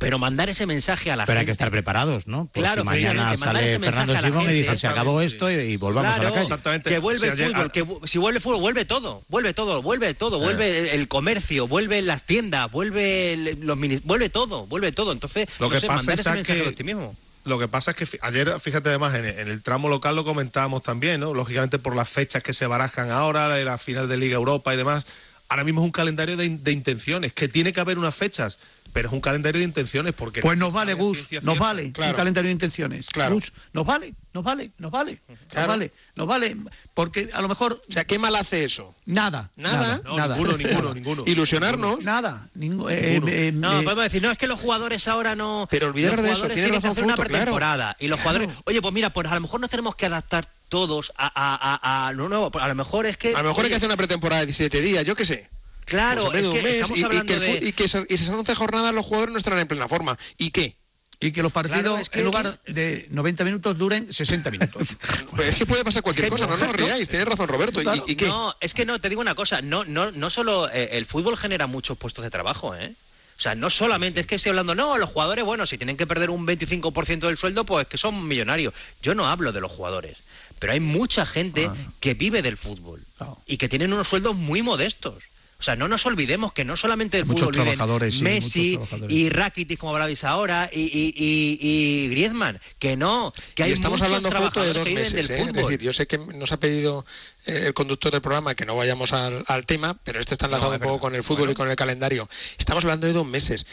Pero 0.00 0.18
mandar 0.18 0.48
ese 0.48 0.66
mensaje 0.66 1.10
a 1.12 1.16
la 1.16 1.26
Pero 1.26 1.38
hay 1.38 1.42
gente. 1.42 1.46
que 1.48 1.52
estar 1.52 1.70
preparados, 1.70 2.26
¿no? 2.26 2.46
Por 2.46 2.62
Claro, 2.64 2.82
si 2.82 2.86
mañana 2.86 3.36
sale 3.36 3.78
Fernando 3.78 4.16
Simón 4.18 4.42
y 4.42 4.46
gente. 4.46 4.52
dice, 4.54 4.76
se 4.78 4.86
acabó 4.88 5.20
esto 5.20 5.50
y, 5.50 5.54
y 5.54 5.76
volvamos 5.76 6.14
Claro, 6.16 6.34
a 6.34 6.48
la 6.48 6.58
calle. 6.58 6.82
Que 6.82 6.98
vuelve 6.98 7.28
el 7.28 7.36
fútbol, 7.36 7.70
que 7.70 7.86
si 8.08 8.18
vuelve 8.18 8.38
el 8.38 8.42
fútbol, 8.42 8.60
vuelve 8.60 8.84
todo, 8.86 9.22
vuelve 9.28 9.54
todo, 9.54 9.82
vuelve 9.82 10.14
todo, 10.14 10.38
vuelve 10.40 10.94
el, 10.94 11.06
comercio, 11.06 11.68
vuelve 11.68 12.02
las 12.02 12.22
tiendas, 12.24 12.70
vuelve 12.72 13.34
el- 13.34 13.58
los 13.60 13.78
mini- 13.78 14.00
vuelve 14.04 14.30
todo, 14.30 14.66
vuelve 14.66 14.90
todo. 14.92 15.12
Entonces, 15.12 15.48
Lo 15.58 15.66
no 15.68 15.74
que 15.74 15.80
sé, 15.80 15.86
pasa 15.86 15.96
mandar 15.98 16.14
es 16.14 16.20
ese 16.20 16.28
a 16.30 16.32
mensaje 16.34 16.58
que- 16.58 16.64
de 16.64 16.70
optimismo. 16.70 17.16
Lo 17.44 17.58
que 17.58 17.68
pasa 17.68 17.92
es 17.92 17.96
que 17.96 18.18
ayer, 18.22 18.52
fíjate 18.60 18.88
además, 18.90 19.14
en, 19.14 19.24
en 19.26 19.48
el 19.48 19.62
tramo 19.62 19.88
local 19.88 20.16
lo 20.16 20.24
comentábamos 20.24 20.82
también, 20.82 21.20
¿no? 21.20 21.32
Lógicamente 21.34 21.78
por 21.78 21.94
las 21.94 22.08
fechas 22.08 22.42
que 22.42 22.52
se 22.52 22.66
barajan 22.66 23.10
ahora, 23.10 23.48
la, 23.48 23.58
la 23.64 23.78
final 23.78 24.08
de 24.08 24.16
Liga 24.16 24.34
Europa 24.36 24.72
y 24.74 24.76
demás. 24.76 25.06
Ahora 25.48 25.64
mismo 25.64 25.80
es 25.80 25.84
un 25.86 25.90
calendario 25.92 26.36
de 26.36 26.70
intenciones, 26.72 27.32
que 27.32 27.48
tiene 27.48 27.72
que 27.72 27.80
haber 27.80 27.98
unas 27.98 28.14
fechas, 28.14 28.58
pero 28.92 29.08
es 29.08 29.14
un 29.14 29.20
calendario 29.20 29.58
de 29.60 29.64
intenciones 29.64 30.14
porque... 30.14 30.40
Pues 30.40 30.56
no 30.58 30.66
nos 30.66 30.74
vale, 30.74 30.94
Gus, 30.94 31.26
nos 31.42 31.58
vale 31.58 31.84
un 31.86 31.92
Claro. 31.92 32.16
calendario 32.16 32.48
de 32.48 32.52
intenciones. 32.52 33.06
Claro. 33.08 33.34
Gus, 33.34 33.52
nos 33.72 33.84
vale, 33.86 34.14
nos 34.32 34.44
vale, 34.44 34.70
nos 34.78 34.90
vale, 34.90 35.20
nos 35.28 35.38
Claro. 35.48 35.68
vale, 35.68 35.92
nos 36.14 36.26
vale, 36.26 36.56
porque 36.94 37.30
a 37.32 37.40
lo 37.42 37.48
mejor... 37.48 37.80
O 37.88 37.92
sea, 37.92 38.04
¿qué 38.04 38.18
mal 38.18 38.34
hace 38.36 38.64
eso? 38.64 38.94
Nada, 39.06 39.50
Nada. 39.56 39.76
nada, 39.78 40.00
No, 40.04 40.16
nada. 40.16 40.36
ninguno, 40.36 40.56
ninguno, 40.56 40.94
ninguno. 40.94 41.22
Ilusionarnos. 41.26 42.02
Nada, 42.02 42.48
eh, 42.60 43.20
eh, 43.26 43.52
No, 43.54 43.80
eh, 43.80 43.82
podemos 43.84 44.04
decir, 44.04 44.22
no, 44.22 44.30
es 44.30 44.38
que 44.38 44.46
los 44.46 44.60
jugadores 44.60 45.06
ahora 45.08 45.34
no. 45.34 45.66
Pero 45.70 45.88
olvidar 45.88 46.20
de 46.22 46.32
eso, 46.32 46.46
tienen 46.48 46.66
que 46.70 46.76
razón 46.76 46.90
hacer 46.92 47.04
una 47.04 47.14
Fruto, 47.16 47.28
claro. 47.28 47.44
pretemporada. 47.44 47.96
Y 48.00 48.08
los 48.08 48.20
jugadores, 48.20 48.50
oye, 48.64 48.80
pues 48.82 48.94
mira, 48.94 49.10
pues 49.12 49.26
a 49.30 49.34
lo 49.34 49.40
mejor 49.40 49.60
nos 49.60 49.70
tenemos 49.70 49.96
que 49.96 50.06
adaptar 50.06 50.46
todos 50.68 51.12
a, 51.16 51.26
a, 51.26 51.78
a, 52.04 52.08
a 52.08 52.12
lo 52.12 52.28
nuevo. 52.28 52.50
A 52.60 52.68
lo 52.68 52.74
mejor 52.74 53.06
es 53.06 53.16
que. 53.16 53.34
A 53.34 53.42
lo 53.42 53.48
mejor 53.48 53.64
hay 53.64 53.66
oye, 53.66 53.68
que 53.70 53.76
hacer 53.76 53.88
una 53.88 53.96
pretemporada 53.96 54.40
de 54.40 54.46
17 54.46 54.80
días, 54.80 55.04
yo 55.04 55.16
qué 55.16 55.24
sé. 55.24 55.48
Claro, 55.90 56.26
Pues 56.30 56.40
es 56.40 56.46
un 56.46 56.52
que 56.54 56.62
mes, 56.62 56.74
estamos 56.76 56.98
y, 56.98 57.00
y 57.00 57.04
hablando 57.04 57.32
que 57.34 57.38
de- 57.40 57.66
y 57.68 57.72
que 57.72 57.84
esas 57.84 58.28
11 58.28 58.54
jornadas 58.54 58.94
los 58.94 59.04
jugadores 59.04 59.32
no 59.32 59.38
estarán 59.38 59.58
en 59.60 59.68
plena 59.68 59.88
forma. 59.88 60.16
¿Y 60.38 60.50
qué? 60.50 60.76
y 61.22 61.32
que 61.32 61.42
los 61.42 61.52
partidos, 61.52 61.82
Claro, 61.82 61.98
es 61.98 62.08
que- 62.08 62.20
en 62.20 62.24
lugar 62.24 62.58
de 62.64 63.06
90 63.10 63.44
minutos, 63.44 63.76
duren 63.76 64.10
60 64.10 64.50
minutos. 64.50 64.96
Pues 65.36 65.48
es 65.48 65.56
que 65.56 65.66
puede 65.66 65.84
pasar 65.84 66.02
cualquier 66.02 66.24
Es 66.26 66.30
que 66.32 66.36
cosa, 66.40 66.46
no, 66.46 66.56
no 66.56 66.70
os 66.70 66.76
riáis, 66.76 67.10
tienes 67.10 67.28
razón 67.28 67.46
Roberto. 67.46 67.82
¿Y- 67.82 68.12
¿Y, 68.12 68.16
qué? 68.16 68.26
No, 68.26 68.56
es 68.58 68.72
que 68.72 68.86
no, 68.86 68.98
te 69.02 69.10
digo 69.10 69.20
una 69.20 69.34
cosa, 69.34 69.60
no, 69.60 69.84
no, 69.84 70.10
no 70.12 70.30
solo 70.30 70.70
eh, 70.70 70.88
el 70.92 71.04
fútbol 71.04 71.36
genera 71.36 71.66
muchos 71.66 71.98
puestos 71.98 72.24
de 72.24 72.30
trabajo, 72.30 72.74
¿eh? 72.74 72.94
O 73.36 73.40
sea, 73.42 73.54
no 73.54 73.68
solamente 73.68 74.20
es 74.20 74.26
que 74.26 74.36
estoy 74.36 74.50
hablando, 74.50 74.74
no, 74.74 74.96
los 74.96 75.10
jugadores, 75.10 75.44
bueno, 75.44 75.66
si 75.66 75.76
tienen 75.76 75.98
que 75.98 76.06
perder 76.06 76.30
un 76.30 76.46
25% 76.46 77.26
del 77.26 77.36
sueldo, 77.36 77.64
pues 77.64 77.86
que 77.86 77.98
son 77.98 78.26
millonarios. 78.26 78.72
Yo 79.02 79.14
no 79.14 79.28
hablo 79.28 79.52
de 79.52 79.60
los 79.60 79.70
jugadores, 79.72 80.16
pero 80.58 80.72
hay 80.72 80.80
mucha 80.80 81.26
gente 81.26 81.66
Ah. 81.66 81.74
que 82.00 82.14
vive 82.14 82.40
del 82.40 82.56
fútbol 82.56 83.02
y 83.46 83.58
que 83.58 83.68
tienen 83.68 83.92
unos 83.92 84.08
sueldos 84.08 84.36
muy 84.36 84.62
modestos. 84.62 85.22
O 85.60 85.62
sea, 85.62 85.76
no 85.76 85.86
nos 85.88 86.06
olvidemos 86.06 86.52
que 86.54 86.64
no 86.64 86.74
solamente 86.76 87.18
del 87.18 87.26
Muchos 87.26 87.42
fútbol 87.50 87.52
viven 87.62 87.76
trabajadores, 87.76 88.14
sí, 88.16 88.22
Messi 88.24 88.60
muchos 88.72 88.88
trabajadores. 88.88 89.16
y 89.16 89.28
Rakitic, 89.28 89.78
como 89.78 89.92
hablabais 89.92 90.24
ahora, 90.24 90.70
y, 90.72 90.80
y, 90.80 91.14
y, 91.14 91.58
y 91.60 92.08
Griezmann, 92.08 92.58
que 92.78 92.96
no, 92.96 93.32
que 93.54 93.64
hay 93.64 93.70
y 93.70 93.72
estamos 93.74 94.00
muchos 94.00 94.06
hablando 94.14 94.30
fruto 94.30 94.62
de 94.62 94.72
trabajadores 94.72 94.74
dos 94.74 94.84
que 94.84 94.88
viven 94.90 95.02
meses. 95.04 95.28
del 95.28 95.38
¿eh? 95.38 95.42
Es 95.50 95.52
decir, 95.66 95.80
yo 95.82 95.92
sé 95.92 96.06
que 96.06 96.16
nos 96.18 96.50
ha 96.52 96.56
pedido 96.56 97.04
el 97.46 97.74
conductor 97.74 98.10
del 98.10 98.22
programa 98.22 98.54
que 98.54 98.64
no 98.66 98.74
vayamos 98.74 99.12
al, 99.12 99.44
al 99.46 99.66
tema, 99.66 99.98
pero 100.02 100.18
este 100.18 100.34
está 100.34 100.46
enlazado 100.46 100.70
No, 100.70 100.76
un 100.76 100.82
poco 100.82 101.00
con 101.00 101.14
el 101.14 101.22
fútbol 101.22 101.50
y 101.50 101.54
con 101.54 101.68
el 101.70 101.76
calendario. 101.76 102.28
Estamos 102.58 102.82
hablando 102.84 103.06
de 103.06 103.12
dos 103.12 103.26
meses. 103.26 103.66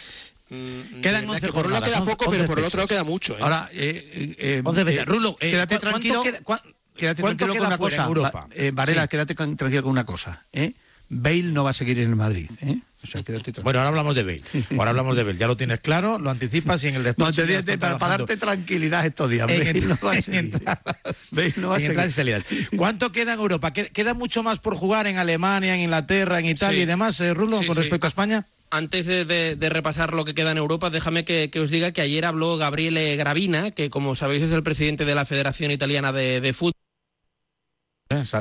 Mm, 0.49 1.01
Quedan 1.01 1.21
verdad 1.27 1.29
11 1.35 1.45
que 1.47 1.53
por 1.53 1.65
un 1.67 1.73
lado 1.73 1.85
queda 1.85 2.05
poco, 2.05 2.25
11 2.25 2.37
pero 2.37 2.47
por 2.47 2.59
el 2.59 2.65
otro 2.65 2.77
lado 2.77 2.87
queda 2.87 3.03
mucho. 3.03 3.33
¿eh? 3.33 3.41
Ahora, 3.41 3.69
eh, 3.73 4.11
eh, 4.13 4.35
eh, 4.39 4.61
11 4.63 4.85
fechas. 4.85 5.01
eh, 5.01 5.05
Rulo, 5.05 5.35
eh, 5.39 5.51
quédate 5.51 5.75
¿cu- 5.75 5.81
cuánto 5.81 5.89
tranquilo. 5.99 6.23
queda- 6.23 6.39
cua- 6.43 6.61
quédate 6.97 7.21
tranquilo 7.23 7.53
queda 7.53 7.59
con 7.59 7.67
una 7.67 7.77
cosa. 7.77 8.47
Eh, 8.55 8.71
Varela, 8.73 9.03
Sí. 9.03 9.07
quédate 9.09 9.35
tranquilo 9.35 9.83
con 9.83 9.91
una 9.91 10.05
cosa. 10.05 10.43
¿eh? 10.53 10.71
Bale 11.09 11.43
no 11.43 11.63
va 11.63 11.69
a 11.69 11.73
seguir 11.73 11.99
en 11.99 12.09
el 12.09 12.15
Madrid. 12.15 12.49
¿eh? 12.61 12.77
O 13.03 13.07
sea. 13.07 13.21
Bueno, 13.63 13.79
ahora 13.79 13.89
hablamos 13.89 14.15
de 14.15 14.23
Bale. 14.23 14.41
Ahora 14.77 14.89
hablamos 14.89 15.15
de 15.15 15.23
Bale. 15.23 15.37
Ya 15.37 15.47
lo 15.47 15.55
tienes 15.55 15.79
claro, 15.79 16.17
lo 16.19 16.29
anticipas 16.29 16.83
y 16.83 16.87
en 16.89 16.95
el 16.95 17.01
No, 17.03 17.07
despacho. 17.31 17.43
te 17.45 17.77
para, 17.77 17.97
para 17.97 18.17
darte 18.17 18.35
tranquilidad 18.37 19.05
estos 19.05 19.29
días. 19.29 19.47
en 19.49 19.59
Bale 19.59 19.81
no 19.81 19.97
va 20.03 20.11
a 20.13 20.21
seguir. 20.21 20.39
entradas. 20.39 21.29
Bale 21.31 21.53
no 21.57 21.69
va 21.69 21.75
a 21.75 21.79
en 21.79 21.85
entradas 21.85 22.11
y 22.11 22.13
seguir. 22.13 22.33
salidas. 22.43 22.67
¿Cuánto 22.75 23.11
queda 23.11 23.33
en 23.33 23.39
Europa? 23.39 23.71
¿Queda- 23.71 23.89
¿Queda 23.89 24.13
mucho 24.13 24.43
más 24.43 24.59
por 24.59 24.75
jugar 24.75 25.07
en 25.07 25.17
Alemania, 25.17 25.75
en 25.75 25.81
Inglaterra, 25.81 26.39
en 26.39 26.45
Italia 26.47 26.79
Sí. 26.79 26.83
y 26.83 26.85
demás, 26.85 27.19
eh, 27.21 27.33
Rulo, 27.33 27.59
Sí, 27.59 27.67
con 27.67 27.75
sí. 27.75 27.81
respecto 27.83 28.07
a 28.07 28.09
España? 28.09 28.45
Antes 28.69 29.05
de, 29.05 29.23
de- 29.23 29.55
de 29.55 29.69
repasar 29.69 30.13
lo 30.13 30.25
que 30.25 30.33
queda 30.35 30.51
en 30.51 30.57
Europa, 30.57 30.89
déjame 30.89 31.23
que, 31.23 31.49
que 31.49 31.61
os 31.61 31.69
diga 31.69 31.93
que 31.93 32.01
ayer 32.01 32.25
habló 32.25 32.57
Gabriele 32.57 33.15
Gravina, 33.15 33.71
que 33.71 33.89
como 33.89 34.15
sabéis 34.17 34.43
es 34.43 34.51
el 34.51 34.63
presidente 34.63 35.05
de 35.05 35.15
la 35.15 35.23
Federación 35.23 35.71
Italiana 35.71 36.11
de, 36.11 36.41
de 36.41 36.51
Fútbol. 36.53 36.73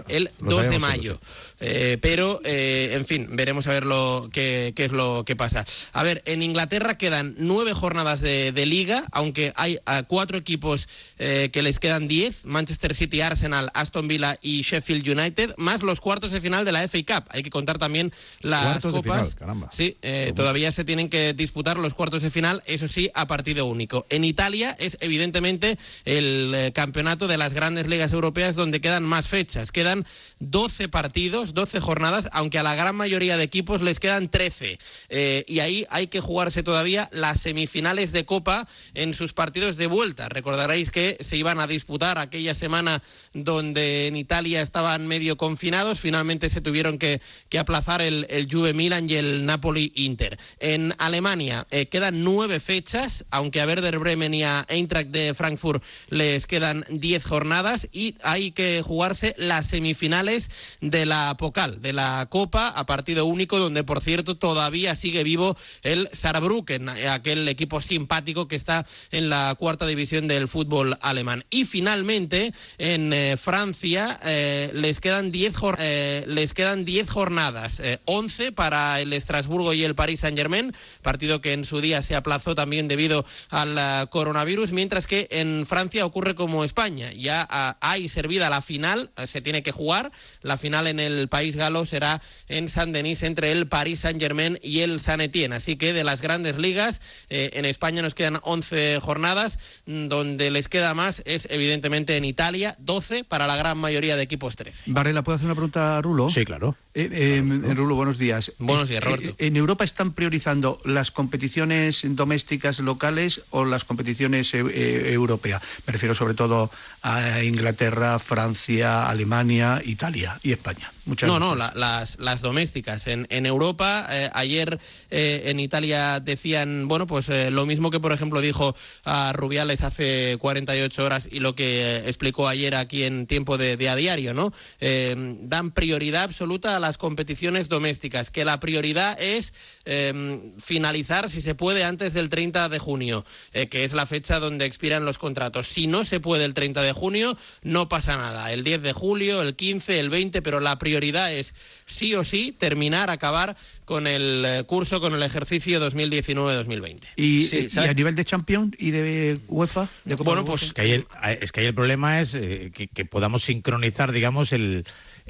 El 0.09 0.31
2 0.39 0.71
de 0.71 0.79
mayo. 0.79 1.19
Eh, 1.59 1.99
pero, 2.01 2.41
eh, 2.45 2.91
en 2.93 3.05
fin, 3.07 3.29
veremos 3.33 3.67
a 3.67 3.73
ver 3.73 3.87
lo 3.87 4.29
qué, 4.33 4.73
qué 4.77 4.85
es 4.85 4.93
lo 4.93 5.25
que 5.25 5.37
pasa. 5.37 5.65
A 5.93 6.03
ver, 6.03 6.23
en 6.27 6.43
Inglaterra 6.43 6.99
quedan 6.99 7.35
nueve 7.39 7.73
jornadas 7.73 8.21
de, 8.21 8.53
de 8.53 8.67
liga, 8.67 9.05
aunque 9.13 9.53
hay 9.57 9.79
ah, 9.87 10.03
cuatro 10.05 10.39
equipos 10.39 10.89
eh, 11.19 11.51
que 11.53 11.63
les 11.63 11.79
quedan 11.79 12.09
diez, 12.09 12.45
Manchester 12.45 12.95
City, 12.95 13.21
Arsenal, 13.21 13.71
Aston 13.75 14.07
Villa 14.09 14.39
y 14.43 14.63
Sheffield 14.63 15.09
United, 15.09 15.55
más 15.57 15.83
los 15.83 16.01
cuartos 16.01 16.33
de 16.33 16.41
final 16.41 16.65
de 16.65 16.73
la 16.73 16.87
FA 16.87 16.99
Cup. 16.99 17.25
Hay 17.31 17.43
que 17.43 17.51
contar 17.51 17.79
también 17.79 18.13
las 18.41 18.65
Cuartos 18.65 18.95
de 18.95 19.03
copas. 19.03 19.35
final. 19.35 19.69
Sí, 19.73 19.97
eh, 20.03 20.33
todavía 20.37 20.73
se 20.73 20.85
tienen 20.85 21.09
que 21.09 21.33
disputar 21.33 21.79
los 21.79 21.95
cuartos 21.95 22.23
de 22.23 22.31
final, 22.31 22.63
eso 22.67 22.89
sí, 22.89 23.11
a 23.15 23.27
partido 23.27 23.67
único. 23.67 24.07
En 24.11 24.25
Italia 24.25 24.77
es 24.79 24.99
evidentemente 25.01 25.79
el 26.05 26.53
eh, 26.55 26.73
campeonato 26.73 27.27
de 27.27 27.39
las 27.39 27.55
grandes 27.55 27.87
ligas 27.87 28.13
europeas 28.13 28.55
donde 28.55 28.81
quedan 28.81 29.03
más 29.03 29.29
fechas. 29.29 29.56
Quedan 29.73 30.05
12 30.41 30.89
partidos, 30.89 31.55
12 31.55 31.81
jornadas, 31.81 32.29
aunque 32.33 32.59
a 32.59 32.63
la 32.63 32.75
gran 32.75 32.95
mayoría 32.95 33.37
de 33.37 33.45
equipos 33.45 33.81
les 33.81 34.01
quedan 34.01 34.29
13. 34.29 34.79
Eh, 35.09 35.45
y 35.49 35.61
ahí 35.61 35.87
hay 35.91 36.09
que 36.09 36.21
jugarse 36.21 36.63
todavía 36.63 37.09
las 37.13 37.41
semifinales 37.41 38.13
de 38.13 38.27
Copa 38.27 38.69
en 38.95 39.15
sus 39.15 39.33
partidos 39.33 39.77
de 39.77 39.87
vuelta. 39.87 40.29
Recordaréis 40.29 40.91
que 40.91 41.17
se 41.21 41.37
iban 41.37 41.61
a 41.61 41.67
disputar 41.67 42.19
aquella 42.19 42.55
semana 42.55 43.03
donde 43.33 44.09
en 44.09 44.17
Italia 44.17 44.63
estaban 44.63 45.07
medio 45.07 45.37
confinados, 45.37 46.01
finalmente 46.01 46.51
se 46.51 46.61
tuvieron 46.61 46.99
que, 46.99 47.21
que 47.49 47.59
aplazar 47.59 48.03
el, 48.03 48.27
el 48.29 48.49
Juve 48.51 48.75
Milan 48.75 49.09
y 49.09 49.15
el 49.15 49.47
Napoli 49.47 49.93
Inter. 49.95 50.39
En 50.61 50.95
Alemania 50.99 51.67
eh, 51.71 51.87
quedan 51.87 52.25
nueve 52.25 52.61
fechas, 52.61 53.25
aunque 53.31 53.61
a 53.61 53.67
Werder 53.67 53.99
Bremen 53.99 54.35
y 54.35 54.43
a 54.43 54.67
Eintracht 54.69 55.09
de 55.11 55.35
Frankfurt 55.35 55.83
les 56.11 56.47
quedan 56.47 56.85
diez 56.89 57.25
jornadas 57.25 57.89
y 57.93 58.17
hay 58.23 58.53
que 58.53 58.83
jugarse 58.83 59.35
las 59.49 59.67
semifinales 59.69 60.79
de 60.81 61.07
la 61.07 61.37
Pokal, 61.39 61.81
de 61.81 61.93
la 61.93 62.27
Copa, 62.31 62.69
a 62.69 62.87
partido 62.87 63.27
único, 63.27 63.59
donde 63.59 63.85
por 63.85 64.01
cierto 64.01 64.37
todavía 64.37 64.97
sigue 64.97 65.25
vivo 65.25 65.57
el 65.83 66.09
Saarbrücken, 66.13 66.89
eh, 66.91 67.09
aquel 67.09 67.49
equipo 67.49 67.81
simpático 67.81 68.49
que 68.49 68.57
está 68.57 68.87
en 69.11 69.31
la 69.31 69.55
cuarta 69.59 69.87
división 69.87 70.29
del 70.29 70.49
fútbol 70.49 70.97
alemán. 71.01 71.45
Y 71.51 71.65
finalmente 71.65 72.53
en 72.79 73.13
eh, 73.13 73.37
Francia 73.37 74.19
eh, 74.25 74.71
les 74.75 75.01
quedan 75.01 75.31
10 75.33 75.55
jor- 75.57 75.77
eh, 75.79 76.25
les 76.27 76.53
quedan 76.55 76.85
10 76.85 77.09
jornadas, 77.11 77.81
eh, 77.81 78.01
11 78.05 78.53
para 78.53 79.01
el 79.01 79.13
Estrasburgo 79.13 79.73
y 79.73 79.85
el 79.85 79.95
Paris 79.95 80.21
Saint-Germain, 80.21 80.73
partido 81.03 81.41
que 81.41 81.53
en 81.53 81.65
su 81.65 81.81
día 81.81 82.03
se 82.03 82.15
aplazó 82.17 82.55
también 82.55 82.89
debido 82.89 83.25
al 83.51 83.77
eh, 83.79 84.07
coronavirus, 84.11 84.73
mientras 84.73 85.07
que 85.07 85.29
en 85.31 85.67
Francia 85.67 86.05
ocurre 86.07 86.35
como 86.35 86.65
España, 86.65 87.13
ya 87.13 87.47
ah, 87.49 87.77
hay 87.81 88.09
servida 88.09 88.51
la 88.51 88.63
final, 88.63 89.11
eh, 89.17 89.27
se 89.37 89.43
tiene 89.43 89.63
que 89.63 89.71
jugar, 89.71 90.13
la 90.41 90.57
final 90.57 90.87
en 90.87 90.99
el 90.99 91.29
país 91.29 91.57
galo 91.57 91.85
será 91.85 92.23
en 92.49 92.71
Saint-Denis 92.71 93.23
entre 93.23 93.53
el 93.53 93.69
Paris 93.69 94.01
Saint-Germain 94.01 94.59
y 94.63 94.81
el 94.81 94.99
San 94.99 95.21
Etienne, 95.21 95.57
así 95.57 95.77
que 95.77 95.93
de 95.93 96.05
las 96.05 96.23
grandes 96.23 96.57
ligas 96.57 97.27
eh, 97.29 97.51
en 97.53 97.67
España 97.67 98.01
nos 98.01 98.15
quedan 98.15 98.39
11 98.43 98.99
jornadas, 99.03 99.59
mm, 99.85 100.09
donde 100.09 100.51
les 100.51 100.69
queda 100.69 100.95
más 100.95 101.23
es 101.27 101.49
evidentemente 101.51 102.17
en 102.17 102.25
Italia, 102.25 102.77
12 102.79 103.25
para 103.25 103.47
la 103.47 103.57
gran 103.57 103.77
mayoría 103.77 104.17
de 104.17 104.23
equipos 104.23 104.57
13. 104.57 104.85
Varela, 104.87 105.23
¿puedo 105.23 105.37
hacer 105.37 105.45
una 105.45 105.55
pregunta 105.55 105.99
a 105.99 106.01
Rulo? 106.01 106.31
Sí, 106.31 106.47
claro. 106.47 106.75
Eh, 106.99 107.11
eh, 107.13 107.75
Rulo, 107.75 107.95
buenos 107.95 108.17
días. 108.17 108.53
Buenos 108.59 108.89
días, 108.89 109.05
Roberto. 109.05 109.29
eh, 109.29 109.47
¿En 109.47 109.57
Europa 109.57 109.85
están 109.85 110.15
priorizando 110.15 110.81
las 110.87 111.11
competiciones 111.11 112.07
domésticas 112.09 112.81
locales 112.81 113.43
o 113.51 113.67
las 113.67 113.85
competiciones 113.85 114.55
eh, 114.55 115.13
europeas? 115.13 115.61
Me 115.87 115.93
refiero 115.93 116.15
sobre 116.15 116.33
todo 116.33 116.71
a 117.03 117.43
Inglaterra, 117.43 118.19
Francia, 118.19 119.11
Alemania, 119.11 119.83
Italia 119.85 120.41
y 120.43 120.53
España. 120.53 120.91
Muchas 121.07 121.29
no, 121.29 121.37
gracias. 121.37 121.49
no, 121.49 121.55
la- 121.57 121.73
las, 121.75 122.19
las 122.19 122.41
domésticas. 122.41 123.07
En, 123.07 123.27
en 123.31 123.47
Europa, 123.47 124.07
eh, 124.11 124.29
ayer 124.35 124.79
eh, 125.11 125.43
en 125.47 125.61
Italia 125.61 126.19
decían, 126.21 126.89
bueno, 126.89 127.07
pues 127.07 127.29
eh, 127.29 127.51
lo 127.53 127.65
mismo 127.65 127.91
que, 127.93 128.01
por 128.01 128.13
ejemplo, 128.13 128.41
dijo 128.41 128.75
a 129.05 129.33
Rubiales 129.33 129.83
hace 129.83 130.37
48 130.41 131.05
horas 131.05 131.29
y 131.31 131.39
lo 131.39 131.55
que 131.55 131.99
explicó 132.09 132.49
ayer 132.49 132.75
aquí 132.75 133.05
en 133.05 133.27
tiempo 133.29 133.57
de, 133.57 133.77
de 133.77 133.89
a 133.89 133.95
diario, 133.95 134.35
¿no? 134.35 134.53
Dan 134.81 135.71
prioridad 135.71 136.25
absoluta 136.25 136.77
a 136.77 136.81
las 136.81 136.99
competiciones 136.99 137.69
domésticas, 137.69 138.31
que 138.31 138.45
la 138.45 138.59
prioridad 138.59 139.21
es 139.21 139.55
eh, 139.85 140.53
finalizar, 140.59 141.31
si 141.31 141.41
se 141.41 141.55
puede, 141.55 141.85
antes 141.85 142.15
del 142.15 142.29
30 142.31 142.69
de 142.69 142.79
junio, 142.81 143.25
que 143.53 143.85
es 143.85 143.93
la 143.93 144.07
fecha 144.07 144.41
donde 144.41 144.65
expiran 144.65 145.05
los 145.05 145.19
contratos. 145.19 145.69
Si 145.69 145.87
no 145.87 146.05
se 146.05 146.19
puede 146.19 146.45
el 146.45 146.55
30 146.55 146.83
de 146.83 146.93
junio, 146.93 147.37
no 147.63 147.89
pasa 147.89 148.17
nada. 148.17 148.53
El 148.53 148.65
10 148.65 148.83
de 148.83 148.93
julio, 148.93 149.43
el 149.43 149.55
15, 149.55 150.01
el 150.01 150.11
20, 150.11 150.43
pero 150.43 150.59
la 150.59 150.77
prioridad 150.79 150.96
es 151.05 151.55
sí 151.85 152.15
o 152.15 152.25
sí 152.25 152.53
terminar, 152.53 153.11
acabar 153.11 153.57
con 153.85 154.07
el 154.07 154.45
eh, 154.47 154.65
curso, 154.65 155.01
con 155.01 155.15
el 155.15 155.23
ejercicio 155.23 155.81
2019-2020. 155.91 157.01
¿Y, 157.17 157.55
eh, 157.55 157.69
y 157.73 157.79
a 157.79 157.95
nivel 157.95 158.15
de 158.15 158.25
Champions 158.25 158.75
y 158.79 158.91
de 158.91 159.39
UEFA? 159.49 159.89
De 160.05 160.17
Copa 160.17 160.31
Bueno, 160.31 160.43
de 160.43 160.51
pues 160.51 160.63
UEFA? 160.63 160.67
Es 160.67 160.75
que 160.75 160.83
ahí 160.83 160.93
el, 160.93 161.07
es 161.43 161.53
que 161.53 161.61
ahí 161.61 161.67
el 161.67 161.75
problema 161.75 162.21
es 162.21 162.35
eh, 162.35 162.73
que, 162.75 162.89
que 162.89 163.05
podamos 163.05 163.45
sincronizar, 163.45 164.13
digamos, 164.13 164.53
el 164.53 164.85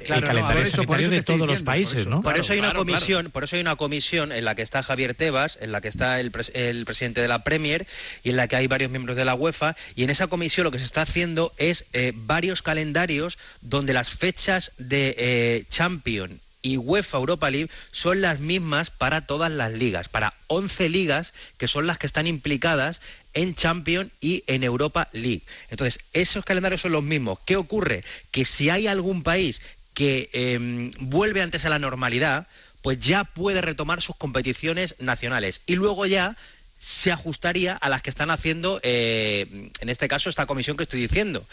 Claro, 0.04 0.20
no, 0.20 0.26
calendario 0.26 0.58
por 0.60 0.66
eso- 0.66 0.76
por 0.76 0.96
sanitario 0.96 1.06
eso 1.06 1.10
te 1.10 1.16
de 1.16 1.22
todos 1.22 1.38
los 1.40 1.48
diciendo, 1.48 1.64
por 1.64 1.72
países, 1.74 1.96
eso. 2.00 2.10
¿no? 2.10 2.22
Por 2.22 2.36
eso 2.38 2.52
hay 2.52 2.58
una 2.58 2.74
comisión, 2.74 3.30
por 3.30 3.44
eso 3.44 3.56
hay 3.56 3.62
una 3.62 3.76
comisión 3.76 4.32
en 4.32 4.44
la 4.44 4.54
que 4.54 4.62
está 4.62 4.82
Javier 4.82 5.14
Tebas, 5.14 5.58
en 5.60 5.72
la 5.72 5.80
que 5.80 5.88
está 5.88 6.20
el, 6.20 6.30
pres- 6.32 6.50
el 6.54 6.84
presidente 6.84 7.20
de 7.22 7.28
la 7.28 7.42
Premier 7.44 7.86
y 8.22 8.30
en 8.30 8.36
la 8.36 8.46
que 8.48 8.56
hay 8.56 8.66
varios 8.66 8.90
miembros 8.90 9.16
de 9.16 9.24
la 9.24 9.34
UEFA 9.34 9.74
y 9.94 10.04
en 10.04 10.10
esa 10.10 10.26
comisión 10.26 10.64
lo 10.64 10.70
que 10.70 10.78
se 10.78 10.84
está 10.84 11.02
haciendo 11.02 11.52
es 11.56 11.84
eh, 11.94 12.12
varios 12.14 12.62
calendarios 12.62 13.38
donde 13.62 13.94
las 13.94 14.10
fechas 14.10 14.72
de 14.78 15.14
eh, 15.18 15.64
Champions 15.70 16.34
y 16.62 16.76
UEFA 16.78 17.18
Europa 17.18 17.48
League 17.48 17.70
son 17.92 18.20
las 18.20 18.40
mismas 18.40 18.90
para 18.90 19.26
todas 19.26 19.50
las 19.52 19.72
ligas, 19.72 20.08
para 20.08 20.34
11 20.48 20.88
ligas 20.88 21.32
que 21.58 21.68
son 21.68 21.86
las 21.86 21.96
que 21.96 22.06
están 22.06 22.26
implicadas 22.26 23.00
en 23.34 23.54
Champions 23.54 24.10
y 24.20 24.42
en 24.46 24.64
Europa 24.64 25.08
League. 25.12 25.42
Entonces, 25.70 26.00
esos 26.14 26.42
calendarios 26.44 26.80
son 26.80 26.92
los 26.92 27.04
mismos. 27.04 27.38
¿Qué 27.44 27.56
ocurre? 27.56 28.02
Que 28.30 28.46
si 28.46 28.70
hay 28.70 28.86
algún 28.86 29.22
país 29.22 29.60
que 29.96 30.28
eh, 30.34 30.92
vuelve 31.00 31.40
antes 31.40 31.64
a 31.64 31.70
la 31.70 31.78
normalidad, 31.78 32.46
pues 32.82 33.00
ya 33.00 33.24
puede 33.24 33.62
retomar 33.62 34.02
sus 34.02 34.14
competiciones 34.14 34.94
nacionales. 35.00 35.62
Y 35.66 35.74
luego 35.74 36.04
ya 36.04 36.36
se 36.78 37.10
ajustaría 37.10 37.74
a 37.74 37.88
las 37.88 38.02
que 38.02 38.10
están 38.10 38.30
haciendo, 38.30 38.78
eh, 38.82 39.70
en 39.80 39.88
este 39.88 40.08
caso, 40.08 40.28
esta 40.28 40.46
comisión 40.46 40.76
que 40.76 40.82
estoy 40.82 41.00
diciendo. 41.00 41.46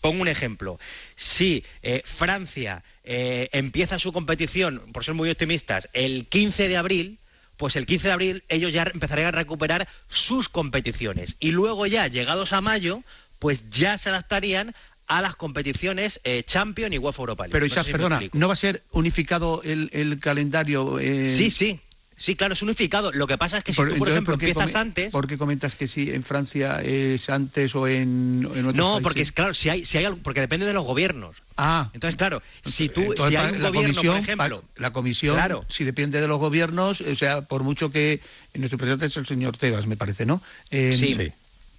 Pongo 0.00 0.20
un 0.20 0.28
ejemplo. 0.28 0.80
Si 1.14 1.64
eh, 1.82 2.02
Francia 2.04 2.82
eh, 3.04 3.48
empieza 3.52 4.00
su 4.00 4.12
competición, 4.12 4.82
por 4.92 5.04
ser 5.04 5.14
muy 5.14 5.30
optimistas, 5.30 5.88
el 5.92 6.26
15 6.26 6.68
de 6.68 6.76
abril, 6.76 7.18
pues 7.56 7.76
el 7.76 7.86
15 7.86 8.08
de 8.08 8.12
abril 8.12 8.44
ellos 8.48 8.72
ya 8.72 8.82
empezarían 8.82 9.28
a 9.28 9.38
recuperar 9.38 9.86
sus 10.08 10.48
competiciones. 10.48 11.36
Y 11.38 11.52
luego 11.52 11.86
ya, 11.86 12.08
llegados 12.08 12.52
a 12.52 12.60
mayo, 12.60 13.02
pues 13.38 13.70
ya 13.70 13.96
se 13.96 14.08
adaptarían 14.08 14.74
a 15.06 15.20
las 15.22 15.36
competiciones 15.36 16.20
eh, 16.24 16.42
Champions 16.46 16.94
y 16.94 16.98
UEFA 16.98 17.22
Europa 17.22 17.44
League. 17.44 17.52
Pero 17.52 17.64
No 17.66 17.68
sé 17.68 17.74
Isaac, 17.74 17.86
si 17.86 17.92
me 17.92 17.98
perdona. 17.98 18.20
¿no 18.32 18.46
va 18.48 18.52
a 18.54 18.56
ser 18.56 18.82
unificado 18.92 19.62
el, 19.64 19.90
el 19.92 20.18
calendario? 20.18 20.98
eh, 20.98 21.28
Sí, 21.28 21.50
sí. 21.50 21.80
Sí, 22.16 22.36
claro, 22.36 22.54
es 22.54 22.62
unificado. 22.62 23.10
Lo 23.12 23.26
que 23.26 23.36
pasa 23.36 23.58
es 23.58 23.64
que 23.64 23.72
si 23.72 23.76
por- 23.76 23.88
tú, 23.88 23.98
por 23.98 24.08
entonces, 24.08 24.12
ejemplo, 24.14 24.34
empiezas 24.34 24.70
come- 24.70 24.80
antes... 24.80 25.10
¿Por 25.12 25.26
qué 25.26 25.36
comentas 25.36 25.74
que 25.74 25.88
sí 25.88 26.12
en 26.12 26.22
Francia 26.22 26.80
es 26.80 27.28
antes 27.28 27.74
o 27.74 27.88
en, 27.88 28.48
en 28.54 28.66
otros 28.66 28.74
No, 28.76 28.84
países? 28.92 29.02
porque 29.02 29.22
es 29.22 29.32
claro, 29.32 29.52
si 29.52 29.68
hay, 29.68 29.84
si 29.84 29.98
hay 29.98 30.04
algo, 30.04 30.20
porque 30.22 30.40
depende 30.40 30.64
de 30.64 30.72
los 30.74 30.84
gobiernos. 30.84 31.36
Ah. 31.56 31.90
Entonces, 31.92 32.16
claro, 32.16 32.40
si 32.64 32.88
tú, 32.88 33.00
Entonces, 33.00 33.26
si 33.30 33.36
hay 33.36 33.54
un 33.56 33.62
la 33.62 33.68
gobierno, 33.70 33.94
comisión, 33.94 34.14
por 34.14 34.22
ejemplo, 34.22 34.60
pa- 34.62 34.80
la 34.80 34.92
comisión, 34.92 35.34
Claro. 35.34 35.64
si 35.68 35.82
depende 35.82 36.20
de 36.20 36.28
los 36.28 36.38
gobiernos, 36.38 37.00
o 37.00 37.16
sea, 37.16 37.42
por 37.42 37.64
mucho 37.64 37.90
que 37.90 38.20
nuestro 38.54 38.78
presidente 38.78 39.06
es 39.06 39.16
el 39.16 39.26
señor 39.26 39.58
Tebas, 39.58 39.88
me 39.88 39.96
parece, 39.96 40.24
¿no? 40.24 40.40
Eh, 40.70 40.94
Sí. 40.94 41.14
Sí. 41.16 41.32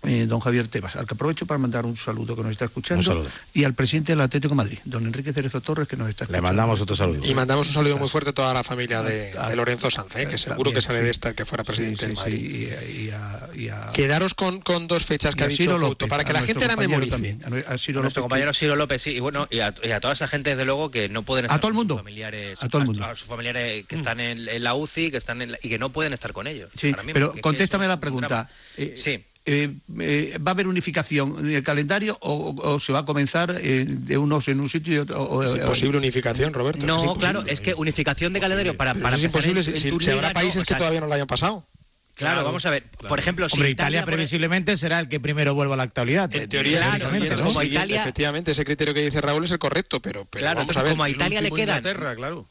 Eh, 0.06 0.26
don 0.28 0.40
Javier 0.40 0.68
Tebas, 0.68 0.96
al 0.96 1.06
que 1.08 1.14
aprovecho 1.14 1.46
para 1.46 1.58
mandar 1.58 1.86
un 1.86 1.98
saludo 1.98 2.36
que 2.36 2.44
nos 2.44 2.52
está 2.52 2.66
escuchando, 2.66 3.00
Un 3.00 3.06
saludo. 3.06 3.30
y 3.54 3.64
al 3.64 3.74
presidente 3.74 4.12
del 4.12 4.22
Atlético 4.22 4.54
de 4.54 4.58
Madrid, 4.58 4.80
don 4.86 5.06
Enrique 5.06 5.34
Cerezo 5.34 5.62
Torres, 5.62 5.88
que 5.88 5.98
nos 5.98 6.10
está 6.10 6.26
Le 6.26 6.28
escuchando. 6.28 6.48
mandamos 6.48 6.82
otro 6.82 6.96
saludo. 6.96 7.22
Y 7.26 7.34
mandamos 7.34 7.68
un 7.68 7.74
saludo 7.74 7.98
muy 7.98 8.10
fuerte 8.10 8.30
a 8.30 8.34
toda 8.34 8.54
la 8.54 8.64
familia 8.64 9.02
de, 9.02 9.34
de 9.34 9.56
Lorenzo 9.56 9.90
Sanz, 9.90 10.16
¿eh? 10.16 10.28
que 10.28 10.38
seguro 10.38 10.72
que 10.72 10.82
sale 10.82 11.02
de 11.02 11.10
esta 11.10 11.30
el 11.30 11.36
que 11.36 11.46
fuera 11.46 11.64
presidente 11.64 12.02
Sí, 12.02 12.06
del 12.08 12.16
sí, 12.16 12.22
Madrid. 12.22 12.40
sí, 12.40 12.96
y, 13.02 13.06
y 13.06 13.10
a, 13.12 13.50
y 13.56 13.70
a- 13.70 13.90
Quedaros 13.94 14.34
con, 14.34 14.62
con 14.62 14.88
dos 14.88 15.06
fechas 15.06 15.36
que 15.36 15.44
a 15.44 15.46
ha 15.46 15.50
dicho 15.50 15.78
López, 15.78 16.08
para 16.10 16.24
que 16.24 16.32
a 16.32 16.34
la 16.34 16.42
gente 16.42 16.68
la 16.68 16.76
memorice. 16.76 17.12
también, 17.12 17.42
a 17.44 17.74
a 17.74 17.78
Ciro 17.78 18.02
nuestro 18.02 18.22
López, 18.22 18.22
compañero 18.22 18.52
que- 18.52 18.58
Ciro 18.60 18.76
López, 18.76 19.02
sí, 19.02 19.12
y 19.12 19.20
bueno, 19.20 19.48
y 19.50 19.60
a, 19.60 19.74
y 19.84 19.92
a 19.92 20.00
toda 20.00 20.14
esa 20.14 20.28
gente, 20.28 20.52
desde 20.52 20.66
luego, 20.66 20.92
que 20.92 21.10
no 21.10 21.24
pueden 21.24 21.46
estar 21.46 21.60
todo 21.60 21.70
el 21.70 21.74
con 21.76 21.82
sus 21.84 21.88
mundo. 21.90 21.98
familiares, 21.98 22.58
A 22.62 22.70
todo 22.70 22.82
el 22.82 22.88
mundo. 22.88 23.04
a 23.06 23.16
sus 23.16 23.28
familiares 23.28 23.86
que 23.88 23.96
están 23.96 24.20
en, 24.20 24.48
en 24.48 24.64
la 24.64 24.74
UCI 24.76 25.12
que 25.12 25.18
están 25.18 25.42
en 25.42 25.52
la- 25.54 25.60
y 25.62 25.70
que 25.70 25.80
no 25.80 25.90
pueden 25.90 26.14
estar 26.14 26.34
con 26.34 26.48
ellos. 26.48 26.70
Sí, 26.76 26.90
ahora 26.90 27.04
mismo, 27.04 27.14
pero 27.14 27.32
que- 27.34 27.42
contéstame 27.42 27.88
la 27.88 28.00
pregunta. 28.00 28.50
Eh, 28.78 28.96
sí. 28.98 29.24
Eh, 29.46 29.70
eh, 30.00 30.38
¿Va 30.46 30.52
a 30.52 30.54
haber 30.54 30.68
unificación 30.68 31.36
en 31.40 31.52
el 31.56 31.64
calendario 31.64 32.18
o, 32.22 32.56
o 32.62 32.80
se 32.80 32.92
va 32.94 33.00
a 33.00 33.06
comenzar 33.06 33.56
eh, 33.62 33.86
de 33.88 34.18
unos 34.18 34.48
en 34.48 34.60
un 34.60 34.70
sitio 34.70 34.94
y 34.94 34.98
otro? 34.98 35.22
o- 35.24 35.44
Es 35.44 35.52
o- 35.54 35.58
imposible 35.58 35.98
unificación, 35.98 36.54
Roberto. 36.54 36.86
No, 36.86 37.14
es 37.14 37.20
claro, 37.20 37.44
es 37.46 37.62
que 37.62 37.74
unificación 37.76 38.34
de 38.34 38.40
calendario 38.40 38.76
para, 38.76 38.94
para 38.96 39.16
es 39.18 39.24
imposible 39.24 39.62
en- 39.62 39.80
si, 39.80 40.10
habrá 40.12 40.30
no, 40.30 40.34
países 40.34 40.62
o 40.64 40.66
que 40.66 40.70
sea, 40.70 40.78
todavía 40.78 41.00
no 41.02 41.08
lo 41.08 41.14
hayan 41.14 41.28
pasado. 41.28 41.64
Claro, 42.16 42.46
vamos 42.46 42.66
a 42.66 42.70
ver. 42.70 42.84
Por 43.10 43.20
ejemplo, 43.20 43.50
si 43.50 43.56
Hombre, 43.58 43.72
Italia, 43.72 43.98
Italia 43.98 44.02
por- 44.06 44.14
previsiblemente 44.14 44.78
será 44.78 45.00
el 45.02 45.10
que 45.10 45.20
primero 45.20 45.54
vuelva 45.54 45.74
a 45.74 45.78
la 45.78 45.84
actualidad. 45.84 46.34
En 46.34 46.48
teoría, 46.48 46.78
Claro, 46.80 47.12
siguiendo- 47.12 47.62
Italia- 47.64 48.02
efectivamente, 48.02 48.52
ese 48.54 48.64
criterio 48.64 48.94
que 48.94 49.02
dice 49.04 49.20
Raúl 49.20 49.44
es 49.44 49.52
el 49.52 49.60
correcto, 49.60 50.00
pero, 50.00 50.26
pero 50.26 50.42
Claro, 50.42 50.60
vamos 50.62 50.78
a 50.78 50.80
entonces, 50.80 50.84
ver. 50.84 50.92
como 50.94 51.04
a 51.04 51.10
Italia 51.10 51.42
le 51.42 51.52
quedan 51.52 51.84
claro. 52.16 52.48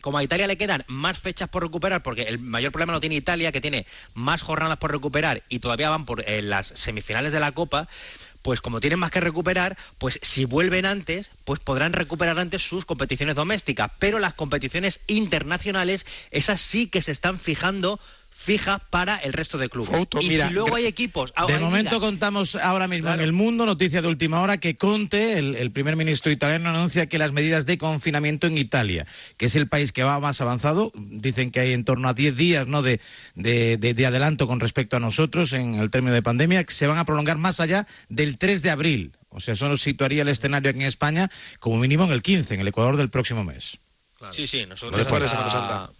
Como 0.00 0.18
a 0.18 0.22
Italia 0.22 0.46
le 0.46 0.58
quedan 0.58 0.84
más 0.88 1.18
fechas 1.18 1.48
por 1.48 1.62
recuperar, 1.62 2.02
porque 2.02 2.22
el 2.22 2.38
mayor 2.38 2.72
problema 2.72 2.92
lo 2.92 3.00
tiene 3.00 3.16
Italia, 3.16 3.52
que 3.52 3.60
tiene 3.60 3.86
más 4.14 4.42
jornadas 4.42 4.78
por 4.78 4.92
recuperar 4.92 5.42
y 5.48 5.58
todavía 5.58 5.90
van 5.90 6.04
por 6.04 6.24
las 6.28 6.68
semifinales 6.68 7.32
de 7.32 7.40
la 7.40 7.52
Copa, 7.52 7.88
pues 8.42 8.60
como 8.60 8.80
tienen 8.80 9.00
más 9.00 9.10
que 9.10 9.18
recuperar, 9.20 9.76
pues 9.98 10.20
si 10.22 10.44
vuelven 10.44 10.86
antes, 10.86 11.30
pues 11.44 11.58
podrán 11.58 11.92
recuperar 11.92 12.38
antes 12.38 12.62
sus 12.62 12.84
competiciones 12.84 13.34
domésticas, 13.34 13.90
pero 13.98 14.20
las 14.20 14.34
competiciones 14.34 15.00
internacionales, 15.08 16.06
esas 16.30 16.60
sí 16.60 16.86
que 16.86 17.02
se 17.02 17.10
están 17.10 17.40
fijando 17.40 17.98
fijas 18.46 18.80
para 18.90 19.16
el 19.16 19.32
resto 19.32 19.58
de 19.58 19.68
clubes. 19.68 20.06
Y 20.20 20.28
mira, 20.28 20.46
si 20.46 20.54
luego 20.54 20.76
hay 20.76 20.86
equipos... 20.86 21.32
De 21.48 21.54
hay 21.54 21.58
momento 21.60 21.90
ligas- 21.96 22.00
contamos 22.00 22.54
ahora 22.54 22.86
mismo 22.86 23.12
en 23.12 23.20
el 23.20 23.32
mundo, 23.32 23.66
noticia 23.66 24.00
de 24.02 24.06
última 24.08 24.40
hora, 24.40 24.58
que 24.58 24.76
Conte, 24.76 25.38
el, 25.38 25.56
el 25.56 25.72
primer 25.72 25.96
ministro 25.96 26.30
italiano, 26.30 26.70
anuncia 26.70 27.06
que 27.08 27.18
las 27.18 27.32
medidas 27.32 27.66
de 27.66 27.76
confinamiento 27.76 28.46
en 28.46 28.56
Italia, 28.56 29.04
que 29.36 29.46
es 29.46 29.56
el 29.56 29.66
país 29.68 29.90
que 29.90 30.04
va 30.04 30.20
más 30.20 30.40
avanzado, 30.40 30.92
dicen 30.94 31.50
que 31.50 31.58
hay 31.58 31.72
en 31.72 31.84
torno 31.84 32.08
a 32.08 32.14
10 32.14 32.36
días 32.36 32.66
¿no? 32.68 32.82
de, 32.82 33.00
de- 33.34 33.76
de- 33.78 33.94
de 33.94 34.06
adelanto 34.06 34.46
con 34.46 34.60
respecto 34.60 34.96
a 34.96 35.00
nosotros 35.00 35.52
en 35.52 35.74
el 35.74 35.90
término 35.90 36.14
de 36.14 36.22
pandemia, 36.22 36.62
que 36.62 36.72
se 36.72 36.86
van 36.86 36.98
a 36.98 37.04
prolongar 37.04 37.38
más 37.38 37.58
allá 37.58 37.88
del 38.08 38.38
3 38.38 38.62
de 38.62 38.70
abril. 38.70 39.12
O 39.30 39.40
sea, 39.40 39.54
eso 39.54 39.68
nos 39.68 39.82
situaría 39.82 40.22
el 40.22 40.28
escenario 40.28 40.70
aquí 40.70 40.78
en 40.80 40.86
España 40.86 41.30
como 41.58 41.78
mínimo 41.78 42.04
en 42.04 42.12
el 42.12 42.22
15, 42.22 42.54
en 42.54 42.60
el 42.60 42.68
Ecuador 42.68 42.96
del 42.96 43.10
próximo 43.10 43.42
mes. 43.42 43.76
Sí, 44.30 44.46
sí, 44.46 44.64
nosotros 44.66 44.98
Después 44.98 45.22
de 45.22 45.28
Semana 45.28 45.50
Santa. 45.50 45.90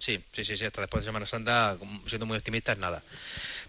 Sí, 0.00 0.20
sí, 0.32 0.44
sí, 0.44 0.56
sí, 0.56 0.64
hasta 0.64 0.82
después 0.82 1.04
de 1.04 1.08
Semana 1.08 1.26
Santa, 1.26 1.76
siendo 2.06 2.26
muy 2.26 2.36
optimistas, 2.38 2.78
nada. 2.78 3.02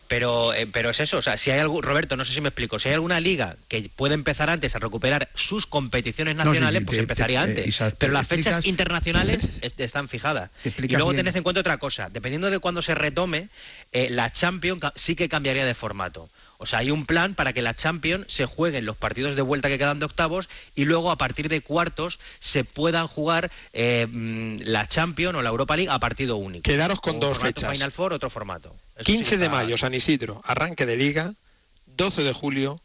Pero, 0.07 0.53
eh, 0.53 0.67
pero 0.71 0.89
es 0.89 0.99
eso, 1.01 1.17
o 1.17 1.21
sea, 1.21 1.37
si 1.37 1.51
hay 1.51 1.59
algo, 1.59 1.81
Roberto, 1.81 2.15
no 2.15 2.23
sé 2.23 2.33
si 2.33 2.39
me 2.39 2.47
explico, 2.49 2.79
si 2.79 2.87
hay 2.87 2.95
alguna 2.95 3.19
liga 3.19 3.57
que 3.67 3.89
puede 3.93 4.13
empezar 4.13 4.49
antes 4.49 4.73
a 4.75 4.79
recuperar 4.79 5.29
sus 5.35 5.65
competiciones 5.65 6.35
No, 6.35 6.43
sí, 6.43 6.47
nacionales, 6.49 6.79
sí, 6.79 6.85
pues 6.85 6.95
te- 6.97 7.01
empezaría 7.01 7.41
te- 7.41 7.47
eh, 7.47 7.49
antes. 7.51 7.67
Isaac, 7.67 7.95
pero 7.97 8.13
las 8.13 8.27
fechas 8.27 8.65
internacionales 8.65 9.57
est- 9.61 9.79
están 9.81 10.07
fijadas. 10.07 10.49
Y 10.63 10.93
luego 10.95 11.11
bien. 11.11 11.25
tened 11.25 11.35
en 11.35 11.43
cuenta 11.43 11.59
otra 11.59 11.77
cosa, 11.77 12.09
dependiendo 12.09 12.49
de 12.49 12.59
cuándo 12.59 12.81
se 12.81 12.95
retome, 12.95 13.49
eh, 13.91 14.09
la 14.09 14.31
Champions 14.31 14.81
sí 14.95 15.15
que 15.15 15.27
cambiaría 15.27 15.65
de 15.65 15.75
formato. 15.75 16.29
O 16.59 16.65
sea, 16.65 16.79
hay 16.79 16.91
un 16.91 17.05
plan 17.05 17.35
para 17.35 17.53
que 17.53 17.61
la 17.61 17.75
Champions 17.75 18.25
se 18.27 18.45
jueguen 18.45 18.85
los 18.85 18.97
partidos 18.97 19.35
de 19.35 19.41
vuelta 19.41 19.69
que 19.69 19.77
quedan 19.77 19.99
de 19.99 20.05
octavos 20.05 20.49
y 20.75 20.85
luego 20.85 21.11
a 21.11 21.15
partir 21.17 21.49
de 21.49 21.61
cuartos 21.61 22.19
se 22.39 22.63
puedan 22.63 23.07
jugar 23.07 23.51
eh, 23.73 24.07
mm, 24.09 24.61
la 24.63 24.87
Champions 24.87 25.35
o 25.35 25.41
la 25.41 25.49
Europa 25.49 25.75
League 25.75 25.91
a 25.91 25.99
partido 25.99 26.37
único. 26.37 26.63
Quedaros 26.63 26.99
con 26.99 27.19
dos 27.19 27.37
fechas. 27.37 27.71
Final 27.71 27.91
Four, 27.91 28.13
otro 28.13 28.29
formato. 28.29 28.75
Eso 28.95 29.05
sí 29.05 29.13
15 29.13 29.37
de 29.37 29.49
mayo, 29.49 29.77
San 29.77 29.93
Isidro, 29.93 30.41
arranque 30.43 30.85
de 30.85 30.97
liga. 30.97 31.33
12 31.85 32.23
de 32.23 32.33
julio, 32.33 32.79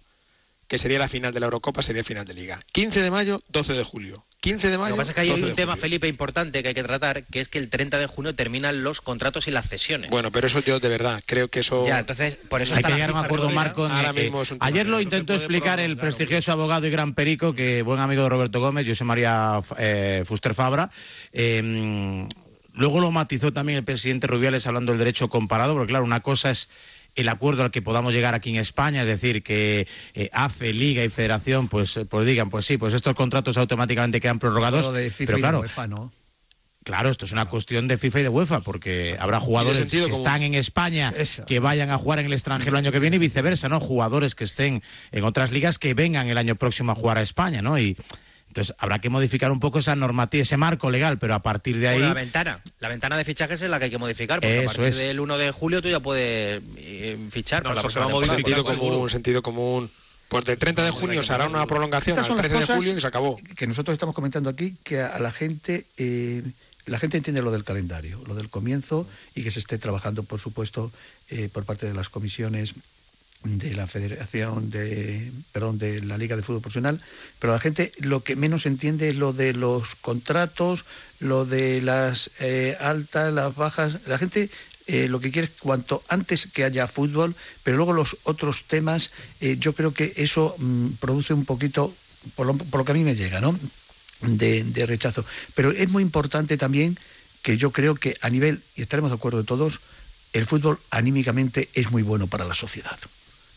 que 0.68 0.78
sería 0.78 0.98
la 0.98 1.08
final 1.08 1.34
de 1.34 1.40
la 1.40 1.46
Eurocopa, 1.46 1.82
sería 1.82 2.04
final 2.04 2.26
de 2.26 2.34
liga. 2.34 2.60
15 2.72 3.02
de 3.02 3.10
mayo, 3.10 3.42
12 3.48 3.74
de 3.74 3.84
julio. 3.84 4.24
15 4.42 4.70
de 4.70 4.76
mayo. 4.76 4.90
Lo 4.90 4.96
que 4.96 5.00
pasa 5.00 5.10
es 5.12 5.14
que 5.14 5.20
hay 5.20 5.28
12 5.28 5.40
de 5.40 5.46
un 5.50 5.54
tema, 5.56 5.72
julio. 5.72 5.82
Felipe, 5.82 6.08
importante 6.08 6.62
que 6.62 6.68
hay 6.68 6.74
que 6.74 6.82
tratar, 6.82 7.22
que 7.22 7.40
es 7.40 7.48
que 7.48 7.58
el 7.58 7.68
30 7.70 7.98
de 7.98 8.06
junio 8.06 8.34
terminan 8.34 8.82
los 8.82 9.00
contratos 9.00 9.46
y 9.46 9.52
las 9.52 9.68
cesiones. 9.68 10.10
Bueno, 10.10 10.32
pero 10.32 10.48
eso 10.48 10.58
yo 10.60 10.80
de 10.80 10.88
verdad 10.88 11.22
creo 11.26 11.46
que 11.46 11.60
eso. 11.60 11.86
Ya, 11.86 12.00
entonces, 12.00 12.36
por 12.48 12.60
eso 12.60 12.74
Hay 12.74 12.78
está 12.80 12.88
que 12.88 12.94
llegar 12.94 13.10
a 13.10 13.12
un 13.20 13.24
acuerdo 13.24 13.50
marco. 13.50 13.86
en- 13.86 13.92
Ahora 13.92 14.10
eh, 14.10 14.24
mismo 14.24 14.42
es 14.42 14.50
un 14.50 14.58
tema 14.58 14.66
ayer 14.68 14.86
lo 14.88 15.00
intentó 15.00 15.32
explicar 15.34 15.78
el 15.78 15.96
prestigioso 15.96 16.50
abogado 16.52 16.86
y 16.86 16.90
gran 16.90 17.14
perico, 17.14 17.54
que 17.54 17.82
buen 17.82 18.00
amigo 18.00 18.24
de 18.24 18.28
Roberto 18.28 18.58
Gómez, 18.60 18.84
José 18.86 19.04
María 19.04 19.60
eh, 19.78 20.24
Fuster 20.26 20.54
Fabra. 20.54 20.90
Eh, 21.32 22.26
luego 22.74 23.00
lo 23.00 23.10
matizó 23.12 23.52
también 23.52 23.78
el 23.78 23.84
presidente 23.84 24.26
Rubiales 24.26 24.66
hablando 24.66 24.92
del 24.92 24.98
derecho 24.98 25.28
comparado, 25.28 25.74
porque 25.74 25.90
claro, 25.90 26.04
una 26.04 26.20
cosa 26.20 26.50
es 26.50 26.68
el 27.14 27.28
acuerdo 27.28 27.62
al 27.62 27.70
que 27.70 27.82
podamos 27.82 28.12
llegar 28.12 28.34
aquí 28.34 28.50
en 28.50 28.56
España, 28.56 29.02
es 29.02 29.08
decir, 29.08 29.42
que 29.42 29.86
eh, 30.14 30.30
AFE, 30.32 30.72
Liga 30.72 31.04
y 31.04 31.08
Federación 31.08 31.68
pues, 31.68 31.96
eh, 31.96 32.04
pues 32.04 32.26
digan, 32.26 32.50
pues 32.50 32.66
sí, 32.66 32.78
pues 32.78 32.94
estos 32.94 33.14
contratos 33.14 33.56
automáticamente 33.56 34.20
quedan 34.20 34.38
prorrogados, 34.38 34.86
Lo 34.86 34.92
de 34.92 35.10
FIFA 35.10 35.26
pero 35.26 35.38
y 35.38 35.40
de 35.40 35.42
claro, 35.42 35.60
UEFA, 35.60 35.88
¿no? 35.88 36.12
Claro, 36.84 37.10
esto 37.10 37.26
es 37.26 37.32
una 37.32 37.46
cuestión 37.46 37.86
de 37.86 37.96
FIFA 37.96 38.20
y 38.20 38.22
de 38.24 38.28
UEFA, 38.28 38.60
porque 38.60 39.16
habrá 39.20 39.38
jugadores 39.38 39.82
que 39.82 39.88
sentido 39.88 40.08
están 40.08 40.42
en 40.42 40.54
España 40.54 41.14
que 41.46 41.60
vayan 41.60 41.92
a 41.92 41.98
jugar 41.98 42.18
en 42.18 42.26
el 42.26 42.32
extranjero 42.32 42.76
el 42.76 42.84
año 42.84 42.90
que 42.90 42.98
viene 42.98 43.16
y 43.16 43.18
viceversa, 43.20 43.68
¿no? 43.68 43.78
Jugadores 43.78 44.34
que 44.34 44.42
estén 44.42 44.82
en 45.12 45.24
otras 45.24 45.52
ligas 45.52 45.78
que 45.78 45.94
vengan 45.94 46.28
el 46.28 46.38
año 46.38 46.56
próximo 46.56 46.90
a 46.90 46.94
jugar 46.96 47.18
a 47.18 47.22
España, 47.22 47.62
¿no? 47.62 47.78
Y 47.78 47.96
entonces 48.52 48.76
habrá 48.78 48.98
que 48.98 49.08
modificar 49.08 49.50
un 49.50 49.60
poco 49.60 49.78
esa 49.78 49.96
normativa, 49.96 50.42
ese 50.42 50.58
marco 50.58 50.90
legal, 50.90 51.16
pero 51.18 51.34
a 51.34 51.40
partir 51.42 51.78
de 51.78 51.88
ahí 51.88 51.98
Bueno, 51.98 52.08
la 52.14 52.20
ventana. 52.20 52.60
La 52.80 52.88
ventana 52.88 53.16
de 53.16 53.24
fichajes 53.24 53.62
es 53.62 53.70
la 53.70 53.78
que 53.78 53.86
hay 53.86 53.90
que 53.90 53.96
modificar, 53.98 54.40
porque 54.40 54.58
a 54.58 54.62
Eso 54.62 54.66
partir 54.66 54.84
es. 54.86 54.96
del 54.96 55.20
1 55.20 55.38
de 55.38 55.50
julio 55.52 55.80
tú 55.80 55.88
ya 55.88 56.00
puedes 56.00 56.62
eh, 56.76 57.16
fichar. 57.30 57.64
No, 57.64 57.72
eso 57.72 57.88
se 57.88 57.98
va 57.98 58.04
a 58.04 58.08
modificar. 58.08 58.36
sentido 58.44 58.64
común, 58.64 59.08
sentido 59.10 59.42
común. 59.42 59.90
Pues 60.28 60.44
del 60.44 60.58
30 60.58 60.84
de 60.84 60.90
junio 60.90 61.22
se 61.22 61.32
hará 61.32 61.46
una 61.46 61.66
prolongación 61.66 62.12
Estas 62.12 62.26
al 62.26 62.28
son 62.28 62.36
las 62.36 62.44
13 62.46 62.54
de 62.54 62.60
cosas 62.60 62.76
julio 62.76 62.96
y 62.96 63.00
se 63.00 63.06
acabó. 63.06 63.38
que 63.56 63.66
nosotros 63.66 63.94
estamos 63.94 64.14
comentando 64.14 64.48
aquí 64.50 64.76
que 64.84 65.00
a 65.00 65.18
la 65.18 65.30
gente 65.32 65.84
eh, 65.96 66.42
la 66.86 66.98
gente 66.98 67.16
entiende 67.16 67.42
lo 67.42 67.52
del 67.52 67.64
calendario, 67.64 68.20
lo 68.26 68.34
del 68.34 68.48
comienzo 68.50 69.06
y 69.34 69.42
que 69.44 69.50
se 69.50 69.60
esté 69.60 69.78
trabajando, 69.78 70.22
por 70.24 70.40
supuesto, 70.40 70.90
eh, 71.30 71.48
por 71.52 71.64
parte 71.64 71.86
de 71.86 71.94
las 71.94 72.08
comisiones 72.08 72.74
de 73.44 73.74
la 73.74 73.86
Federación 73.86 74.70
de 74.70 75.32
perdón 75.52 75.78
de 75.78 76.00
la 76.00 76.18
Liga 76.18 76.36
de 76.36 76.42
Fútbol 76.42 76.62
Profesional, 76.62 77.00
pero 77.38 77.52
la 77.52 77.58
gente 77.58 77.92
lo 77.98 78.22
que 78.22 78.36
menos 78.36 78.66
entiende 78.66 79.10
es 79.10 79.16
lo 79.16 79.32
de 79.32 79.52
los 79.52 79.94
contratos, 79.96 80.84
lo 81.18 81.44
de 81.44 81.82
las 81.82 82.30
eh, 82.40 82.76
altas, 82.80 83.32
las 83.32 83.54
bajas. 83.54 84.06
La 84.06 84.18
gente 84.18 84.48
eh, 84.86 85.08
lo 85.08 85.20
que 85.20 85.30
quiere 85.30 85.46
es 85.46 85.54
cuanto 85.60 86.02
antes 86.08 86.46
que 86.46 86.64
haya 86.64 86.86
fútbol, 86.88 87.34
pero 87.62 87.76
luego 87.76 87.92
los 87.92 88.16
otros 88.24 88.64
temas, 88.64 89.10
eh, 89.40 89.56
yo 89.58 89.72
creo 89.74 89.94
que 89.94 90.12
eso 90.16 90.54
mm, 90.58 90.88
produce 91.00 91.34
un 91.34 91.44
poquito, 91.44 91.94
por 92.34 92.46
lo, 92.46 92.54
por 92.54 92.80
lo 92.80 92.84
que 92.84 92.92
a 92.92 92.94
mí 92.94 93.04
me 93.04 93.16
llega, 93.16 93.40
¿no? 93.40 93.58
De, 94.20 94.62
de 94.62 94.86
rechazo. 94.86 95.24
Pero 95.54 95.72
es 95.72 95.88
muy 95.88 96.02
importante 96.02 96.56
también 96.56 96.96
que 97.42 97.56
yo 97.56 97.72
creo 97.72 97.96
que 97.96 98.16
a 98.20 98.30
nivel, 98.30 98.60
y 98.76 98.82
estaremos 98.82 99.10
de 99.10 99.16
acuerdo 99.16 99.44
todos, 99.44 99.80
el 100.32 100.46
fútbol 100.46 100.78
anímicamente 100.90 101.68
es 101.74 101.90
muy 101.90 102.02
bueno 102.02 102.26
para 102.26 102.44
la 102.44 102.54
sociedad. 102.54 102.98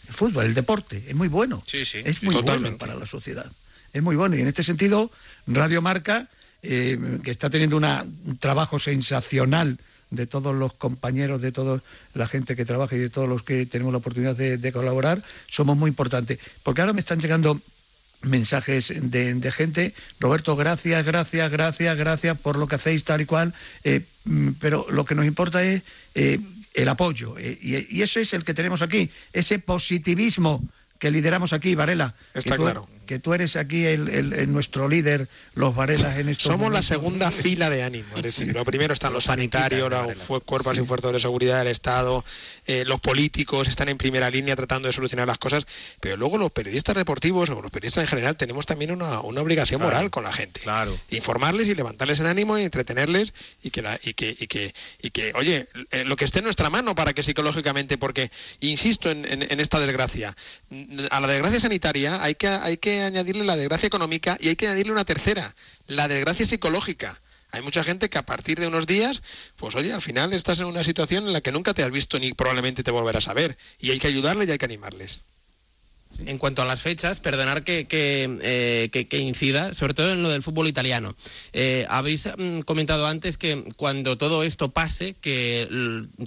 El 0.08 0.14
fútbol, 0.14 0.45
el 0.45 0.53
deporte, 0.53 1.03
es 1.08 1.16
muy 1.16 1.28
bueno. 1.28 1.64
Sí, 1.66 1.86
sí, 1.86 1.99
es 2.03 2.22
muy 2.24 2.36
bueno 2.36 2.78
para 2.78 2.95
la 2.95 3.06
sociedad. 3.06 3.45
Es 3.93 4.03
muy 4.03 4.16
bueno. 4.16 4.36
Y 4.36 4.41
en 4.41 4.47
este 4.47 4.64
sentido, 4.64 5.10
Radio 5.47 5.82
Marca, 5.82 6.28
eh, 6.64 6.97
que 7.24 7.32
está 7.32 7.49
teniendo 7.49 7.78
una- 7.78 8.03
un 8.26 8.38
trabajo 8.38 8.78
sensacional 8.80 9.78
de 10.12 10.28
todos 10.28 10.56
los 10.56 10.74
compañeros, 10.74 11.41
de 11.41 11.51
toda 11.51 11.82
la 12.14 12.28
gente 12.28 12.56
que 12.56 12.66
trabaja 12.66 12.95
y 12.95 12.99
de 12.99 13.10
todos 13.10 13.28
los 13.28 13.43
que 13.43 13.66
tenemos 13.66 13.91
la 13.91 13.97
oportunidad 13.99 14.36
de, 14.36 14.58
de 14.58 14.72
colaborar, 14.72 15.22
somos 15.49 15.76
muy 15.78 15.89
importantes. 15.89 16.39
Porque 16.64 16.82
ahora 16.82 16.93
me 16.93 16.99
están 16.99 17.20
llegando 17.20 17.60
mensajes 18.22 18.91
de, 18.95 19.34
de 19.36 19.51
gente, 19.51 19.93
Roberto, 20.20 20.56
gracias, 20.56 21.06
gracias, 21.06 21.51
gracias, 21.51 21.97
gracias 21.97 22.39
por 22.39 22.58
lo 22.58 22.68
que 22.68 22.76
hacéis 22.76 23.03
tal 23.03 23.22
y 23.22 23.26
cual, 23.26 23.53
eh, 23.84 24.01
mm, 24.24 24.51
pero 24.60 24.86
lo 24.89 25.06
que 25.06 25.14
nos 25.16 25.26
importa 25.26 25.64
es 25.64 25.82
eh, 26.16 26.39
el 26.76 26.90
apoyo, 26.90 27.38
eh, 27.38 27.58
y, 27.62 27.98
y 27.98 28.02
ese 28.02 28.22
es 28.22 28.34
el 28.34 28.44
que 28.44 28.54
tenemos 28.54 28.82
aquí, 28.82 29.10
ese 29.34 29.60
positivismo 29.60 30.64
que 31.00 31.12
lideramos 31.12 31.54
aquí, 31.54 31.76
Varela. 31.76 32.16
Está 32.34 32.56
tú 32.56 32.64
claro. 32.64 32.88
Que 33.06 33.20
tú 33.20 33.34
eres 33.34 33.56
aquí 33.56 33.86
el, 33.86 34.10
el- 34.10 34.34
el- 34.34 34.51
nuestro 34.53 34.88
líder, 34.88 35.28
los 35.56 35.76
Varelas 35.76 36.18
en 36.18 36.30
estos 36.30 36.47
Somos 36.51 36.72
la 36.72 36.82
segunda 36.84 37.32
fila 37.32 37.70
de 37.70 37.84
ánimo. 37.84 38.16
Es 38.18 38.24
decir, 38.24 38.53
lo 38.53 38.66
primero 38.66 38.93
están 38.93 39.14
los 39.14 39.26
sanitarios, 39.26 39.89
los 39.89 40.41
cuerpos 40.43 40.78
y 40.78 40.82
fuerzas 40.86 41.14
de 41.14 41.20
seguridad 41.20 41.60
del 41.60 41.68
Estado, 41.68 42.24
eh, 42.68 42.84
los 42.86 42.99
políticos 42.99 43.68
están 43.68 43.89
en 43.89 43.97
primera 43.97 44.30
línea 44.30 44.56
tratando 44.56 44.88
de 44.88 44.93
solucionar 44.93 45.28
las 45.28 45.38
cosas, 45.38 45.66
pero 45.99 46.18
luego 46.18 46.38
los 46.38 46.51
periodistas 46.51 46.95
deportivos 46.95 47.49
o 47.49 47.62
los 47.62 47.72
periodistas 47.72 48.03
en 48.03 48.08
general 48.08 48.36
tenemos 48.38 48.66
también 48.66 48.91
una, 48.91 49.22
una 49.22 49.41
obligación 49.41 49.80
Claro, 49.80 49.93
moral 49.95 50.10
con 50.12 50.24
la 50.24 50.32
gente. 50.34 50.60
Claro. 50.62 50.97
Informarles 51.12 51.68
y 51.68 51.76
levantarles 51.76 52.20
el 52.20 52.28
ánimo 52.28 52.58
y 52.58 52.64
entretenerles 52.64 53.34
y 53.64 53.70
que, 53.72 53.82
la- 53.82 53.99
y 54.03 54.14
que, 54.14 54.36
y 54.39 54.47
que, 54.47 54.74
y 55.01 55.10
que 55.12 55.32
oye, 55.36 55.68
eh, 55.91 56.03
lo 56.06 56.16
que 56.16 56.26
esté 56.26 56.39
en 56.39 56.45
nuestra 56.45 56.70
mano 56.70 56.95
para 56.95 57.14
que 57.14 57.24
psicológicamente, 57.24 57.97
porque 57.97 58.32
insisto 58.62 59.10
en, 59.12 59.26
en- 59.26 59.43
en 59.51 59.60
esta 59.60 59.80
desgracia, 59.80 60.36
a 61.12 61.20
la 61.20 61.28
desgracia 61.28 61.60
sanitaria 61.60 62.22
hay 62.24 62.36
que, 62.36 62.47
hay 62.47 62.78
que 62.78 62.95
añadirle 63.04 63.43
la 63.43 63.56
desgracia 63.56 63.88
económica 63.88 64.38
y 64.39 64.50
hay 64.50 64.56
que 64.56 64.68
añadirle 64.68 64.91
una 64.93 65.06
tercera, 65.06 65.56
la 65.88 66.08
desgracia 66.08 66.46
psicológica. 66.46 67.20
Hay 67.52 67.62
mucha 67.62 67.84
gente 67.84 68.10
que 68.10 68.18
a 68.18 68.26
partir 68.26 68.60
de 68.60 68.68
unos 68.68 68.86
días, 68.86 69.22
pues 69.56 69.76
oye, 69.76 69.93
al 69.93 70.02
final 70.02 70.34
estás 70.34 70.60
en 70.60 70.66
una 70.66 70.84
situación 70.84 71.26
en 71.28 71.34
la 71.34 71.41
que 71.41 71.52
nunca 71.54 71.74
te 71.74 71.84
has 71.84 71.91
visto 71.91 72.20
ni 72.20 72.34
probablemente 72.34 72.84
te 72.84 72.91
volverás 72.91 73.28
a 73.30 73.34
ver. 73.34 73.58
Y 73.80 73.91
hay 73.91 74.00
que 74.00 74.08
ayudarles 74.08 74.48
y 74.50 74.52
hay 74.52 74.58
que 74.58 74.66
animarles. 74.66 75.22
En 76.26 76.38
cuanto 76.38 76.62
a 76.62 76.66
las 76.66 76.82
fechas, 76.82 77.20
perdonar 77.20 77.64
que, 77.66 77.88
que, 77.88 78.38
eh, 78.41 78.89
que- 78.91 79.06
que 79.08 79.18
incida, 79.20 79.74
sobre 79.76 79.93
todo 79.93 80.14
en 80.14 80.24
lo 80.24 80.30
del 80.30 80.43
fútbol 80.43 80.68
italiano. 80.70 81.14
Eh, 81.52 81.86
habéis 81.89 82.28
mm, 82.38 82.62
comentado 82.62 83.06
antes 83.08 83.36
que 83.38 83.66
cuando 83.76 84.18
todo 84.18 84.43
esto 84.43 84.72
pase, 84.72 85.16
que 85.20 85.68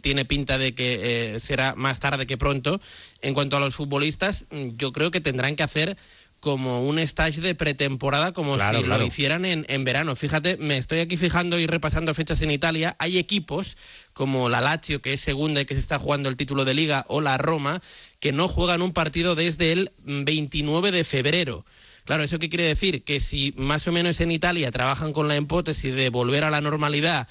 tiene 0.03 0.27
pinta 0.27 0.59
de 0.59 0.75
que 0.75 1.37
eh, 1.37 1.41
será 1.41 1.75
más 1.75 2.01
tarde 2.01 2.27
que 2.27 2.37
pronto, 2.37 2.83
en 3.23 3.33
cuanto 3.33 3.57
a 3.57 3.61
los 3.61 3.75
futbolistas, 3.75 4.45
mm, 4.51 4.77
yo 4.77 4.93
creo 4.93 5.11
que 5.11 5.23
tendrán 5.23 5.57
que 5.57 5.63
hacer 5.63 5.97
como 6.41 6.83
un 6.87 6.99
stage 6.99 7.41
de 7.41 7.55
pretemporada 7.55 8.33
como 8.33 8.55
Claro, 8.55 8.79
si 8.79 8.85
claro. 8.85 9.03
lo 9.03 9.07
hicieran 9.07 9.45
en, 9.45 9.67
en 9.69 9.85
verano. 9.85 10.15
Fíjate, 10.17 10.57
me 10.57 10.79
estoy 10.79 11.01
aquí 11.01 11.17
fijando 11.17 11.59
y 11.59 11.67
repasando 11.67 12.15
fechas 12.15 12.41
en 12.43 12.51
Italia. 12.51 12.97
Hay 12.99 13.19
equipos 13.19 13.77
como 14.13 14.49
la 14.49 14.61
Lazio, 14.61 15.01
que 15.03 15.13
es 15.13 15.21
segunda 15.21 15.61
y 15.61 15.65
que 15.67 15.75
se 15.75 15.81
está 15.81 15.99
jugando 15.99 16.29
el 16.29 16.37
título 16.37 16.65
de 16.65 16.75
liga, 16.75 17.05
o 17.09 17.21
la 17.21 17.39
Roma, 17.39 17.81
que 18.21 18.33
no 18.33 18.49
juegan 18.49 18.83
un 18.83 18.93
partido 18.93 19.35
desde 19.35 19.73
el 19.73 19.93
29 20.05 20.93
de 20.93 21.05
febrero. 21.05 21.65
Claro, 22.05 22.23
¿eso 22.23 22.39
qué 22.39 22.49
quiere 22.49 22.65
decir? 22.65 23.05
Que 23.05 23.21
si 23.21 23.53
más 23.57 23.87
o 23.87 23.93
menos 23.93 24.21
en 24.21 24.31
Italia 24.31 24.71
trabajan 24.73 25.13
con 25.13 25.29
la 25.29 25.37
hipótesis 25.37 25.95
de 25.95 26.09
volver 26.09 26.43
a 26.45 26.51
la 26.51 26.61
normalidad 26.61 27.29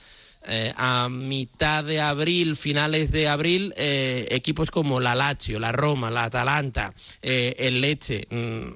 eh, 0.50 0.72
a 0.78 1.10
mitad 1.10 1.84
de 1.84 2.00
abril, 2.00 2.56
finales 2.56 3.12
de 3.12 3.28
abril, 3.28 3.74
eh, 3.76 4.28
equipos 4.32 4.72
como 4.72 5.00
la 5.00 5.16
Lazio, 5.16 5.60
la 5.60 5.72
Roma, 5.72 6.10
la 6.12 6.26
Atalanta, 6.26 6.94
eh, 7.22 7.56
el 7.58 7.82
Leche, 7.82 8.28
mm, 8.30 8.70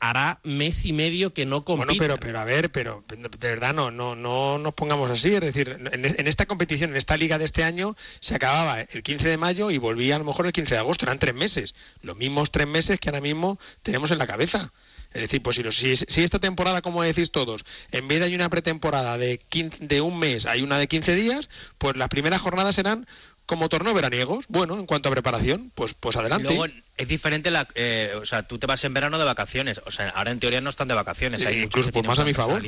hará 0.00 0.40
mes 0.42 0.84
y 0.84 0.92
medio 0.92 1.32
que 1.32 1.46
no 1.46 1.62
Bueno, 1.62 1.82
compiten. 1.84 1.98
pero, 1.98 2.18
pero 2.18 2.38
a 2.40 2.44
ver, 2.44 2.70
pero 2.70 3.04
de 3.08 3.48
verdad 3.48 3.74
no, 3.74 3.90
no, 3.90 4.14
no 4.14 4.58
nos 4.58 4.74
pongamos 4.74 5.10
así. 5.10 5.34
Es 5.34 5.40
decir, 5.40 5.76
en, 5.92 6.04
en 6.04 6.26
esta 6.28 6.46
competición, 6.46 6.90
en 6.90 6.96
esta 6.96 7.16
liga 7.16 7.38
de 7.38 7.44
este 7.44 7.64
año, 7.64 7.96
se 8.20 8.34
acababa 8.34 8.80
el 8.80 9.02
15 9.02 9.28
de 9.28 9.36
mayo 9.36 9.70
y 9.70 9.78
volvía 9.78 10.16
a 10.16 10.18
lo 10.18 10.24
mejor 10.24 10.46
el 10.46 10.52
15 10.52 10.74
de 10.74 10.80
agosto. 10.80 11.06
Eran 11.06 11.18
tres 11.18 11.34
meses. 11.34 11.74
Los 12.02 12.16
mismos 12.16 12.50
tres 12.50 12.66
meses 12.66 13.00
que 13.00 13.08
ahora 13.08 13.20
mismo 13.20 13.58
tenemos 13.82 14.10
en 14.10 14.18
la 14.18 14.26
cabeza. 14.26 14.70
Es 15.12 15.20
decir, 15.22 15.42
pues 15.42 15.56
si, 15.56 15.62
si, 15.70 15.96
si 15.96 16.22
esta 16.24 16.40
temporada, 16.40 16.82
como 16.82 17.02
decís 17.02 17.30
todos, 17.30 17.64
en 17.92 18.08
vez 18.08 18.18
de 18.18 18.26
hay 18.26 18.34
una 18.34 18.48
pretemporada 18.48 19.16
de, 19.16 19.38
15 19.38 19.86
de 19.86 20.00
un 20.00 20.18
mes, 20.18 20.44
hay 20.44 20.62
una 20.62 20.76
de 20.76 20.88
15 20.88 21.14
días, 21.14 21.48
pues 21.78 21.96
las 21.96 22.08
primeras 22.08 22.40
jornadas 22.40 22.74
serán 22.74 23.06
como 23.46 23.68
torneo 23.68 23.94
veraniegos. 23.94 24.46
Bueno, 24.48 24.74
en 24.78 24.86
cuanto 24.86 25.08
a 25.08 25.12
preparación, 25.12 25.70
pues, 25.74 25.94
pues 25.94 26.16
adelante. 26.16 26.48
Luego 26.54 26.66
es 26.96 27.08
diferente 27.08 27.50
la, 27.50 27.66
eh, 27.74 28.12
o 28.20 28.24
sea, 28.24 28.44
tú 28.44 28.58
te 28.58 28.66
vas 28.66 28.84
en 28.84 28.94
verano 28.94 29.18
de 29.18 29.24
vacaciones, 29.24 29.80
o 29.84 29.90
sea, 29.90 30.10
ahora 30.10 30.30
en 30.30 30.38
teoría 30.38 30.60
no 30.60 30.70
están 30.70 30.86
de 30.86 30.94
vacaciones, 30.94 31.40
hay 31.44 31.56
muchos 31.56 31.66
incluso, 31.66 31.88
que 31.88 31.92
pues, 31.92 32.06
más 32.06 32.18
a 32.20 32.24
mi 32.24 32.32
favor. 32.34 32.60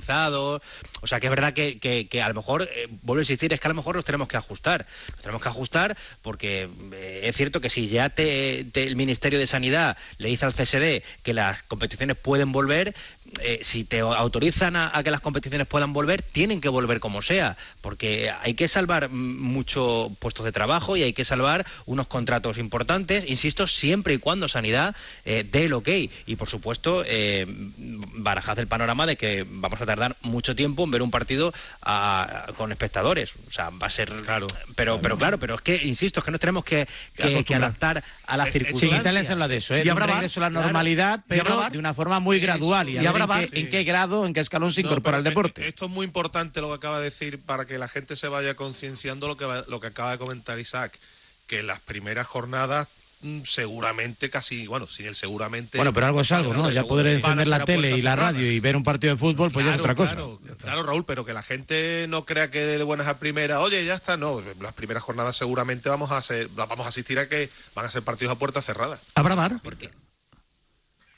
o 1.01 1.07
sea, 1.07 1.21
que 1.21 1.27
es 1.27 1.31
verdad 1.31 1.53
que, 1.53 1.79
que- 1.79 2.09
que 2.09 2.23
a 2.23 2.29
lo 2.29 2.35
mejor, 2.35 2.63
eh, 2.75 2.89
vuelvo 3.03 3.21
a 3.21 3.23
insistir, 3.23 3.53
es 3.53 3.61
que 3.61 3.69
a 3.69 3.71
lo 3.71 3.75
mejor 3.77 3.95
nos 3.97 4.05
tenemos 4.05 4.27
que 4.27 4.37
ajustar, 4.37 4.85
nos 5.13 5.21
tenemos 5.23 5.43
que 5.43 5.49
ajustar 5.49 5.97
porque 6.23 6.69
eh, 6.95 7.21
es 7.25 7.37
cierto 7.37 7.61
que 7.61 7.71
si 7.71 7.87
ya 7.89 8.11
te, 8.11 8.65
te- 8.73 8.85
el 8.85 8.97
Ministerio 8.97 9.39
de 9.39 9.47
Sanidad 9.47 9.97
le 10.19 10.29
dice 10.29 10.45
al 10.45 10.53
CSD 10.55 11.03
que 11.23 11.33
las 11.33 11.63
competiciones 11.63 12.17
pueden 12.17 12.51
volver, 12.53 12.95
eh, 13.41 13.61
si 13.63 13.85
te 13.85 14.01
autorizan 14.01 14.77
a, 14.77 14.91
a 14.97 15.03
que 15.03 15.11
las 15.11 15.21
competiciones 15.21 15.67
puedan 15.67 15.93
volver, 15.93 16.23
tienen 16.23 16.61
que 16.61 16.69
volver 16.69 17.01
como 17.01 17.23
sea, 17.23 17.57
porque 17.81 18.31
hay 18.43 18.55
que 18.55 18.69
salvar 18.69 19.09
muchos 19.11 20.11
puestos 20.19 20.45
de 20.45 20.53
trabajo 20.53 20.97
y 20.97 21.03
hay 21.03 21.13
que 21.13 21.25
salvar 21.25 21.67
unos 21.87 22.07
contratos 22.07 22.59
importantes, 22.59 23.25
insisto, 23.29 23.67
siempre 23.67 24.15
y 24.15 24.19
cuando 24.19 24.49
Sanidad 24.49 24.95
eh, 25.25 25.45
dé 25.51 25.65
el 25.65 25.73
ok. 25.75 25.89
Y 26.27 26.37
por 26.37 26.49
supuesto, 26.49 27.03
eh, 27.07 27.47
barajad 27.49 28.59
el 28.59 28.67
panorama 28.67 29.07
de 29.07 29.17
que 29.17 29.45
vamos 29.49 29.81
a 29.81 29.87
tardar 29.87 30.17
mucho 30.23 30.55
tiempo 30.57 30.85
en 30.85 30.91
ver 30.91 31.03
un 31.03 31.11
partido 31.11 31.53
a- 31.83 32.47
con 32.57 32.73
espectadores. 32.73 33.33
O 33.49 33.53
sea, 33.53 33.71
va 33.71 33.87
a 33.87 33.91
ser. 33.91 34.11
Claro. 34.25 34.47
Pero, 34.75 35.01
pero 35.01 35.17
claro, 35.19 35.39
pero 35.39 35.55
es 35.55 35.61
que, 35.61 35.77
insisto, 35.85 36.21
es 36.21 36.25
que 36.25 36.31
nos 36.31 36.41
tenemos 36.41 36.65
que, 36.65 36.87
que- 37.17 37.55
adaptar 37.55 38.03
a 38.27 38.37
las 38.37 38.47
Sí, 38.49 38.53
circunstancias. 38.53 39.01
Italia 39.01 39.25
se 39.25 39.33
habla 39.33 39.49
de 39.49 39.57
eso, 39.57 39.75
¿eh? 39.75 39.81
Y 39.81 39.85
de 39.85 39.93
un 39.93 39.99
regreso 40.01 40.41
a 40.41 40.43
la 40.43 40.51
normalidad, 40.51 41.21
pero 41.27 41.69
de 41.71 41.79
una 41.79 41.95
forma 41.95 42.21
muy 42.21 42.39
gradual. 42.39 42.89
Y, 42.89 42.99
En, 43.25 43.49
qué, 43.51 43.61
en 43.61 43.69
qué 43.71 43.85
grado, 43.85 44.27
en 44.27 44.33
qué 44.35 44.41
escalón 44.41 44.73
se 44.73 44.83
No, 44.83 44.89
incorpora 44.89 45.19
el 45.19 45.25
deporte. 45.25 45.67
Esto 45.67 45.87
es 45.87 45.91
muy 45.91 46.05
importante 46.07 46.61
lo 46.61 46.69
que 46.69 46.75
acaba 46.75 46.99
de 46.99 47.05
decir 47.05 47.41
para 47.41 47.65
que 47.67 47.79
la 47.79 47.89
gente 47.89 48.17
se 48.17 48.29
vaya 48.29 48.55
concienciando 48.55 49.27
lo 49.29 49.37
que 49.37 49.45
va- 49.45 49.65
lo 49.69 49.81
que 49.81 49.87
acaba 49.89 50.13
de 50.13 50.19
comentar 50.19 50.59
Isaac, 50.59 50.99
que 51.47 51.63
las 51.63 51.81
primeras 51.81 52.27
jornadas 52.27 52.89
mm, 53.23 53.43
seguramente 53.45 54.29
casi, 54.29 54.67
bueno, 54.67 54.87
sin 54.87 55.07
el 55.07 55.15
seguramente. 55.15 55.79
Bueno, 55.79 55.93
pero 55.93 56.07
algo 56.07 56.21
es 56.21 56.31
algo, 56.33 56.53
¿no? 56.53 56.71
Ya 56.71 56.85
poder 56.85 57.07
encender 57.07 57.49
la 57.49 57.65
tele 57.65 57.97
y 57.97 58.03
la 58.03 58.13
cerrada. 58.13 58.33
radio 58.33 58.53
y 58.53 58.61
ver 58.61 58.77
un 58.77 58.83
partido 58.83 59.15
de 59.15 59.19
fútbol, 59.19 59.51
pues 59.51 59.65
ya 59.65 59.75
es 59.75 59.81
otra 59.81 59.95
cosa. 59.95 60.13
Claro, 60.15 60.39
claro, 60.61 60.83
Raúl, 60.83 61.05
pero 61.07 61.25
que 61.25 61.33
la 61.33 61.43
gente 61.43 62.05
no 62.09 62.25
crea 62.27 62.51
que 62.51 62.65
de 62.67 62.83
buenas 62.83 63.07
a 63.07 63.19
primeras, 63.19 63.59
oye, 63.61 63.85
ya 63.87 63.95
está, 63.95 64.17
no, 64.19 64.43
las 64.61 64.75
primeras 64.75 65.03
jornadas 65.03 65.35
seguramente 65.37 65.89
vamos 65.89 66.11
a 66.11 66.19
hacer, 66.19 66.49
vamos 66.55 66.85
a 66.85 66.91
asistir 66.91 67.19
a 67.19 67.27
que 67.29 67.49
van 67.75 67.87
a 67.87 67.91
ser 67.91 68.03
partidos 68.03 68.33
a 68.33 68.39
puerta 68.39 68.61
cerrada. 68.61 68.99
¿Habrá 69.15 69.35
bar? 69.35 69.61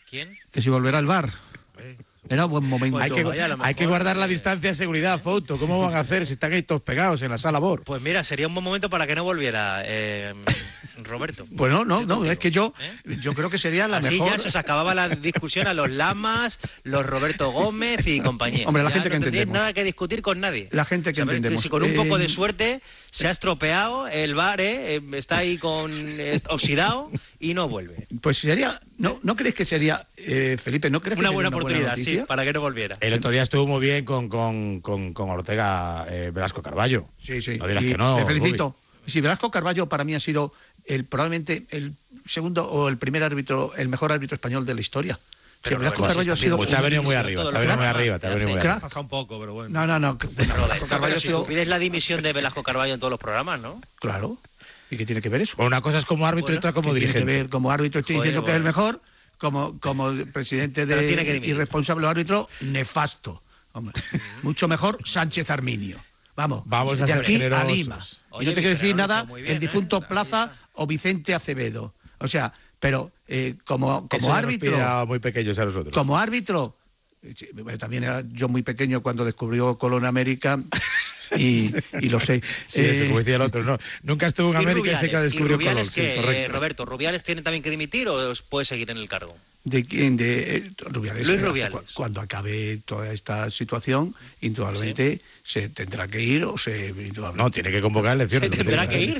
¿Quién? 0.08 0.38
Que 0.52 0.62
si 0.62 0.70
volverá 0.70 0.98
al 0.98 1.06
bar. 1.06 1.30
Era 2.28 2.44
buen 2.44 2.64
momento. 2.64 2.98
Hay 2.98 3.10
que, 3.10 3.24
hay 3.60 3.74
que 3.74 3.86
guardar 3.86 4.16
la 4.16 4.26
distancia 4.26 4.70
de 4.70 4.74
seguridad, 4.74 5.18
foto. 5.18 5.56
¿Cómo 5.56 5.80
van 5.80 5.94
a 5.94 6.00
hacer 6.00 6.26
si 6.26 6.34
están 6.34 6.52
ahí 6.52 6.62
todos 6.62 6.82
pegados 6.82 7.22
en 7.22 7.30
la 7.30 7.38
sala 7.38 7.58
BOR? 7.58 7.84
Pues 7.84 8.02
mira, 8.02 8.22
sería 8.22 8.48
un 8.48 8.54
buen 8.54 8.64
momento 8.64 8.90
para 8.90 9.06
que 9.06 9.14
no 9.14 9.24
volviera 9.24 9.82
eh, 9.84 10.34
Roberto. 11.04 11.46
Bueno, 11.50 11.84
no, 11.84 12.04
no, 12.04 12.24
es 12.24 12.38
que 12.38 12.50
yo, 12.50 12.74
yo 13.20 13.34
creo 13.34 13.50
que 13.50 13.58
sería 13.58 13.88
la 13.88 13.98
Así 13.98 14.14
mejor. 14.14 14.36
ya 14.36 14.38
se 14.42 14.48
os 14.48 14.56
acababa 14.56 14.94
la 14.94 15.08
discusión 15.08 15.66
a 15.66 15.74
los 15.74 15.90
Lamas, 15.90 16.58
los 16.84 17.04
Roberto 17.06 17.50
Gómez 17.50 18.06
y 18.06 18.20
compañía. 18.20 18.66
Hombre, 18.66 18.82
la 18.82 18.90
Ya 18.90 18.94
gente 18.94 19.08
no 19.08 19.12
que 19.12 19.16
entendemos. 19.16 19.54
nada 19.54 19.72
que 19.72 19.84
discutir 19.84 20.22
con 20.22 20.40
nadie. 20.40 20.68
La 20.72 20.84
gente 20.84 21.12
que 21.12 21.20
Saber 21.20 21.36
entendemos. 21.36 21.62
Si 21.62 21.68
con 21.68 21.82
un 21.82 21.94
poco 21.94 22.16
Eh, 22.16 22.22
de 22.22 22.28
suerte 22.28 22.80
se 23.10 23.28
ha 23.28 23.30
estropeado 23.30 24.06
el 24.08 24.34
bar, 24.34 24.60
eh, 24.60 24.96
eh, 24.96 25.00
está 25.12 25.38
ahí 25.38 25.56
con 25.58 25.90
eh, 25.94 26.40
oxidado 26.48 27.10
y 27.40 27.54
no 27.54 27.68
vuelve. 27.68 28.06
Pues 28.20 28.38
sería, 28.38 28.80
¿no, 28.98 29.18
¿no 29.22 29.36
crees 29.36 29.54
que 29.54 29.64
sería, 29.64 30.06
eh, 30.16 30.56
Felipe, 30.62 30.90
no 30.90 31.00
crees 31.00 31.16
que 31.16 31.20
Una 31.20 31.28
sería 31.28 31.34
buena 31.34 31.48
oportunidad, 31.48 31.96
sí, 31.96 32.20
para 32.26 32.44
que 32.44 32.52
no 32.52 32.60
volviera. 32.60 32.96
El 33.00 33.14
otro 33.14 33.30
día 33.30 33.42
estuvo 33.42 33.66
muy 33.66 33.80
bien 33.80 34.04
con, 34.04 34.28
con, 34.28 34.80
con, 34.80 35.12
con 35.14 35.30
Ortega 35.30 36.06
eh, 36.10 36.30
Velasco 36.34 36.62
Carballo. 36.62 37.06
Sí, 37.20 37.40
sí. 37.40 37.56
No 37.58 37.66
dirás 37.66 37.82
Y 37.84 37.88
que 37.92 37.96
no. 37.98 38.18
Le 38.18 38.26
felicito. 38.26 38.76
Sí, 39.06 39.22
Velasco 39.22 39.50
Carballo 39.50 39.88
para 39.88 40.04
mí 40.04 40.14
ha 40.14 40.20
sido 40.20 40.52
el 40.88 41.04
probablemente 41.04 41.66
el 41.70 41.92
segundo 42.24 42.68
o 42.68 42.88
el 42.88 42.96
primer 42.98 43.22
árbitro, 43.22 43.72
el 43.76 43.88
mejor 43.88 44.12
árbitro 44.12 44.34
español 44.34 44.66
de 44.66 44.74
la 44.74 44.80
historia. 44.80 45.18
Sí, 45.64 45.74
Velasco 45.74 46.04
Carballo 46.06 46.32
ha 46.32 46.36
sido. 46.36 46.56
Te 46.64 46.76
ha 46.76 46.80
venido 46.80 47.02
muy 47.02 47.14
arriba, 47.16 47.42
te 47.50 47.56
ha 47.56 47.60
venido 47.60 47.76
muy 47.76 47.86
arriba, 47.86 48.18
te 48.18 48.26
ha 48.26 48.30
venido 48.30 48.48
muy 48.50 48.58
arriba. 48.58 48.78
Pasa 48.80 49.00
un 49.00 49.08
poco, 49.08 49.40
pero 49.40 49.54
bueno. 49.54 49.70
No, 49.70 49.86
no, 49.86 49.98
no. 49.98 50.16
bueno, 50.36 50.54
Carballo 50.88 51.16
ha 51.16 51.20
Si 51.20 51.28
sido. 51.28 51.44
pides 51.46 51.66
la 51.68 51.78
dimisión 51.78 52.22
de 52.22 52.32
Velasco 52.32 52.62
Carballo 52.62 52.94
en 52.94 53.00
todos 53.00 53.10
los 53.10 53.18
programas, 53.20 53.60
¿no? 53.60 53.80
Claro. 53.96 54.38
¿Y 54.90 54.96
qué 54.96 55.04
tiene 55.04 55.20
que 55.20 55.28
ver 55.28 55.40
eso? 55.42 55.54
Bueno, 55.56 55.66
una 55.68 55.80
cosa 55.82 55.98
es 55.98 56.04
como 56.06 56.26
árbitro 56.26 56.52
y 56.54 56.56
Bueno, 56.56 56.58
otra 56.60 56.72
como 56.72 56.94
¿Qué 56.94 57.00
tiene 57.00 57.12
que 57.12 57.18
dirigente. 57.18 57.38
ver 57.42 57.48
como 57.50 57.70
árbitro? 57.70 58.00
Estoy 58.00 58.16
Joder, 58.16 58.28
diciendo 58.30 58.44
que 58.46 58.52
es 58.52 58.56
el 58.56 58.62
bueno. 58.62 58.76
mejor, 58.78 59.02
como, 59.36 59.78
como 59.80 60.12
presidente 60.32 60.86
Pero 60.86 61.00
tiene 61.00 61.24
que 61.24 61.40
de 61.40 61.46
irresponsable 61.46 62.06
árbitro, 62.06 62.48
nefasto. 62.60 63.42
Hombre, 63.72 64.00
mucho 64.42 64.66
mejor 64.68 64.98
Sánchez 65.04 65.50
Arminio. 65.50 65.98
Vamos, 66.38 66.62
Vamos 66.66 67.00
a 67.02 67.06
de 67.06 67.12
ser 67.14 67.20
aquí 67.20 67.42
a. 67.42 67.64
Lima. 67.64 67.98
Oye, 68.30 68.44
y 68.44 68.46
no 68.46 68.54
te 68.54 68.60
quiero 68.60 68.76
decir 68.76 68.94
nada, 68.94 69.24
bien, 69.24 69.44
el 69.44 69.56
¿eh? 69.56 69.58
difunto 69.58 69.98
La 70.00 70.06
Plaza 70.06 70.52
o 70.74 70.86
Vicente 70.86 71.34
Acevedo. 71.34 71.94
O 72.18 72.28
sea, 72.28 72.52
pero 72.78 73.10
eh, 73.26 73.56
como, 73.64 74.06
Eso 74.08 74.08
como 74.08 74.32
árbitro, 74.34 75.04
muy 75.08 75.18
pequeños 75.18 75.58
a 75.58 75.64
nosotros. 75.64 75.92
como 75.92 76.16
árbitro, 76.16 76.76
bueno, 77.54 77.76
también 77.76 78.04
era 78.04 78.22
yo 78.32 78.48
muy 78.48 78.62
pequeño 78.62 79.02
cuando 79.02 79.24
descubrió 79.24 79.76
Colón 79.78 80.04
América 80.04 80.60
y, 81.36 81.72
y 82.00 82.08
lo 82.08 82.20
sé. 82.20 82.40
Sí, 82.66 82.82
eso, 82.82 83.02
Eh, 83.02 83.06
como 83.08 83.18
decía 83.18 83.34
el 83.34 83.42
otro. 83.42 83.64
No, 83.64 83.76
nunca 84.04 84.28
estuvo 84.28 84.54
en 84.54 84.60
Y 84.60 84.64
América 84.64 84.92
y 84.92 84.94
sé 84.94 85.00
que 85.10 85.16
Rubiales, 85.16 85.32
descubrió 85.32 85.56
y 85.56 85.58
Rubiales 85.58 85.90
Colón. 85.90 86.08
Sí, 86.08 86.14
que, 86.14 86.22
correcto. 86.22 86.52
Roberto, 86.52 86.84
¿Rubiales 86.84 87.24
tiene 87.24 87.42
también 87.42 87.64
que 87.64 87.70
dimitir 87.70 88.08
o 88.08 88.32
puede 88.48 88.64
seguir 88.64 88.88
en 88.92 88.98
el 88.98 89.08
cargo? 89.08 89.36
¿De 89.68 89.84
quién? 89.84 90.16
De 90.16 90.56
eh, 90.56 90.70
Rubiales. 90.90 91.26
Luis 91.26 91.40
Rubiales. 91.40 91.78
cu- 91.80 91.84
Cuando 91.94 92.20
acabe 92.20 92.78
toda 92.84 93.12
esta 93.12 93.50
situación, 93.50 94.14
indudablemente 94.40 95.20
se 95.44 95.68
tendrá 95.68 96.08
que 96.08 96.22
ir 96.22 96.44
o 96.44 96.56
se... 96.58 96.92
No, 97.34 97.50
tiene 97.50 97.70
que 97.70 97.80
convocar 97.80 98.14
elecciones. 98.16 98.50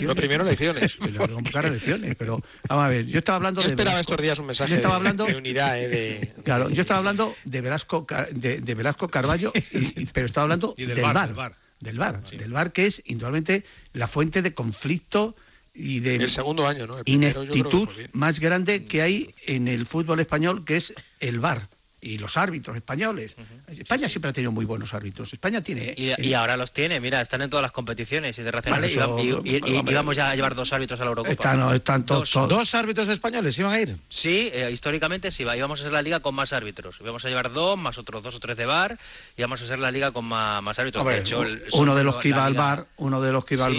Lo 0.03 0.15
primero, 0.15 0.43
elecciones. 0.43 0.93
Se 0.93 0.99
tendrá 0.99 1.27
que 1.27 1.33
convocar 1.35 1.67
elecciones, 1.67 2.15
pero 2.17 2.43
vamos 2.69 2.85
a 2.85 2.89
ver, 2.89 3.07
yo 3.07 3.19
estaba 3.19 3.37
hablando 3.37 3.61
Yo 3.63 3.69
de 3.69 3.73
esperaba 3.73 3.97
Velasco. 3.97 4.13
estos 4.13 4.23
días 4.23 4.39
un 4.39 4.47
mensaje 4.47 4.71
Yo 4.71 4.77
estaba 4.77 4.95
de- 4.95 4.99
hablando 4.99 5.25
de 5.27 5.37
unidad, 5.37 5.79
eh, 5.83 5.89
de- 5.89 6.33
Claro, 6.45 6.71
yo 6.71 6.81
estaba 6.83 6.99
hablando 6.99 7.35
de 7.45 7.61
Velasco, 7.61 8.07
de, 8.33 8.61
de 8.61 8.75
Velasco 8.75 9.09
Carballo, 9.09 9.53
y- 9.73 10.03
y- 10.03 10.07
pero 10.13 10.27
estaba 10.27 10.43
hablando 10.45 10.75
Y 10.77 10.85
del 10.85 10.97
del 10.97 11.05
VAR, 11.05 11.15
VAR, 11.15 11.27
del 11.29 11.37
VAR. 11.37 11.55
del 11.81 11.99
VAR, 11.99 12.31
del 12.39 12.53
VAR, 12.53 12.73
que 12.73 12.87
es 12.87 13.03
indudablemente 13.07 13.65
la 13.95 14.07
fuente 14.07 14.43
de 14.43 14.53
conflicto 14.55 15.35
y 15.79 16.01
de 16.01 16.17
El 16.17 16.29
segundo 16.31 16.67
año, 16.67 16.87
¿no? 16.87 16.99
El 16.99 17.05
primero 17.05 17.43
ineptitud 17.45 17.89
más 18.13 18.41
grande 18.41 18.85
que 18.85 19.01
hay 19.03 19.33
en 19.47 19.69
el 19.69 19.87
fútbol 19.87 20.19
español, 20.21 20.65
que 20.65 20.77
es 20.77 20.93
el 21.21 21.39
VAR 21.39 21.63
y 22.01 22.19
los 22.19 22.37
árbitros 22.37 22.77
españoles. 22.77 23.35
España 23.67 24.09
siempre 24.09 24.31
ha 24.31 24.33
tenido 24.33 24.53
muy 24.53 24.65
buenos 24.65 24.95
árbitros. 24.95 25.33
España 25.33 25.63
tiene 25.63 25.95
Y, 25.97 26.13
y 26.29 26.35
ahora 26.35 26.57
los 26.57 26.73
tiene, 26.73 27.01
mira, 27.01 27.21
están 27.21 27.43
en 27.43 27.51
todas 27.51 27.63
las 27.63 27.73
competiciones 27.73 28.39
internacionales 28.39 28.95
Bueno, 28.95 29.19
y, 29.19 29.49
y- 29.49 29.57
y- 29.57 29.61
y- 29.73 29.77
hombre, 29.79 29.93
y 29.93 29.97
vamos 29.97 30.17
ya 30.17 30.31
a 30.31 30.35
llevar 30.37 30.55
dos 30.55 30.73
árbitros 30.73 31.01
a 31.01 31.05
la 31.05 31.09
Eurocopa. 31.11 31.33
están, 31.33 31.75
están 31.75 32.07
to- 32.07 32.21
Dos. 32.21 32.31
to- 32.31 32.47
¿Dos 32.47 32.73
árbitros 32.77 33.09
españoles 33.09 33.59
iban 33.59 33.73
a 33.73 33.81
ir? 33.81 33.97
Sí, 34.09 34.49
eh, 34.53 34.71
históricamente 34.73 35.33
sí, 35.33 35.43
íbamos 35.43 35.81
a 35.81 35.83
ser 35.85 35.93
la 35.93 36.03
liga 36.03 36.21
con 36.21 36.37
más 36.37 36.53
árbitros. 36.53 36.95
Íbamos 37.01 37.25
a 37.25 37.29
llevar 37.29 37.53
dos, 37.53 37.77
más 37.77 37.99
otros 37.99 38.23
dos 38.23 38.35
o 38.37 38.39
tres 38.41 38.57
de 38.57 38.67
bar, 38.67 38.97
y 39.37 39.43
vamos 39.43 39.61
a 39.63 39.67
ser 39.67 39.81
la 39.81 39.91
liga 39.91 40.13
con 40.13 40.25
más, 40.25 40.63
más 40.63 40.79
árbitros. 40.79 41.01
Hombre, 41.03 41.17
de 41.17 41.23
hecho, 41.23 41.43
el- 41.43 41.61
uno 41.73 41.97
de 41.97 42.05
los 42.05 42.17
que 42.19 42.29
iba 42.29 42.45
al 42.47 42.55
VAR, 42.55 42.87
uno 42.99 43.21
de 43.21 43.33
los 43.33 43.45
que 43.45 43.55
iba 43.55 43.67
al 43.67 43.75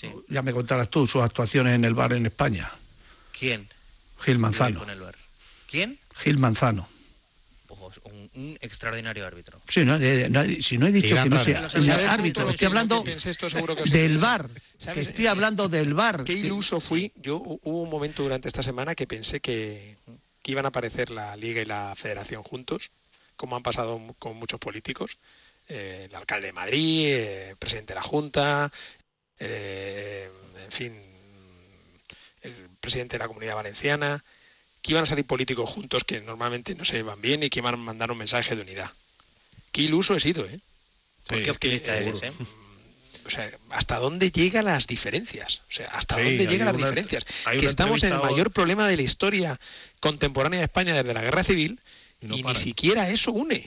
Sí. 0.00 0.10
Ya 0.28 0.42
me 0.42 0.52
contarás 0.52 0.88
tú 0.90 1.06
sus 1.06 1.22
actuaciones 1.22 1.74
en 1.74 1.84
el 1.84 1.94
VAR 1.94 2.12
en 2.14 2.26
España. 2.26 2.68
¿Quién? 3.38 3.68
Gil 4.20 4.38
Manzano. 4.38 4.80
Con 4.80 4.90
el 4.90 4.98
VAR. 5.00 5.14
¿Quién? 5.70 5.98
Gil 6.16 6.38
Manzano. 6.38 6.88
Ojo, 7.68 7.92
un, 8.04 8.30
un 8.34 8.58
extraordinario 8.60 9.26
árbitro. 9.26 9.60
Sí, 9.68 9.84
no, 9.84 9.96
eh, 9.96 10.28
no, 10.30 10.42
si 10.60 10.78
no 10.78 10.86
he 10.88 10.92
dicho 10.92 11.14
que 11.22 11.28
no 11.28 11.38
sea 11.38 11.68
¿Sabes 11.70 11.86
un 11.88 11.94
tú 11.94 12.10
árbitro, 12.10 12.50
estoy 12.50 12.66
hablando 12.66 13.04
esto 13.06 13.46
del 13.90 14.18
que 14.18 14.84
¿Sabes? 14.84 15.08
estoy 15.08 15.26
hablando 15.28 15.68
del 15.68 15.94
VAR. 15.94 16.24
Qué 16.24 16.32
iluso 16.34 16.80
fui. 16.80 17.12
Yo 17.16 17.40
hu- 17.40 17.60
hubo 17.62 17.82
un 17.82 17.90
momento 17.90 18.22
durante 18.22 18.48
esta 18.48 18.62
semana 18.62 18.94
que 18.94 19.06
pensé 19.06 19.40
que, 19.40 19.96
que 20.42 20.52
iban 20.52 20.64
a 20.64 20.68
aparecer 20.68 21.10
la 21.10 21.36
Liga 21.36 21.62
y 21.62 21.66
la 21.66 21.94
Federación 21.96 22.42
juntos, 22.42 22.90
como 23.36 23.56
han 23.56 23.62
pasado 23.62 24.00
con 24.18 24.36
muchos 24.36 24.58
políticos. 24.60 25.16
Eh, 25.68 26.06
el 26.10 26.14
alcalde 26.14 26.48
de 26.48 26.52
Madrid, 26.52 27.06
eh, 27.08 27.50
el 27.50 27.56
presidente 27.56 27.92
de 27.92 28.00
la 28.00 28.02
Junta, 28.02 28.70
eh, 29.46 30.30
en 30.64 30.72
fin, 30.72 30.92
el 32.42 32.54
presidente 32.80 33.14
de 33.14 33.18
la 33.20 33.28
Comunidad 33.28 33.54
Valenciana, 33.56 34.22
que 34.82 34.92
iban 34.92 35.04
a 35.04 35.06
salir 35.06 35.24
políticos 35.24 35.70
juntos 35.70 36.04
que 36.04 36.20
normalmente 36.20 36.74
no 36.74 36.84
se 36.84 36.96
llevan 36.96 37.20
bien 37.20 37.42
y 37.42 37.50
que 37.50 37.60
iban 37.60 37.74
a 37.74 37.78
mandar 37.78 38.10
un 38.10 38.18
mensaje 38.18 38.54
de 38.54 38.62
unidad. 38.62 38.90
Qué 39.72 39.82
iluso 39.82 40.14
he 40.14 40.20
sido, 40.20 40.44
¿eh? 40.46 40.60
¿Por 41.26 41.42
qué 41.42 41.50
optimista 41.50 41.96
eres, 41.96 42.20
o 43.26 43.30
sea, 43.30 43.50
¿hasta 43.70 43.98
dónde 43.98 44.30
llegan 44.30 44.66
las 44.66 44.86
diferencias? 44.86 45.62
O 45.70 45.72
sea, 45.72 45.86
¿hasta 45.92 46.16
Sí, 46.16 46.22
dónde 46.24 46.46
llegan 46.46 46.66
las 46.66 46.76
una- 46.76 46.84
diferencias? 46.88 47.24
Que 47.58 47.64
estamos 47.64 48.02
en 48.02 48.12
el 48.12 48.18
mayor 48.18 48.50
problema 48.50 48.86
de 48.86 48.96
la 48.98 49.02
historia 49.02 49.58
contemporánea 50.00 50.58
de 50.58 50.64
España 50.66 50.94
desde 50.94 51.14
la 51.14 51.22
Guerra 51.22 51.42
Civil 51.42 51.80
y, 52.20 52.42
no 52.42 52.50
ni 52.50 52.54
siquiera 52.56 53.08
eso 53.08 53.32
une. 53.32 53.66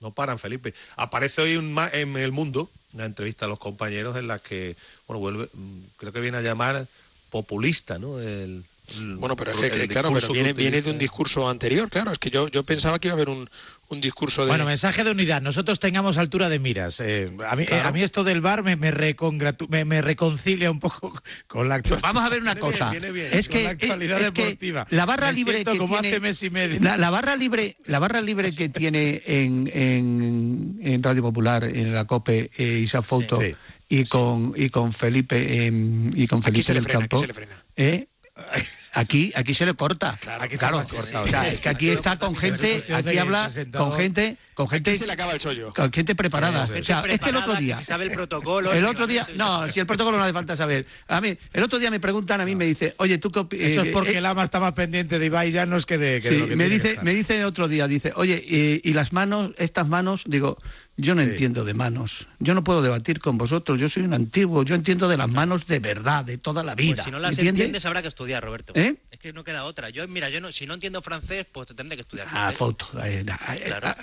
No 0.00 0.12
paran, 0.12 0.38
Felipe. 0.38 0.72
Aparece 0.96 1.42
hoy 1.42 1.56
un 1.56 1.76
en 1.92 2.16
El 2.16 2.32
Mundo 2.32 2.70
una 2.92 3.04
entrevista 3.04 3.44
a 3.44 3.48
los 3.48 3.58
compañeros 3.60 4.16
en 4.16 4.26
la 4.26 4.38
que, 4.40 4.74
bueno, 5.06 5.20
vuelve, 5.20 5.48
mm, 5.52 5.78
creo 5.96 6.12
que 6.12 6.20
viene 6.20 6.38
a 6.38 6.42
llamar 6.42 6.86
populista, 7.30 7.98
¿no? 7.98 8.18
El, 8.20 8.64
el- 8.96 9.14
Bueno, 9.16 9.36
pero 9.36 9.52
es 9.52 9.62
el 9.62 9.70
que, 9.70 9.86
claro, 9.88 10.10
pero 10.12 10.32
viene, 10.32 10.52
viene 10.54 10.82
de 10.82 10.90
un 10.90 10.98
discurso 10.98 11.48
anterior, 11.48 11.88
claro. 11.88 12.10
Es 12.10 12.18
que 12.18 12.30
yo, 12.30 12.48
yo 12.48 12.64
pensaba 12.64 12.98
que 12.98 13.06
iba 13.08 13.12
a 13.12 13.16
haber 13.16 13.28
un, 13.28 13.48
un 13.90 14.00
discurso 14.00 14.42
de... 14.42 14.48
Bueno, 14.48 14.64
mensaje 14.64 15.04
de 15.04 15.10
unidad. 15.10 15.42
Nosotros 15.42 15.78
tengamos 15.80 16.16
altura 16.16 16.48
de 16.48 16.58
miras. 16.58 17.00
Eh, 17.00 17.28
a, 17.48 17.56
mí, 17.56 17.66
Claro. 17.66 17.88
a 17.88 17.92
mí 17.92 18.02
esto 18.02 18.24
del 18.24 18.40
bar 18.40 18.62
me, 18.62 18.76
me, 18.76 18.92
recongratu- 18.92 19.68
me, 19.68 19.84
me 19.84 20.00
reconcilia 20.00 20.70
un 20.70 20.78
poco 20.80 21.12
con 21.46 21.68
la 21.68 21.74
actualidad. 21.76 22.02
Vamos 22.02 22.24
a 22.24 22.28
ver 22.28 22.40
una 22.40 22.54
cosa. 22.56 22.92
Es 23.32 23.48
que, 23.48 23.64
la 23.64 23.70
actualidad 23.70 24.20
es 24.22 24.30
que 24.32 24.42
deportiva. 24.44 24.86
la 24.90 25.04
barra 25.06 25.32
libre 25.32 25.64
que 25.64 25.76
como 25.76 25.98
tiene, 26.00 26.08
hace 26.16 26.20
mes 26.20 26.42
y 26.42 26.50
medio. 26.50 26.78
La, 26.80 26.96
la 26.96 27.10
barra 27.10 27.36
libre, 27.36 27.76
la 27.84 27.98
barra 27.98 28.20
libre 28.20 28.54
que 28.54 28.68
tiene 28.68 29.22
en, 29.26 29.70
en, 29.74 30.78
en 30.82 31.02
Radio 31.02 31.22
Popular, 31.22 31.64
en 31.64 31.92
la 31.92 32.04
COPE, 32.06 32.50
eh, 32.56 32.64
Isa 32.82 33.02
Fouto, 33.02 33.38
Sí. 33.40 33.54
y 33.88 34.04
con 34.04 34.52
y 34.56 34.70
con 34.70 34.92
Felipe 34.92 35.68
y 36.14 36.26
con 36.28 36.38
Aquí 36.38 36.62
Felipe 36.62 36.74
le 36.74 36.74
del 36.74 36.84
frena, 36.84 36.98
Campo. 37.00 37.20
se 37.20 37.26
le 37.26 37.34
frena. 37.34 37.64
Aquí, 38.92 39.32
aquí 39.36 39.54
se 39.54 39.66
le 39.66 39.74
corta. 39.74 40.16
Claro, 40.20 40.44
Aquí 40.44 40.54
está 40.54 40.68
claro. 40.68 40.86
O 41.22 41.26
sea, 41.26 41.48
es 41.48 41.60
que 41.60 41.68
aquí 41.68 41.90
está 41.90 42.18
con 42.18 42.36
gente, 42.36 42.84
aquí 42.94 43.18
habla 43.18 43.50
con 43.76 43.92
gente, 43.92 44.36
con 44.60 44.68
gente, 44.68 44.90
Aquí 44.90 44.98
se 44.98 45.06
le 45.06 45.12
acaba 45.14 45.32
el 45.32 45.38
chollo. 45.40 45.72
con 45.72 45.90
gente 45.90 46.14
preparada. 46.14 46.66
Gente 46.66 46.80
o 46.80 46.84
sea, 46.84 47.02
es 47.08 47.18
que 47.18 47.30
el 47.30 47.36
otro 47.36 47.54
día, 47.56 47.80
sabe 47.82 48.04
el 48.04 48.10
protocolo. 48.10 48.72
el 48.74 48.84
otro 48.84 49.06
día, 49.06 49.26
no, 49.36 49.70
si 49.70 49.80
el 49.80 49.86
protocolo 49.86 50.18
no 50.18 50.24
hace 50.24 50.34
falta 50.34 50.54
saber. 50.56 50.84
A 51.08 51.20
mí, 51.22 51.34
el 51.54 51.62
otro 51.62 51.78
día 51.78 51.90
me 51.90 51.98
preguntan, 51.98 52.42
a 52.42 52.44
mí 52.44 52.54
me 52.54 52.66
dice, 52.66 52.94
oye, 52.98 53.16
tú 53.16 53.30
qué 53.30 53.40
opi- 53.40 53.58
Eso 53.58 53.82
eh, 53.82 53.86
es 53.86 53.92
porque 53.92 54.10
eh, 54.12 54.18
el 54.18 54.26
ama 54.26 54.44
está 54.44 54.60
más 54.60 54.72
pendiente 54.74 55.18
de 55.18 55.26
Ibai 55.26 55.50
Llanos 55.50 55.86
que 55.86 55.96
de, 55.96 56.20
que 56.20 56.28
de 56.28 56.34
Sí, 56.34 56.40
lo 56.42 56.48
que 56.48 56.56
me 56.56 56.64
que 56.64 56.70
dice, 56.70 56.98
me 57.02 57.14
dice 57.14 57.38
el 57.38 57.44
otro 57.46 57.68
día, 57.68 57.88
dice, 57.88 58.12
oye, 58.16 58.36
y, 58.46 58.82
y 58.88 58.92
las 58.92 59.14
manos, 59.14 59.52
estas 59.56 59.88
manos, 59.88 60.24
digo, 60.26 60.58
yo 60.96 61.14
no 61.14 61.22
Sí. 61.22 61.28
entiendo 61.30 61.64
de 61.64 61.72
manos, 61.72 62.26
yo 62.40 62.52
no 62.52 62.62
puedo 62.62 62.82
debatir 62.82 63.20
con 63.20 63.38
vosotros, 63.38 63.80
yo 63.80 63.88
soy 63.88 64.02
un 64.02 64.12
antiguo, 64.12 64.62
yo 64.64 64.74
entiendo 64.74 65.08
de 65.08 65.16
las 65.16 65.30
manos 65.30 65.66
de 65.66 65.78
verdad, 65.80 66.26
de 66.26 66.36
toda 66.36 66.62
la 66.62 66.74
vida. 66.74 66.96
Pues 66.96 67.04
si 67.06 67.10
no 67.10 67.18
las 67.18 67.30
¿entiende? 67.32 67.62
entiendes 67.62 67.86
habrá 67.86 68.02
que 68.02 68.08
estudiar, 68.08 68.44
Roberto. 68.44 68.74
¿Eh? 68.76 68.96
Es 69.10 69.18
que 69.18 69.32
no 69.32 69.42
queda 69.42 69.64
otra. 69.64 69.88
Yo, 69.88 70.06
mira, 70.08 70.28
yo 70.28 70.42
no, 70.42 70.52
si 70.52 70.66
no 70.66 70.74
entiendo 70.74 71.00
francés, 71.00 71.46
pues 71.50 71.68
te 71.68 71.74
tendré 71.74 71.96
que 71.96 72.02
estudiar 72.02 72.26
Ah, 72.28 72.52
francés. 72.52 72.58
foto, 72.58 72.86
eh, 73.02 73.24
na, 73.24 73.38
eh, 73.54 73.62
Claro. 73.66 73.88
ah, 73.88 73.96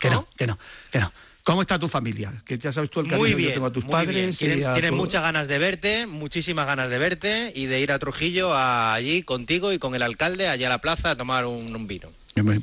que 0.00 0.10
no, 0.10 0.26
que 0.36 0.46
no, 0.46 0.58
que 0.90 1.00
no. 1.00 1.12
¿Cómo 1.42 1.60
está 1.60 1.78
tu 1.78 1.88
familia? 1.88 2.32
Que 2.46 2.56
ya 2.56 2.72
sabes 2.72 2.88
tú 2.90 3.00
el 3.00 3.06
cariño 3.06 3.20
Muy 3.20 3.28
que 3.30 3.32
yo 3.34 3.38
bien, 3.38 3.52
tengo 3.54 3.66
a 3.66 3.70
tus 3.72 3.84
padres. 3.84 4.14
bien. 4.14 4.30
y 4.30 4.32
Tienen, 4.32 4.64
a 4.66 4.72
tienen 4.72 4.92
tu- 4.92 4.96
muchas 4.96 5.22
ganas 5.22 5.46
de 5.46 5.58
verte, 5.58 6.06
muchísimas 6.06 6.66
ganas 6.66 6.88
de 6.88 6.96
verte 6.98 7.52
y 7.54 7.66
de 7.66 7.80
ir 7.80 7.92
a 7.92 7.98
Trujillo 7.98 8.54
a- 8.54 8.94
allí 8.94 9.22
contigo 9.22 9.70
y 9.72 9.78
con 9.78 9.94
el 9.94 10.02
alcalde 10.02 10.48
allá 10.48 10.68
a 10.68 10.70
la 10.70 10.78
plaza 10.78 11.10
a 11.10 11.16
tomar 11.16 11.44
un, 11.44 11.74
un 11.76 11.86
vino. 11.86 12.08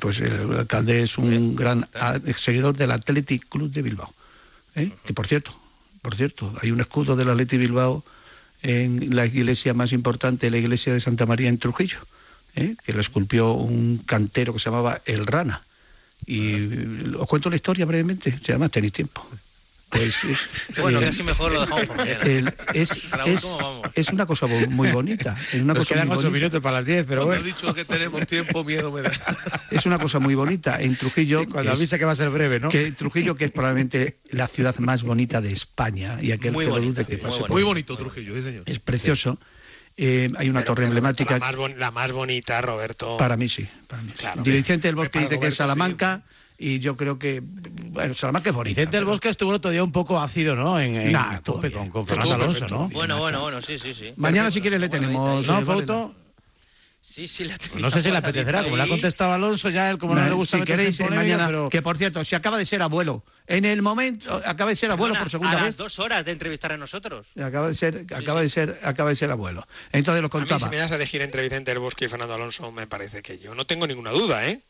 Pues 0.00 0.20
el 0.20 0.52
alcalde 0.58 1.02
es 1.02 1.16
un 1.16 1.54
gran 1.54 1.86
seguidor 2.36 2.76
del 2.76 2.90
Athletic 2.90 3.48
Club 3.48 3.70
de 3.70 3.82
Bilbao. 3.82 4.12
¿eh? 4.74 4.90
Que 5.04 5.12
por 5.14 5.26
cierto, 5.28 5.56
por 6.02 6.16
cierto, 6.16 6.52
hay 6.60 6.72
un 6.72 6.80
escudo 6.80 7.14
del 7.14 7.30
Athletic 7.30 7.60
Bilbao 7.60 8.04
en 8.62 9.14
la 9.14 9.26
iglesia 9.26 9.74
más 9.74 9.92
importante, 9.92 10.50
la 10.50 10.58
iglesia 10.58 10.92
de 10.92 11.00
Santa 11.00 11.24
María 11.24 11.48
en 11.48 11.58
Trujillo, 11.58 11.98
¿eh? 12.56 12.74
que 12.84 12.92
lo 12.92 13.00
esculpió 13.00 13.52
un 13.52 13.98
cantero 14.04 14.52
que 14.52 14.58
se 14.58 14.66
llamaba 14.70 15.00
El 15.06 15.24
Rana. 15.26 15.62
Y 16.26 17.14
os 17.16 17.26
cuento 17.26 17.50
la 17.50 17.56
historia 17.56 17.84
brevemente, 17.84 18.38
si 18.44 18.52
además 18.52 18.70
tenéis 18.70 18.92
tiempo. 18.92 19.26
Pues, 19.90 20.24
eh, 20.24 20.34
Bueno, 20.80 21.00
eh, 21.02 21.04
casi 21.06 21.22
mejor 21.22 21.52
lo 21.52 21.60
dejamos 21.60 21.84
por 21.86 21.96
mañana. 21.98 22.22
el- 22.22 22.54
es, 22.72 22.92
es- 23.26 23.56
es 23.94 24.08
una 24.08 24.24
cosa 24.24 24.46
muy 24.46 24.88
bonita. 24.90 25.36
Es 25.52 25.60
una 25.60 25.74
Nos 25.74 25.82
cosa 25.82 25.94
quedan 25.94 26.08
muy 26.08 26.16
ocho 26.16 26.28
bonita. 26.28 26.38
minutos 26.38 26.60
para 26.62 26.76
las 26.78 26.86
10, 26.86 27.04
pero 27.06 27.26
Cuando 27.26 27.42
bueno. 27.42 27.42
he 27.42 27.46
dicho 27.54 27.74
que 27.74 27.84
tenemos 27.84 28.26
tiempo, 28.26 28.64
miedo 28.64 28.90
me 28.90 29.02
da. 29.02 29.10
Es 29.70 29.84
una 29.84 29.98
cosa 29.98 30.18
muy 30.18 30.34
bonita. 30.34 30.80
En 30.80 30.96
Trujillo. 30.96 31.44
Cuando 31.46 31.72
es- 31.72 31.78
avisa 31.78 31.98
que 31.98 32.04
va 32.06 32.12
a 32.12 32.16
ser 32.16 32.30
breve, 32.30 32.58
¿no? 32.60 32.70
que 32.70 32.92
Trujillo, 32.92 33.36
que 33.36 33.44
es 33.46 33.50
probablemente 33.50 34.16
la 34.30 34.48
ciudad 34.48 34.74
más 34.78 35.02
bonita 35.02 35.40
de 35.42 35.52
España, 35.52 36.18
y 36.22 36.32
aquel 36.32 36.52
Muy 36.52 36.64
que 36.64 36.68
lo 36.70 36.76
bonita, 36.76 37.02
dude 37.02 37.10
que 37.10 37.16
sí, 37.16 37.22
pase 37.22 37.32
muy 37.32 37.40
por 37.40 37.50
Muy 37.50 37.62
bonito 37.62 37.96
Trujillo, 37.96 38.34
sí, 38.36 38.42
señor. 38.42 38.62
Es 38.66 38.78
precioso. 38.78 39.38
Eh, 39.96 40.30
hay 40.38 40.48
una 40.48 40.60
Pero, 40.60 40.68
torre 40.68 40.76
pero, 40.82 40.86
emblemática. 40.88 41.34
La 41.34 41.40
más, 41.40 41.56
bon- 41.56 41.78
la 41.78 41.90
más 41.90 42.12
bonita, 42.12 42.60
Roberto. 42.62 43.16
Para 43.18 43.36
mí 43.36 43.48
sí. 43.48 43.68
Para 43.86 44.02
mí. 44.02 44.10
sí. 44.10 44.16
Claro. 44.18 44.42
Vicente 44.42 44.88
del 44.88 44.96
Bosque 44.96 45.18
dice 45.18 45.28
que 45.30 45.34
es 45.34 45.40
Roberto, 45.40 45.56
Salamanca, 45.56 46.22
y 46.58 46.78
yo 46.78 46.96
creo 46.96 47.18
que. 47.18 47.42
Bueno, 47.42 48.14
Salamanca 48.14 48.50
es 48.50 48.56
bonita. 48.56 48.70
Vicente 48.70 48.96
del 48.96 49.04
pero- 49.04 49.10
Bosque 49.12 49.28
estuvo 49.28 49.50
el 49.50 49.56
otro 49.56 49.70
día 49.70 49.84
un 49.84 49.92
poco 49.92 50.18
ácido, 50.20 50.56
¿no? 50.56 50.80
En, 50.80 50.96
en 50.96 51.12
Nah, 51.12 51.40
con, 51.40 51.60
con 51.90 52.06
Fernando 52.06 52.34
Alonso, 52.34 52.60
perfecto. 52.60 52.74
¿no? 52.74 52.88
Bueno, 52.88 53.18
bueno, 53.18 53.42
bueno, 53.42 53.60
sí, 53.60 53.78
sí, 53.78 53.92
sí. 53.92 54.12
Mañana, 54.16 54.50
si 54.50 54.60
quieres, 54.62 54.80
le 54.80 54.88
Bueno, 54.88 55.06
tenemos. 55.06 55.46
¿No, 55.46 55.58
eh, 55.60 55.64
vale, 55.64 55.80
foto? 55.82 56.14
Sí, 57.04 57.26
sí, 57.26 57.44
la 57.44 57.58
No 57.74 57.90
sé 57.90 58.00
si 58.00 58.10
le 58.10 58.16
apetecerá, 58.18 58.62
como 58.62 58.76
le 58.76 58.84
ha 58.84 58.88
contestado 58.88 59.32
Alonso, 59.32 59.68
ya 59.70 59.90
él 59.90 59.98
como 59.98 60.14
no, 60.14 60.24
le 60.24 60.32
gusta 60.32 60.58
si 60.58 60.64
queréis, 60.64 60.98
eh, 61.00 61.04
polémica, 61.04 61.22
mañana, 61.24 61.46
pero... 61.46 61.68
que 61.68 61.82
por 61.82 61.98
cierto, 61.98 62.24
si 62.24 62.36
acaba 62.36 62.56
de 62.56 62.64
ser 62.64 62.80
abuelo, 62.80 63.24
en 63.48 63.64
el 63.64 63.82
momento, 63.82 64.40
acaba 64.46 64.70
de 64.70 64.76
ser 64.76 64.90
abuelo 64.92 65.14
Perdona, 65.14 65.24
por 65.24 65.30
segunda 65.30 65.50
a 65.52 65.54
vez, 65.56 65.64
las 65.64 65.76
dos 65.76 65.98
horas 65.98 66.24
de 66.24 66.30
entrevistar 66.32 66.72
a 66.72 66.76
nosotros. 66.76 67.26
acaba 67.42 67.68
de 67.68 67.74
ser, 67.74 68.06
acaba 68.14 68.40
de 68.40 68.48
ser, 68.48 68.80
acaba 68.84 69.10
de 69.10 69.16
ser 69.16 69.30
abuelo. 69.32 69.66
Entonces 69.90 70.22
lo 70.22 70.26
A 70.26 70.28
mí, 70.28 70.30
contaba. 70.30 70.60
si 70.60 70.68
me 70.70 70.76
das 70.76 70.92
a 70.92 70.94
elegir 70.94 71.20
entre 71.22 71.42
Vicente 71.42 71.72
del 71.72 71.80
Bosque 71.80 72.04
y 72.04 72.08
Fernando 72.08 72.34
Alonso, 72.34 72.70
me 72.70 72.86
parece 72.86 73.20
que 73.20 73.38
yo 73.38 73.54
no 73.56 73.66
tengo 73.66 73.86
ninguna 73.86 74.10
duda, 74.10 74.46
¿eh? 74.46 74.60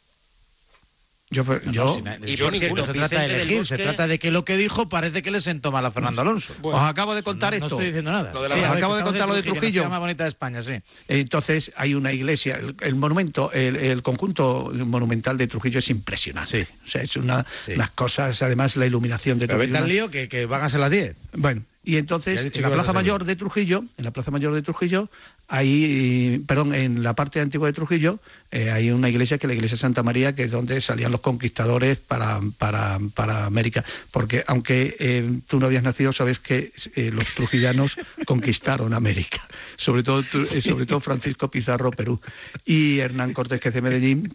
Yo, 1.32 1.42
Si 1.44 2.30
y 2.30 2.36
yo 2.36 2.44
por 2.46 2.52
no 2.54 2.58
cierto, 2.60 2.84
se 2.86 2.92
trata 2.92 3.20
de 3.20 3.34
elegir, 3.34 3.66
se 3.66 3.78
trata 3.78 4.06
de 4.06 4.18
que 4.18 4.30
lo 4.30 4.44
que 4.44 4.56
dijo 4.56 4.88
parece 4.88 5.22
que 5.22 5.30
le 5.30 5.40
sentó 5.40 5.72
mal 5.72 5.84
a 5.86 5.90
Fernando 5.90 6.20
Alonso. 6.22 6.54
Bueno, 6.60 6.78
os 6.78 6.84
acabo 6.84 7.14
de 7.14 7.22
contar 7.22 7.52
no, 7.54 7.58
no 7.60 7.66
esto. 7.66 7.76
estoy 7.76 7.86
diciendo 7.86 8.12
nada. 8.12 8.32
Lo 8.32 8.42
de 8.42 8.48
la- 8.50 8.54
Sí, 8.54 8.60
a 8.62 8.68
ver, 8.68 8.78
acabo 8.78 8.96
de 8.96 9.02
contar 9.02 9.28
lo 9.28 9.34
de 9.34 9.40
la 9.40 9.46
Trujillo. 9.46 9.72
ciudad 9.82 9.88
más 9.90 9.98
bonita 10.00 10.24
de 10.24 10.28
España, 10.28 10.62
sí. 10.62 10.74
Entonces 11.08 11.72
hay 11.76 11.94
una 11.94 12.12
iglesia, 12.12 12.56
el, 12.60 12.76
el 12.80 12.94
monumento, 12.94 13.50
el, 13.52 13.76
el 13.76 14.02
conjunto 14.02 14.70
monumental 14.74 15.38
de 15.38 15.46
Trujillo 15.46 15.78
es 15.78 15.88
impresionante. 15.90 16.62
Sí. 16.64 16.72
O 16.84 16.86
sea, 16.86 17.02
es 17.02 17.16
una, 17.16 17.44
Sí. 17.64 17.72
unas 17.72 17.90
cosas, 17.90 18.42
además 18.42 18.76
la 18.76 18.86
iluminación 18.86 19.38
de 19.38 19.46
Pero 19.46 19.58
Trujillo. 19.60 19.78
al 19.78 19.88
lío 19.88 20.10
que, 20.10 20.28
que 20.28 20.46
van 20.46 20.62
a 20.62 20.68
ser 20.68 20.80
las 20.80 20.90
10. 20.90 21.16
Bueno, 21.34 21.62
Y 21.84 21.96
entonces, 21.96 22.44
en 22.54 22.62
la 22.62 22.70
Plaza. 22.70 22.92
Mayor 22.92 23.24
de 23.24 23.34
Trujillo, 23.36 23.84
en 23.98 24.04
la 24.04 24.10
Plaza 24.12 24.30
Mayor 24.30 24.54
de 24.54 24.62
Trujillo, 24.62 25.08
hay, 25.55 26.42
perdón, 26.46 26.74
en 26.74 27.03
la 27.03 27.14
parte 27.14 27.38
antigua 27.38 27.66
de 27.66 27.74
Trujillo, 27.74 28.18
eh, 28.50 28.70
hay 28.70 28.90
una 28.90 29.11
iglesia 29.11 29.36
que 29.36 29.46
es 29.46 29.48
la 29.48 29.55
iglesia 29.55 29.74
de 29.74 29.80
Santa 29.80 30.03
María, 30.03 30.34
que 30.34 30.44
es 30.44 30.50
donde 30.50 30.80
salían 30.80 31.12
los 31.12 31.20
conquistadores 31.20 31.98
para, 31.98 32.40
para, 32.57 32.98
para 33.14 33.44
América. 33.44 33.84
Porque 34.11 34.44
aunque 34.46 34.96
eh, 34.98 35.30
tú 35.46 35.61
no 35.61 35.66
habías 35.66 35.82
nacido, 35.82 36.11
sabes 36.14 36.38
que 36.38 36.72
eh, 36.96 37.11
los 37.12 37.26
trujillanos 37.34 37.98
conquistaron 38.24 38.94
América. 38.94 39.46
Sobre 39.76 40.03
todo, 40.03 40.20
eh, 40.20 40.62
sobre 40.62 40.86
todo 40.86 41.00
Francisco 41.00 41.50
Pizarro, 41.50 41.90
Perú, 41.90 42.18
y 42.64 43.00
Hernán 43.00 43.34
Cortés, 43.34 43.61
que 43.61 43.68
es 43.68 43.74
de 43.74 43.82
Medellín, 43.82 44.34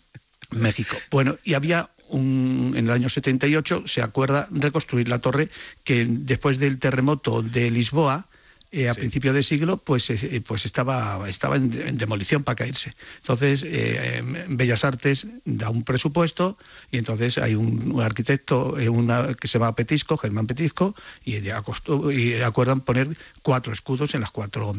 México. 0.51 0.97
Bueno, 1.09 1.39
y 1.43 1.55
había 1.55 1.89
un, 2.09 2.73
en 2.75 2.85
el 2.85 2.91
año 2.91 3.09
78, 3.09 3.87
se 3.87 4.03
acuerda 4.03 4.47
reconstruir 4.51 5.09
la 5.09 5.17
torre 5.17 5.49
que 5.83 6.05
después 6.07 6.59
del 6.59 6.77
terremoto 6.77 7.41
de 7.41 7.71
Lisboa, 7.71 8.27
eh, 8.71 8.89
a 8.89 8.93
principios 8.93 9.33
de 9.33 9.43
siglo, 9.43 9.77
pues, 9.77 10.09
eh, 10.09 10.41
pues 10.45 10.65
estaba, 10.65 11.29
estaba 11.29 11.55
en, 11.55 11.73
en 11.73 11.97
demolición 11.97 12.43
para 12.43 12.57
caerse. 12.57 12.93
Entonces, 13.17 13.63
eh, 13.65 14.21
Bellas 14.49 14.83
Artes 14.83 15.27
da 15.45 15.69
un 15.69 15.83
presupuesto 15.83 16.57
y 16.91 16.97
entonces 16.97 17.37
hay 17.37 17.55
un, 17.55 17.91
un 17.93 18.01
arquitecto 18.01 18.77
eh, 18.77 18.89
una, 18.89 19.33
que 19.33 19.47
se 19.47 19.57
llama 19.57 19.75
Petisco, 19.75 20.17
Germán 20.17 20.47
Petisco, 20.47 20.95
y, 21.23 21.39
de 21.39 21.53
y 22.13 22.41
acuerdan 22.41 22.81
poner 22.81 23.07
cuatro 23.41 23.71
escudos 23.71 24.13
en 24.15 24.21
las 24.21 24.31
cuatro 24.31 24.73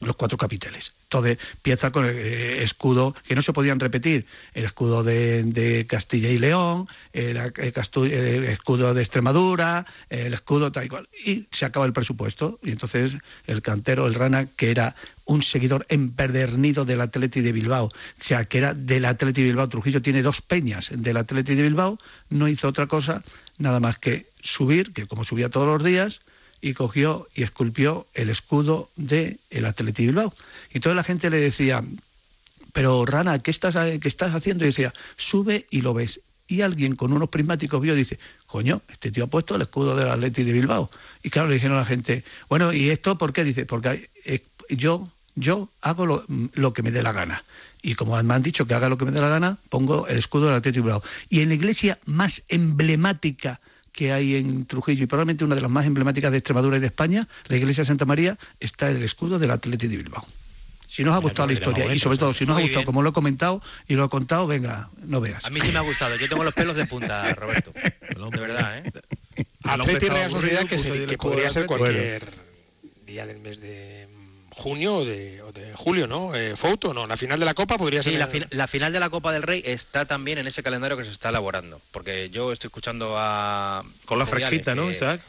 los 0.00 0.16
cuatro 0.16 0.38
capiteles. 0.38 0.92
Entonces 1.04 1.38
empieza 1.54 1.90
con 1.90 2.06
el 2.06 2.16
eh, 2.16 2.62
escudo 2.62 3.14
que 3.26 3.34
no 3.34 3.42
se 3.42 3.52
podían 3.52 3.80
repetir, 3.80 4.26
el 4.54 4.64
escudo 4.64 5.02
de, 5.02 5.42
de 5.42 5.86
Castilla 5.86 6.28
y 6.28 6.38
León, 6.38 6.88
el, 7.12 7.36
escudo 7.36 8.94
de 8.94 9.00
Extremadura, 9.02 9.86
el 10.08 10.32
escudo 10.32 10.72
tal 10.72 10.84
y 10.84 10.88
cual. 10.88 11.08
Y 11.24 11.46
se 11.50 11.64
acaba 11.64 11.86
el 11.86 11.92
presupuesto. 11.92 12.58
Y 12.62 12.70
entonces 12.70 13.12
el 13.46 13.62
cantero, 13.62 14.06
el 14.06 14.14
Rana, 14.14 14.46
que 14.46 14.70
era 14.70 14.94
un 15.24 15.42
seguidor 15.42 15.86
empedernido 15.88 16.84
del 16.84 17.00
Atleti 17.00 17.40
de 17.40 17.52
Bilbao, 17.52 17.84
o 17.86 17.92
sea, 18.18 18.44
que 18.46 18.58
era 18.58 18.74
del 18.74 19.04
Atleti 19.04 19.42
de 19.42 19.48
Bilbao. 19.48 19.68
Trujillo 19.68 20.02
tiene 20.02 20.22
dos 20.22 20.42
peñas 20.42 20.90
del 20.92 21.16
Atleti 21.16 21.54
de 21.54 21.62
Bilbao, 21.62 21.98
no 22.30 22.48
hizo 22.48 22.66
otra 22.66 22.88
cosa, 22.88 23.22
nada 23.58 23.78
más 23.78 23.98
que 23.98 24.26
subir, 24.42 24.92
que 24.92 25.06
como 25.06 25.22
subía 25.22 25.48
todos 25.48 25.68
los 25.68 25.84
días, 25.84 26.20
y 26.60 26.74
cogió 26.74 27.28
y 27.34 27.42
esculpió 27.42 28.06
el 28.14 28.30
escudo 28.30 28.90
del 28.96 29.38
el 29.50 29.66
Atleti 29.66 30.06
Bilbao. 30.06 30.34
Y 30.72 30.80
toda 30.80 30.94
la 30.94 31.04
gente 31.04 31.30
le 31.30 31.38
decía, 31.38 31.82
pero 32.72 33.04
Rana, 33.06 33.38
¿qué 33.38 33.50
estás, 33.50 33.76
qué 33.76 34.08
estás 34.08 34.34
haciendo? 34.34 34.64
Y 34.64 34.68
decía, 34.68 34.92
sube 35.16 35.66
y 35.70 35.80
lo 35.80 35.94
ves. 35.94 36.20
Y 36.46 36.62
alguien 36.62 36.96
con 36.96 37.12
unos 37.12 37.28
prismáticos 37.28 37.80
vio 37.80 37.94
y 37.94 37.98
dice, 37.98 38.18
coño, 38.46 38.82
este 38.88 39.10
tío 39.10 39.24
ha 39.24 39.28
puesto 39.28 39.54
el 39.54 39.62
escudo 39.62 39.94
del 39.94 40.08
Atleti 40.08 40.42
de 40.42 40.52
Bilbao. 40.52 40.90
Y 41.22 41.30
claro, 41.30 41.48
le 41.48 41.54
dijeron 41.54 41.76
a 41.76 41.80
la 41.80 41.86
gente, 41.86 42.24
bueno, 42.48 42.72
¿y 42.72 42.90
esto 42.90 43.16
por 43.16 43.32
qué? 43.32 43.44
Dice, 43.44 43.66
porque 43.66 44.08
yo, 44.68 45.08
yo 45.36 45.68
hago 45.80 46.06
lo, 46.06 46.24
lo 46.54 46.72
que 46.72 46.82
me 46.82 46.90
dé 46.90 47.02
la 47.02 47.12
gana. 47.12 47.44
Y 47.82 47.94
como 47.94 48.20
me 48.22 48.34
han 48.34 48.42
dicho 48.42 48.66
que 48.66 48.74
haga 48.74 48.88
lo 48.88 48.98
que 48.98 49.04
me 49.04 49.12
dé 49.12 49.20
la 49.20 49.28
gana, 49.28 49.56
pongo 49.68 50.06
el 50.08 50.18
escudo 50.18 50.46
del 50.46 50.56
Atleti 50.56 50.78
de 50.78 50.82
Bilbao. 50.82 51.02
Y 51.28 51.40
en 51.40 51.48
la 51.48 51.54
iglesia 51.54 51.98
más 52.04 52.42
emblemática 52.48 53.60
que 53.92 54.12
hay 54.12 54.36
en 54.36 54.66
Trujillo 54.66 55.04
y 55.04 55.06
probablemente 55.06 55.44
una 55.44 55.54
de 55.54 55.60
las 55.62 55.70
más 55.70 55.86
emblemáticas 55.86 56.30
de 56.32 56.38
Extremadura 56.38 56.76
y 56.76 56.80
de 56.80 56.86
España, 56.86 57.26
la 57.48 57.56
iglesia 57.56 57.82
de 57.82 57.88
Santa 57.88 58.04
María, 58.04 58.36
está 58.60 58.90
el 58.90 59.02
escudo 59.02 59.38
del 59.38 59.50
Atleti 59.50 59.88
de 59.88 59.96
Bilbao. 59.96 60.26
Si 60.88 61.04
nos 61.04 61.14
ha 61.14 61.18
gustado 61.18 61.48
la 61.48 61.54
pues 61.54 61.58
historia 61.60 61.94
y 61.94 61.98
sobre 62.00 62.18
todo 62.18 62.34
si 62.34 62.44
nos 62.46 62.54
ha 62.54 62.58
Muy 62.58 62.62
gustado 62.64 62.80
bien. 62.80 62.86
como 62.86 63.02
lo 63.02 63.10
he 63.10 63.12
comentado 63.12 63.62
y 63.86 63.94
lo 63.94 64.04
he 64.04 64.08
contado, 64.08 64.46
venga, 64.48 64.90
no 65.04 65.20
veas. 65.20 65.44
A 65.44 65.50
mí 65.50 65.60
sí 65.60 65.70
me 65.70 65.78
ha 65.78 65.82
gustado. 65.82 66.16
Yo 66.16 66.28
tengo 66.28 66.42
los 66.42 66.52
pelos 66.52 66.74
de 66.74 66.84
punta, 66.86 67.32
Roberto. 67.36 67.72
De 67.72 68.40
verdad, 68.40 68.78
¿eh? 68.78 68.92
Atleti 69.62 70.08
Real 70.08 70.30
Sociedad 70.32 70.66
que, 70.66 70.78
se- 70.78 71.16
podría 71.16 71.48
ser 71.50 71.66
cualquier 71.66 72.22
día 73.06 73.24
del 73.26 73.38
mes 73.38 73.60
de 73.60 73.99
junio 74.60 74.96
o 74.96 75.04
de, 75.04 75.42
o 75.42 75.52
de 75.52 75.72
julio, 75.74 76.06
¿no? 76.06 76.34
Eh, 76.34 76.54
Fouto, 76.56 76.92
¿no? 76.94 77.06
La 77.06 77.16
final 77.16 77.40
de 77.40 77.46
la 77.46 77.54
Copa 77.54 77.78
podría 77.78 78.02
Sí, 78.02 78.10
ser... 78.10 78.18
la, 78.18 78.26
fin- 78.28 78.46
la 78.50 78.66
final 78.68 78.92
de 78.92 79.00
la 79.00 79.10
Copa 79.10 79.32
del 79.32 79.42
Rey 79.42 79.62
está 79.64 80.04
también 80.06 80.38
en 80.38 80.46
ese 80.46 80.62
calendario 80.62 80.96
que 80.96 81.04
se 81.04 81.10
está 81.10 81.30
elaborando. 81.30 81.80
Porque 81.92 82.30
yo 82.30 82.52
estoy 82.52 82.68
escuchando 82.68 83.14
a. 83.18 83.82
Con 84.04 84.18
la 84.18 84.26
fresquita, 84.26 84.74
¿no, 84.74 84.86
que- 84.86 84.92
Isaac? 84.92 85.20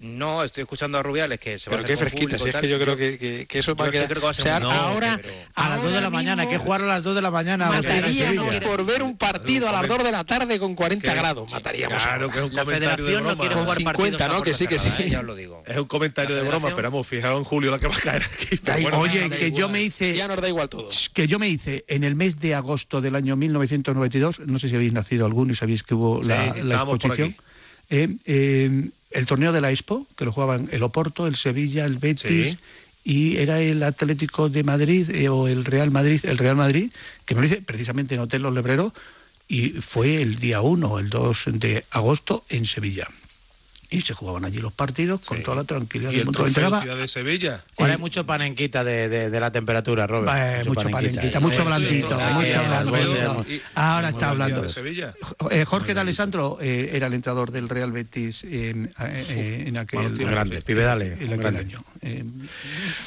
No, 0.00 0.44
estoy 0.44 0.62
escuchando 0.62 0.98
a 0.98 1.02
Rubiales 1.02 1.40
que 1.40 1.58
se 1.58 1.70
va 1.70 1.76
Pero 1.76 1.84
a 1.84 1.86
qué 1.88 1.96
fresquita, 1.96 2.38
si 2.38 2.50
es 2.50 2.56
que 2.56 2.68
yo 2.68 2.78
creo 2.78 2.96
que, 2.96 3.16
que- 3.16 3.46
que 3.46 3.58
eso 3.58 3.74
va 3.74 3.86
que 3.86 3.92
quedar... 3.92 4.06
creo 4.08 4.20
que 4.20 4.26
va 4.44 4.56
a 4.56 4.60
no, 4.60 4.70
ahora... 4.70 5.18
pero- 5.22 5.32
A 5.54 5.70
las 5.70 5.82
2 5.82 5.92
de 5.94 6.00
la 6.02 6.10
mañana, 6.10 6.42
hay 6.42 6.48
que 6.48 6.58
jugar 6.58 6.82
a 6.82 6.86
las 6.86 7.02
2 7.02 7.14
de 7.14 7.22
la 7.22 7.30
mañana. 7.30 7.66
Mataríamos 7.70 8.56
por 8.58 8.84
ver 8.84 9.02
un 9.02 9.16
partido 9.16 9.68
a 9.68 9.72
las 9.72 9.88
2 9.88 10.04
de 10.04 10.12
la 10.12 10.24
tarde 10.24 10.58
con 10.58 10.74
40 10.74 11.14
grados. 11.14 11.50
Mataríamos. 11.50 12.02
Claro, 12.02 12.28
que 12.30 12.38
es 12.38 12.44
un 12.44 12.54
La 12.54 12.64
comentario 12.64 13.04
de 13.04 13.12
federación 13.12 13.22
no 13.22 13.28
broma. 13.30 13.40
quiere 13.40 13.54
Con 13.54 13.62
jugar 13.64 13.78
50, 13.78 14.18
partidos 14.18 14.38
¿no? 14.38 14.42
Que 14.44 14.54
sí, 14.54 14.66
que 14.66 14.78
sí. 14.78 14.88
¿eh? 14.98 15.10
ya 15.10 15.20
os 15.20 15.24
lo 15.24 15.34
digo. 15.34 15.62
Es 15.66 15.78
un 15.78 15.86
comentario 15.86 16.36
de 16.36 16.42
broma, 16.42 16.68
vamos, 16.70 17.06
fijaos 17.06 17.38
en 17.38 17.44
julio 17.44 17.70
la 17.70 17.78
que 17.78 17.88
va 17.88 17.96
a 17.96 18.00
caer 18.00 18.22
aquí. 18.24 18.60
Bueno, 18.82 18.98
Oye, 19.00 19.30
que 19.30 19.50
yo 19.52 19.68
me 19.68 19.82
hice 19.82 20.14
Ya 20.14 20.28
nos 20.28 20.40
da 20.40 20.48
igual 20.48 20.68
todo. 20.68 20.88
que 21.14 21.26
yo 21.26 21.38
me 21.38 21.48
hice 21.48 21.84
en 21.88 22.04
el 22.04 22.14
mes 22.14 22.38
de 22.38 22.54
agosto 22.54 23.00
del 23.00 23.16
año 23.16 23.34
1992, 23.36 24.40
no 24.40 24.58
sé 24.58 24.68
si 24.68 24.74
habéis 24.74 24.92
nacido 24.92 25.24
alguno 25.26 25.52
y 25.52 25.56
sabéis 25.56 25.82
que 25.82 25.94
hubo 25.94 26.22
la, 26.22 26.54
la 26.62 26.84
por 26.84 26.96
exposición, 26.96 27.30
aquí. 27.30 27.40
Eh, 27.90 28.08
eh, 28.24 28.90
el 29.10 29.26
torneo 29.26 29.52
de 29.52 29.60
la 29.60 29.70
Expo, 29.70 30.06
que 30.16 30.24
lo 30.24 30.32
jugaban 30.32 30.68
el 30.72 30.82
Oporto, 30.82 31.26
el 31.26 31.36
Sevilla, 31.36 31.84
el 31.86 31.98
Betis, 31.98 32.50
Sí. 32.52 32.58
y 33.04 33.36
era 33.36 33.60
el 33.60 33.82
Atlético 33.82 34.48
de 34.48 34.64
Madrid 34.64 35.08
eh, 35.10 35.28
o 35.28 35.48
el 35.48 35.64
Real 35.64 35.90
Madrid, 35.90 36.20
el 36.24 36.38
Real 36.38 36.56
Madrid, 36.56 36.90
que 37.24 37.34
me 37.34 37.40
lo 37.40 37.46
hice 37.46 37.62
precisamente 37.62 38.14
en 38.14 38.20
Hotel 38.20 38.42
Los 38.42 38.52
Lebreros, 38.54 38.92
y 39.48 39.68
fue 39.80 40.20
el 40.22 40.38
día 40.40 40.60
1 40.60 40.88
o 40.88 40.98
el 40.98 41.08
2 41.08 41.44
de 41.52 41.84
agosto 41.90 42.44
en 42.48 42.66
Sevilla. 42.66 43.06
Y 43.90 44.00
se 44.02 44.14
jugaban 44.14 44.44
allí 44.44 44.58
los 44.58 44.72
partidos 44.72 45.20
con 45.20 45.42
toda 45.42 45.58
la 45.58 45.64
tranquilidad 45.64 46.10
Y 46.10 46.14
del 46.14 46.20
el 46.20 46.24
mundo. 46.26 46.46
Entraba- 46.46 46.80
Ciudad 46.82 46.96
de 46.96 47.08
Sevilla. 47.08 47.64
Ahora 47.78 47.92
hay 47.92 47.98
mucho 47.98 48.26
panenquita 48.26 48.82
de, 48.84 49.08
de, 49.08 49.30
de 49.30 49.40
la 49.40 49.52
temperatura, 49.52 50.06
Robert. 50.06 50.36
Eh, 50.36 50.68
mucho 50.68 50.88
panenquita, 50.90 51.38
¿eh? 51.38 51.40
mucho 51.40 51.64
blandito, 51.64 52.18
mucho 52.32 52.62
blandito. 52.64 53.44
Ahora 53.74 54.08
está 54.10 54.30
hablando. 54.30 54.62
de 54.62 54.68
Sevilla. 54.68 55.14
Eh, 55.50 55.64
Jorge 55.64 55.94
de 55.94 56.00
Alessandro 56.00 56.58
eh, 56.60 56.90
era 56.92 57.06
el 57.06 57.14
entrenador 57.14 57.50
del 57.52 57.68
Real 57.68 57.92
Betis 57.92 58.44
en, 58.44 58.90
eh, 59.00 59.64
en 59.66 59.76
aquel. 59.76 60.16
Grande, 60.16 60.62
pibe, 60.62 60.82
dale, 60.84 61.12
en 61.12 61.14
aquel 61.24 61.36
grande. 61.38 61.60
año. 61.60 61.84
Eh, 62.02 62.24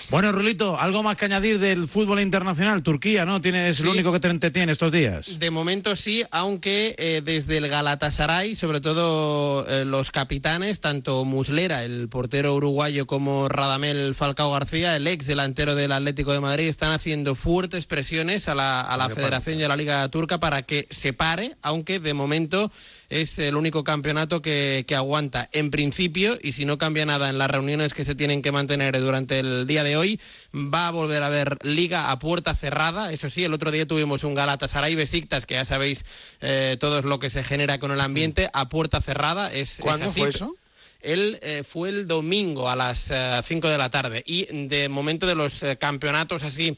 Bueno, 0.09 0.31
Rulito, 0.31 0.79
algo 0.79 1.03
más 1.03 1.15
que 1.17 1.25
añadir 1.25 1.59
del 1.59 1.87
fútbol 1.87 2.19
internacional. 2.19 2.81
Turquía, 2.83 3.25
¿no? 3.25 3.41
Tienes 3.41 3.77
Sí. 3.77 3.83
el 3.83 3.89
único 3.89 4.11
que 4.11 4.19
te 4.19 4.27
entretiene 4.29 4.71
estos 4.71 4.91
días. 4.91 5.39
De 5.39 5.51
momento 5.51 5.95
sí, 5.95 6.23
aunque 6.31 6.95
eh, 6.97 7.21
desde 7.23 7.57
el 7.57 7.67
Galatasaray, 7.67 8.55
sobre 8.55 8.81
todo 8.81 9.65
eh, 9.69 9.85
los 9.85 10.11
capitanes, 10.11 10.78
tanto 10.79 11.25
Muslera, 11.25 11.83
el 11.83 12.09
portero 12.09 12.55
uruguayo, 12.55 13.07
como 13.07 13.49
Radamel 13.49 14.15
Falcao 14.15 14.51
García, 14.51 14.95
el 14.95 15.07
ex 15.07 15.27
delantero 15.27 15.75
del 15.75 15.91
Atlético 15.91 16.31
de 16.33 16.39
Madrid, 16.39 16.67
están 16.67 16.91
haciendo 16.91 17.35
fuertes 17.35 17.85
presiones 17.85 18.47
a 18.47 18.55
la, 18.55 18.81
a 18.81 18.97
la 18.97 19.09
Federación 19.09 19.59
y 19.59 19.63
a 19.63 19.67
la 19.67 19.77
Liga 19.77 20.07
Turca 20.09 20.39
para 20.39 20.63
que 20.63 20.87
se 20.91 21.13
pare, 21.13 21.55
aunque 21.61 21.99
de 21.99 22.13
momento 22.13 22.71
es 23.09 23.39
el 23.39 23.55
único 23.55 23.83
campeonato 23.83 24.41
que, 24.41 24.85
que 24.87 24.95
aguanta 24.95 25.49
en 25.51 25.71
principio 25.71 26.37
y 26.41 26.51
si 26.51 26.65
no 26.65 26.77
cambia 26.77 27.05
nada 27.05 27.29
en 27.29 27.37
las 27.37 27.49
reuniones 27.49 27.93
que 27.93 28.05
se 28.05 28.15
tienen 28.15 28.41
que 28.41 28.51
mantener 28.51 28.99
durante 28.99 29.39
el 29.39 29.65
día 29.65 29.83
de 29.83 29.97
hoy, 29.97 30.19
va 30.53 30.87
a 30.87 30.91
volver 30.91 31.23
a 31.23 31.27
haber 31.27 31.57
liga 31.65 32.11
a 32.11 32.19
puerta 32.19 32.55
cerrada. 32.55 33.11
Eso 33.11 33.29
sí, 33.29 33.43
el 33.43 33.53
otro 33.53 33.71
día 33.71 33.87
tuvimos 33.87 34.23
un 34.23 34.35
Galatasaray 34.35 34.95
Besiktas, 34.95 35.45
que 35.45 35.55
ya 35.55 35.65
sabéis 35.65 36.05
eh, 36.41 36.77
todo 36.79 37.01
lo 37.01 37.19
que 37.19 37.29
se 37.29 37.43
genera 37.43 37.79
con 37.79 37.91
el 37.91 38.01
ambiente, 38.01 38.49
a 38.53 38.69
puerta 38.69 39.01
cerrada. 39.01 39.51
Es, 39.51 39.79
es 39.79 39.81
¿Cuándo 39.81 40.07
así. 40.07 40.19
fue 40.19 40.29
eso? 40.29 40.55
Él 41.01 41.39
eh, 41.41 41.63
fue 41.63 41.89
el 41.89 42.07
domingo 42.07 42.69
a 42.69 42.75
las 42.75 43.11
5 43.45 43.69
de 43.69 43.77
la 43.77 43.89
tarde. 43.89 44.23
Y 44.25 44.45
de 44.67 44.89
momento 44.89 45.27
de 45.27 45.35
los 45.35 45.63
eh, 45.63 45.77
campeonatos 45.77 46.43
así 46.43 46.77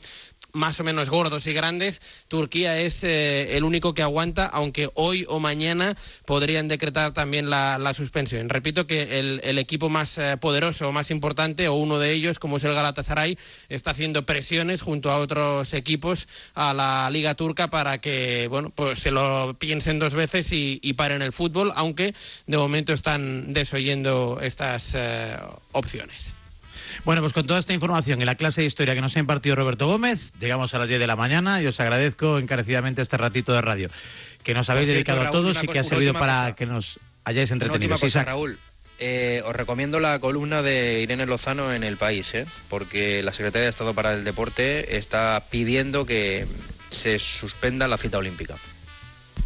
más 0.53 0.79
o 0.79 0.83
menos 0.83 1.09
gordos 1.09 1.47
y 1.47 1.53
grandes, 1.53 2.01
Turquía 2.27 2.79
es 2.79 3.03
eh, 3.03 3.57
el 3.57 3.63
único 3.63 3.93
que 3.93 4.01
aguanta, 4.01 4.45
aunque 4.45 4.89
hoy 4.95 5.25
o 5.27 5.39
mañana 5.39 5.95
podrían 6.25 6.67
decretar 6.67 7.13
también 7.13 7.49
la, 7.49 7.93
suspensión. 7.93 8.49
Repito 8.49 8.87
que 8.87 9.19
el, 9.19 9.57
equipo 9.57 9.89
más 9.89 10.17
eh, 10.17 10.37
poderoso 10.37 10.87
o 10.87 10.91
más 10.91 11.11
importante, 11.11 11.67
o 11.67 11.75
uno 11.75 11.99
de 11.99 12.13
ellos, 12.13 12.39
como 12.39 12.57
es 12.57 12.63
el 12.63 12.73
Galatasaray, 12.73 13.37
está 13.69 13.91
haciendo 13.91 14.25
presiones 14.25 14.81
junto 14.81 15.11
a 15.11 15.17
otros 15.17 15.73
equipos 15.73 16.27
a 16.55 16.73
la 16.73 17.09
Liga 17.11 17.35
Turca 17.35 17.69
para 17.69 17.99
que 17.99 18.47
bueno, 18.49 18.71
pues 18.73 18.99
se 18.99 19.11
lo 19.11 19.55
piensen 19.59 19.99
dos 19.99 20.13
veces 20.13 20.51
y, 20.51 20.79
y 20.81 20.93
paren 20.93 21.21
el 21.21 21.33
fútbol, 21.33 21.71
aunque 21.75 22.13
de 22.47 22.57
momento 22.57 22.93
están 22.93 23.53
desoyendo 23.53 24.39
estas 24.41 24.93
eh, 24.95 25.35
opciones. 25.71 26.33
Bueno, 27.05 27.21
pues 27.21 27.33
con 27.33 27.47
toda 27.47 27.59
esta 27.59 27.73
información 27.73 28.21
y 28.21 28.25
la 28.25 28.35
clase 28.35 28.61
de 28.61 28.67
historia 28.67 28.95
que 28.95 29.01
nos 29.01 29.15
ha 29.15 29.19
impartido 29.19 29.55
Roberto 29.55 29.87
Gómez, 29.87 30.33
llegamos 30.39 30.73
a 30.73 30.79
las 30.79 30.87
10 30.87 30.99
de 30.99 31.07
la 31.07 31.15
mañana 31.15 31.61
y 31.61 31.67
os 31.67 31.79
agradezco 31.79 32.39
encarecidamente 32.39 33.01
este 33.01 33.17
ratito 33.17 33.53
de 33.53 33.61
radio 33.61 33.89
que 34.43 34.53
nos 34.53 34.69
habéis 34.69 34.87
cierto, 34.87 34.95
dedicado 34.95 35.21
a 35.21 35.29
todos 35.29 35.63
y 35.63 35.67
que 35.67 35.79
ha 35.79 35.83
servido 35.83 36.13
para 36.13 36.43
cosa. 36.43 36.55
que 36.55 36.65
nos 36.65 36.99
hayáis 37.23 37.51
entretenido. 37.51 37.93
cosa, 37.93 38.07
Isaac. 38.07 38.27
Raúl. 38.27 38.57
Eh, 39.03 39.41
os 39.45 39.55
recomiendo 39.55 39.99
la 39.99 40.19
columna 40.19 40.61
de 40.61 41.01
Irene 41.01 41.25
Lozano 41.25 41.73
en 41.73 41.83
El 41.83 41.97
País, 41.97 42.35
¿eh? 42.35 42.45
porque 42.69 43.23
la 43.23 43.31
Secretaría 43.31 43.63
de 43.63 43.69
Estado 43.69 43.95
para 43.95 44.13
el 44.13 44.23
Deporte 44.23 44.97
está 44.97 45.43
pidiendo 45.49 46.05
que 46.05 46.45
se 46.91 47.17
suspenda 47.17 47.87
la 47.87 47.97
cita 47.97 48.19
olímpica. 48.19 48.55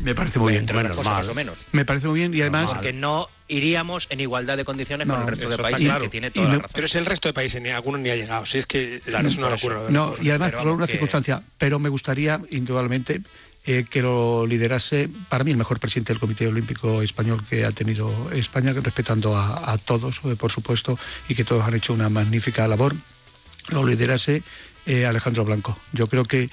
Me 0.02 0.14
parece 0.14 0.40
muy 0.40 0.52
bien. 0.52 0.68
Entre 0.68 0.90
cosas, 0.90 1.06
más 1.06 1.28
o 1.30 1.34
menos. 1.34 1.58
Me 1.72 1.86
parece 1.86 2.10
muy 2.10 2.20
bien 2.20 2.34
y 2.34 2.42
además... 2.42 2.70
Porque 2.70 2.92
no 2.92 3.30
iríamos 3.48 4.08
en 4.10 4.20
igualdad 4.20 4.58
de 4.58 4.66
condiciones 4.66 5.08
con 5.08 5.22
el 5.22 5.28
resto 5.28 5.50
de 5.50 5.58
países, 5.58 5.84
claro. 5.86 6.04
que 6.04 6.10
tiene 6.10 6.28
Y 6.28 6.32
toda 6.32 6.46
la 6.48 6.54
no- 6.54 6.60
razón. 6.62 6.72
Pero 6.74 6.86
es 6.88 6.96
el 6.96 7.06
resto 7.06 7.28
de 7.30 7.34
países, 7.34 7.62
ni 7.62 7.70
alguno 7.70 7.98
ni 7.98 8.10
ha 8.10 8.16
llegado. 8.16 8.46
Si 8.46 8.58
es 8.58 8.66
que 8.66 9.02
claro, 9.06 9.28
es 9.28 9.38
una 9.38 9.54
eso. 9.54 9.70
locura. 9.70 9.90
No, 9.92 10.16
y 10.22 10.30
además 10.30 10.52
por 10.54 10.68
una 10.68 10.86
que- 10.88 10.94
circunstancia, 10.94 11.42
pero 11.58 11.78
me 11.80 11.90
gustaría 11.90 12.40
indudablemente 12.52 13.22
eh, 13.68 13.84
que 13.90 14.02
lo 14.04 14.46
liderase 14.46 15.10
para 15.28 15.44
mí 15.44 15.50
el 15.52 15.58
mejor 15.58 15.80
presidente 15.80 16.14
del 16.14 16.20
Comité 16.20 16.48
Olímpico 16.48 17.02
Español 17.02 17.44
que 17.50 17.66
ha 17.66 17.72
tenido 17.72 18.32
España, 18.32 18.74
respetando 18.74 19.36
a, 19.36 19.72
a 19.74 19.78
todos, 19.80 20.22
eh, 20.26 20.36
por 20.36 20.52
supuesto, 20.52 21.00
y 21.30 21.34
que 21.36 21.44
todos 21.44 21.64
han 21.66 21.74
hecho 21.74 21.92
una 21.94 22.08
magnífica 22.10 22.68
labor, 22.68 22.96
lo 23.70 23.84
liderase 23.86 24.44
eh, 24.86 25.08
Alejandro 25.08 25.46
Blanco. 25.46 25.76
Yo 25.94 26.06
creo 26.06 26.26
que 26.26 26.52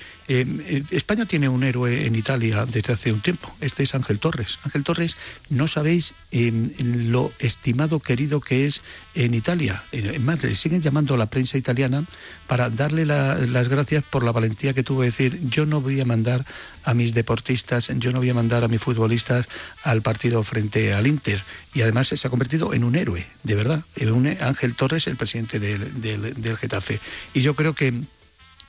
España 0.91 1.27
tiene 1.27 1.49
un 1.49 1.63
héroe 1.65 2.07
en 2.07 2.15
Italia 2.15 2.65
desde 2.67 2.93
hace 2.93 3.13
un 3.13 3.21
tiempo. 3.21 3.55
Este 3.61 3.83
es 3.83 3.95
Ángel 3.95 4.19
Torres. 4.19 4.59
Ángel 4.65 4.85
Torres, 4.85 5.17
no 5.51 5.69
sabéis 5.69 6.15
lo 6.33 7.33
estimado, 7.39 8.01
querido 8.01 8.41
que 8.41 8.67
es 8.67 8.81
en 9.15 9.35
Italia. 9.35 9.83
Eh, 9.93 10.19
más, 10.19 10.43
le 10.43 10.55
siguen 10.55 10.81
llamando 10.83 11.15
a 11.15 11.19
la 11.19 11.27
prensa 11.27 11.59
italiana 11.59 12.05
para 12.47 12.71
darle 12.71 13.05
la- 13.07 13.37
las 13.37 13.69
gracias 13.69 14.05
por 14.05 14.25
la 14.25 14.33
valentía 14.33 14.73
que 14.75 14.83
tuvo 14.83 15.01
de 15.03 15.09
decir 15.09 15.39
yo 15.49 15.67
no 15.67 15.81
voy 15.81 16.01
a 16.01 16.05
mandar 16.05 16.45
a 16.85 16.95
mis 16.95 17.15
deportistas, 17.15 17.89
yo 17.99 18.13
no 18.13 18.19
voy 18.19 18.31
a 18.31 18.35
mandar 18.35 18.65
a 18.65 18.69
mis 18.69 18.81
futbolistas 18.81 19.47
al 19.85 20.03
partido 20.03 20.43
frente 20.43 20.95
al 20.95 21.07
Inter. 21.07 21.43
Y 21.75 21.83
además 21.83 22.09
se 22.09 22.27
ha 22.27 22.31
convertido 22.31 22.75
en 22.75 22.85
un 22.85 22.97
héroe, 22.97 23.27
de 23.43 23.55
verdad. 23.55 23.83
Ángel 24.41 24.75
Torres, 24.75 25.07
el 25.07 25.17
presidente 25.17 25.59
del- 25.59 26.35
del 26.43 26.57
Getafe. 26.57 27.01
Y 27.35 27.43
yo 27.43 27.55
creo 27.55 27.75
que 27.75 27.93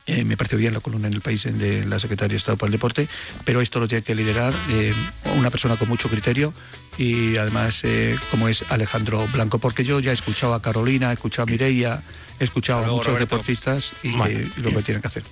eh, 0.08 0.24
me 0.26 0.36
pareció 0.38 0.58
bien 0.58 0.74
la 0.74 0.80
columna 0.82 1.08
en 1.08 1.14
el 1.14 1.22
país 1.22 1.44
de 1.44 1.86
la 1.86 2.00
Secretaría 2.00 2.34
de 2.34 2.38
Estado 2.38 2.58
para 2.58 2.68
el 2.68 2.72
Deporte, 2.74 3.08
pero 3.46 3.62
esto 3.62 3.80
lo 3.80 3.88
tiene 3.88 4.04
que 4.04 4.16
liderar 4.16 4.54
eh, 4.72 4.94
una 5.38 5.50
persona 5.50 5.76
con 5.78 5.88
mucho 5.88 6.10
criterio 6.10 6.54
y 6.98 7.38
además 7.38 7.82
eh, 7.84 8.18
como 8.32 8.48
es 8.50 8.66
Alejandro 8.70 9.26
Blanco, 9.34 9.60
porque 9.60 9.84
yo 9.84 10.00
ya 10.00 10.12
he 10.12 10.14
escuchado 10.14 10.54
a 10.54 10.62
Carolina, 10.62 11.10
he 11.12 11.14
escuchado 11.14 11.44
a 11.44 11.52
Mireia, 11.52 12.02
he 12.40 12.44
escuchado 12.44 12.84
a 12.84 12.88
muchos 12.88 13.08
Roberto. 13.08 13.26
deportistas 13.36 13.94
y 14.04 14.12
Bueno. 14.12 14.40
eh, 14.40 14.50
lo 14.58 14.70
que 14.72 14.82
tienen 14.84 15.02
que 15.02 15.08
hacer. 15.08 15.24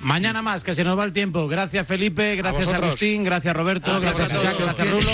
Mañana 0.00 0.42
más, 0.42 0.64
que 0.64 0.74
se 0.74 0.84
nos 0.84 0.98
va 0.98 1.04
el 1.04 1.12
tiempo. 1.12 1.46
Gracias 1.48 1.86
Felipe, 1.86 2.36
gracias. 2.36 2.68
Agustín, 2.68 3.24
gracias 3.24 3.54
Roberto, 3.56 4.00
Gracias 4.00 4.28
gracias 4.28 4.44
a 4.44 4.50
Isaac, 4.52 4.64
gracias 4.76 4.90
Rulo. 4.90 5.10